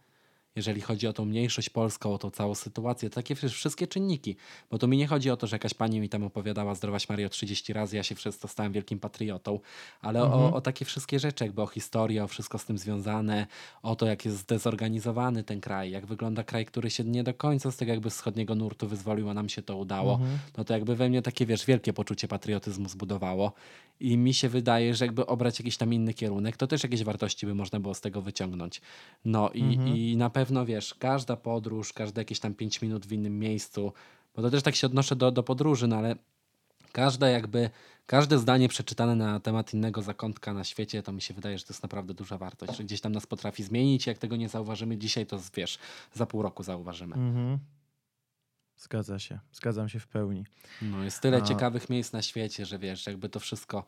[0.58, 4.36] jeżeli chodzi o tą mniejszość polską, o tą całą sytuację, takie wszystkie czynniki.
[4.70, 7.28] Bo to mi nie chodzi o to, że jakaś pani mi tam opowiadała Zdrowaś Mario
[7.28, 9.60] 30 razy, ja się przez to stałem wielkim patriotą,
[10.00, 10.40] ale Mhm.
[10.42, 13.46] o, o takie wszystkie rzeczy, jakby o historię, o wszystko z tym związane,
[13.82, 17.70] o to, jak jest zdezorganizowany ten kraj, jak wygląda kraj, który się nie do końca
[17.70, 20.38] z tego jakby wschodniego nurtu wyzwolił, a nam się to udało, Mhm.
[20.56, 23.52] no to jakby we mnie takie, wiesz, wielkie poczucie patriotyzmu zbudowało
[24.00, 27.46] i mi się wydaje, że jakby obrać jakiś tam inny kierunek, to też jakieś wartości
[27.46, 28.80] by można było z tego wyciągnąć.
[29.24, 29.96] No i, Mhm.
[29.96, 33.92] i na pewno, wiesz, każda podróż, każde jakieś tam 5 minut w innym miejscu,
[34.36, 36.16] bo to też tak się odnoszę do, do podróży, no ale
[36.92, 37.70] każde jakby,
[38.06, 41.72] każde zdanie przeczytane na temat innego zakątka na świecie, to mi się wydaje, że to
[41.72, 45.26] jest naprawdę duża wartość, że gdzieś tam nas potrafi zmienić, jak tego nie zauważymy dzisiaj,
[45.26, 45.78] to wiesz,
[46.14, 47.14] za pół roku zauważymy.
[47.14, 47.58] Mhm.
[48.76, 50.44] Zgadza się, zgadzam się w pełni.
[50.82, 53.84] No jest tyle A- ciekawych miejsc na świecie, że wiesz, jakby to wszystko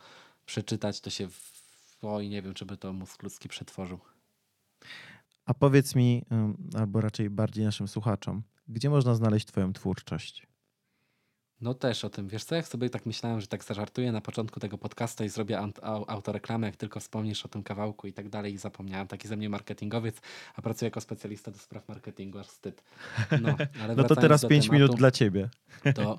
[0.47, 1.61] przeczytać, to się w...
[2.03, 3.99] Oj, nie wiem, czy by to mózg ludzki przetworzył.
[5.47, 6.25] A powiedz mi,
[6.79, 10.51] albo raczej bardziej naszym słuchaczom, gdzie można znaleźć Twoją twórczość?
[11.61, 14.61] No też o tym, wiesz co, jak sobie tak myślałem, że tak zażartuję na początku
[14.61, 15.61] tego podcastu i zrobię
[16.07, 19.49] autoreklamę, jak tylko wspomnisz o tym kawałku i tak dalej i zapomniałem, taki ze mnie
[19.49, 20.17] marketingowiec,
[20.55, 22.83] a pracuję jako specjalista do spraw marketingu, aż wstyd.
[23.43, 25.49] No, ale No to teraz do 5 tematu, minut dla Ciebie.
[25.95, 26.19] to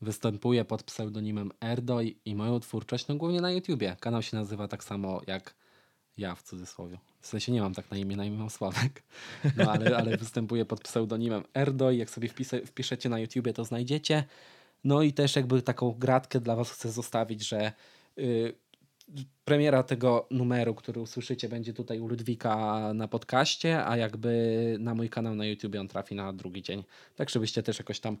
[0.00, 3.96] występuję pod pseudonimem Erdo i, i moją twórczość, no głównie na YouTubie.
[4.00, 5.54] Kanał się nazywa tak samo jak
[6.18, 6.98] ja w cudzysłowie.
[7.20, 9.02] W sensie nie mam tak na imię, na imię mam Sławek.
[9.56, 13.64] No ale, ale występuję pod pseudonimem Erdo i jak sobie wpisa- wpiszecie na YouTubie, to
[13.64, 14.24] znajdziecie.
[14.84, 17.72] No i też jakby taką gratkę dla was chcę zostawić, że
[18.18, 18.54] y,
[19.44, 25.08] premiera tego numeru, który usłyszycie, będzie tutaj u Ludwika na podcaście, a jakby na mój
[25.08, 26.84] kanał na YouTubie on trafi na drugi dzień.
[27.16, 28.16] Tak, żebyście też jakoś tam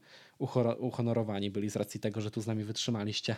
[0.78, 3.36] uhonorowani byli z racji tego, że tu z nami wytrzymaliście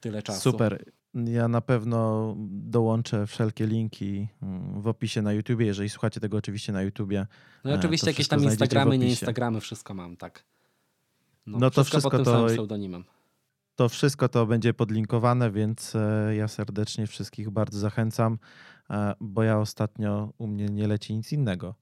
[0.00, 0.40] tyle czasu.
[0.40, 0.84] Super.
[1.14, 6.72] Ja na pewno dołączę wszelkie linki mm, w opisie na YouTubie, jeżeli słuchacie tego oczywiście
[6.72, 7.26] na YouTubie.
[7.64, 9.08] No i E, oczywiście jakieś tam Instagramy, nie.
[9.08, 10.44] Instagramy, wszystko mam, tak.
[11.46, 13.04] No to wszystko pod tym to- pseudonimem.
[13.74, 18.38] To wszystko to będzie podlinkowane, więc e, ja serdecznie wszystkich bardzo zachęcam,
[18.90, 21.74] e, bo ja ostatnio u mnie nie leci nic innego.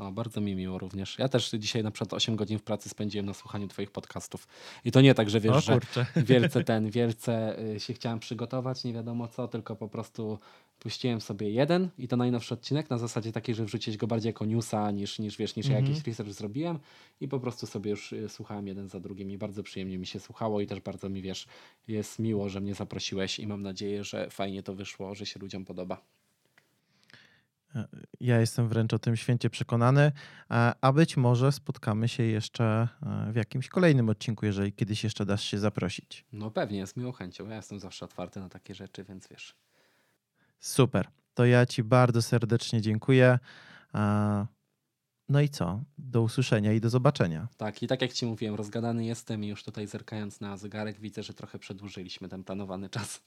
[0.00, 1.18] O, bardzo mi miło również.
[1.18, 4.48] Ja też dzisiaj na przykład 8 godzin w pracy spędziłem na słuchaniu twoich podcastów.
[4.84, 5.78] I to nie tak, że wiesz, że
[6.16, 10.38] wielce ten, wielce y, się chciałem przygotować, nie wiadomo co, tylko po prostu
[10.78, 14.44] puściłem sobie jeden i to najnowszy odcinek na zasadzie takiej, że wrzucić go bardziej jako
[14.44, 15.86] newsa niż, niż wiesz, niż Mhm.
[15.86, 16.78] jakiś research zrobiłem
[17.20, 20.20] i po prostu sobie już y, słuchałem jeden za drugim i bardzo przyjemnie mi się
[20.20, 21.46] słuchało i też bardzo mi wiesz,
[21.88, 25.64] jest miło, że mnie zaprosiłeś i mam nadzieję, że fajnie to wyszło, że się ludziom
[25.64, 26.00] podoba.
[28.20, 30.00] Ja jestem wręcz o tym święcie przekonany,
[30.50, 35.26] e, a być może spotkamy się jeszcze e, w jakimś kolejnym odcinku, jeżeli kiedyś jeszcze
[35.26, 36.24] dasz się zaprosić.
[36.32, 37.48] No pewnie, z miłą chęcią.
[37.48, 39.56] Ja jestem zawsze otwarty na takie rzeczy, więc wiesz.
[40.60, 41.08] Super.
[41.34, 43.38] To ja Ci bardzo serdecznie dziękuję.
[43.94, 44.46] E,
[45.28, 45.82] No i co?
[45.98, 47.48] Do usłyszenia i do zobaczenia.
[47.56, 51.22] Tak, i tak jak ci mówiłem, rozgadany jestem i już tutaj zerkając na zegarek widzę,
[51.22, 53.22] że trochę przedłużyliśmy ten planowany czas.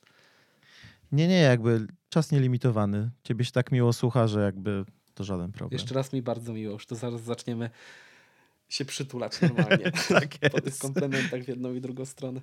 [1.12, 3.10] Nie, nie, jakby czas nielimitowany.
[3.24, 5.80] Ciebie się tak miło słucha, że jakby to żaden problem.
[5.80, 7.70] Jeszcze raz mi bardzo miło, już to zaraz zaczniemy
[8.70, 9.92] się przytulać normalnie.
[10.10, 10.82] Tak Po tych jest.
[10.82, 12.42] komplementach w jedną i drugą stronę.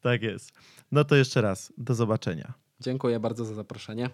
[0.00, 0.52] Tak jest.
[0.92, 1.72] No to jeszcze raz.
[1.78, 2.54] Do zobaczenia.
[2.80, 4.10] Dziękuję bardzo za zaproszenie.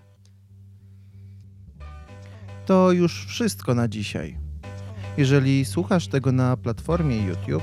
[2.66, 4.39] To już wszystko na dzisiaj.
[5.16, 7.62] Jeżeli słuchasz tego na platformie YouTube,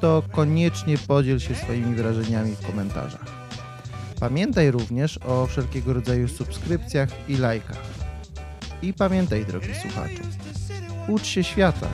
[0.00, 3.37] to koniecznie podziel się swoimi wrażeniami w komentarzach.
[4.20, 7.82] Pamiętaj również o wszelkiego rodzaju subskrypcjach i lajkach.
[8.82, 10.22] I pamiętaj, drogi słuchaczu,
[11.08, 11.88] ucz się świata.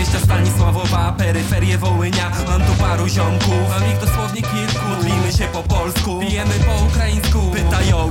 [0.00, 4.29] Przedmieścia Stanisławowa, peryferie Wołynia Mam tu paru ziomków, mam ich dosłownie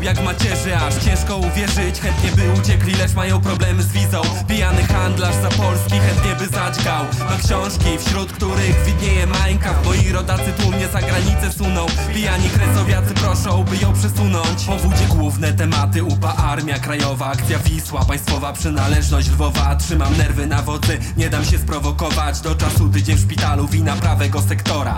[0.10, 2.00] jak macierzy, aż ciężko uwierzyć.
[2.00, 4.22] Chętnie by uciekli, lecz mają problemy z wizą.
[4.48, 7.06] Pijany handlarz za Polski, chętnie by zadźgał.
[7.30, 11.86] Ma książki, wśród których widnieje Minecraft Moi rodacy tłumnie za granicę suną.
[12.14, 14.64] Pijani kresowiacy proszą, by ją przesunąć.
[14.66, 19.76] Powódzie główne tematy, UPA, Armia Krajowa Akcja Wisła, państwowa przynależność Lwowa.
[19.76, 22.42] Trzymam nerwy na wodzy, nie dam się sprowokować.
[22.42, 24.98] Do czasu tydzień w szpitalu, wina prawego sektora.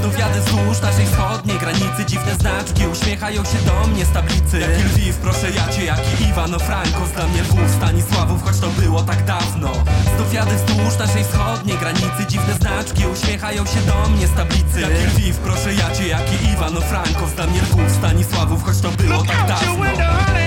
[0.00, 4.82] Znów jadę wzdłuż naszej wschodniej granicy Dziwne znaczki uśmiechają się do mnie z tablicy Jaki
[4.82, 9.24] Lwiw, proszę ja cię, jaki Iwano Franko Znam mnie Lwów, Stanisławów, choć to było tak
[9.24, 9.72] dawno.
[10.16, 12.26] Znów jadę wzdłuż naszej wschodniej granicy.
[12.28, 14.80] Dziwne znaczki uśmiechają się do mnie z tablicy.
[14.80, 18.90] Jak Lwiw, proszę ja cię, jak i Iwano Franko Znam nie Lwów, Stanisławów, choć to
[18.90, 20.41] było tak dawno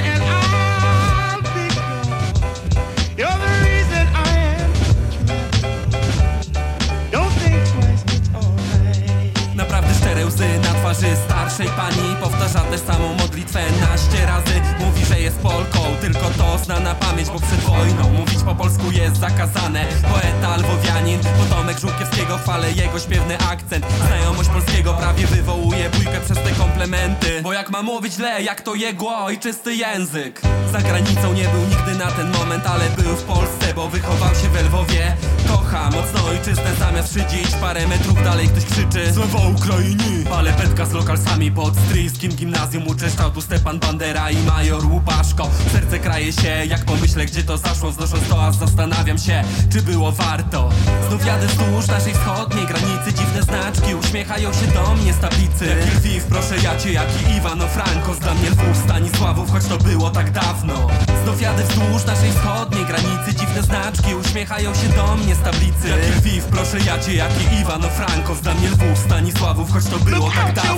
[10.95, 14.61] twarzy starszej pani Powtarza tę samą modlitwę naście razy.
[14.79, 18.91] Mówi, że jest Polką, tylko to zna na pamięć Bo przed wojną mówić po polsku
[18.91, 19.85] jest zakazane.
[19.85, 23.85] Poeta lwowianin, potomek Żółkiewskiego Chwalę jego śpiewny akcent.
[24.07, 27.41] Znajomość polskiego prawie wywołuje bójkę przez te komplementy.
[27.41, 30.41] Bo jak ma mówić źle, jak to jego ojczysty język.
[30.71, 34.49] Za granicą nie był nigdy na ten moment, ale był w Polsce Bo wychował się
[34.49, 35.17] w Lwowie.
[35.47, 39.13] Kocha mocno ojczyznę zamiast szydzić Parę metrów dalej ktoś krzyczy.
[39.13, 40.05] Sława Ukrainie!
[40.35, 45.49] Ale petka z lokalsami pod stryjskim gimnazjum Uczeszczał tu Stepan Bandera i Major Łupaszko.
[45.71, 50.11] Serce kraje się, jak pomyślę gdzie to zaszło Znosząc to aż zastanawiam się, czy było
[50.11, 50.69] warto.
[51.09, 55.65] Znów jadę wzdłuż naszej wschodniej granicy Dziwne znaczki uśmiechają się do mnie z tablicy.
[55.65, 59.77] Jak Lwiw, proszę ja cię, jak i Iwano Franko Dla mnie Lwów, Stanisławów, choć to
[59.77, 60.87] było tak dawno.
[61.23, 65.89] Znów jadę wzdłuż naszej wschodniej granicy Dziwne znaczki uśmiechają się do mnie z tablicy.
[65.89, 69.99] Jak Lwiw, proszę ja cię, jak i Iwano Franko Dla mnie Lwów, Stanisławów, choć to
[69.99, 70.74] było tak dawno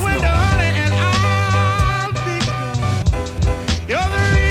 [3.87, 4.46] you're my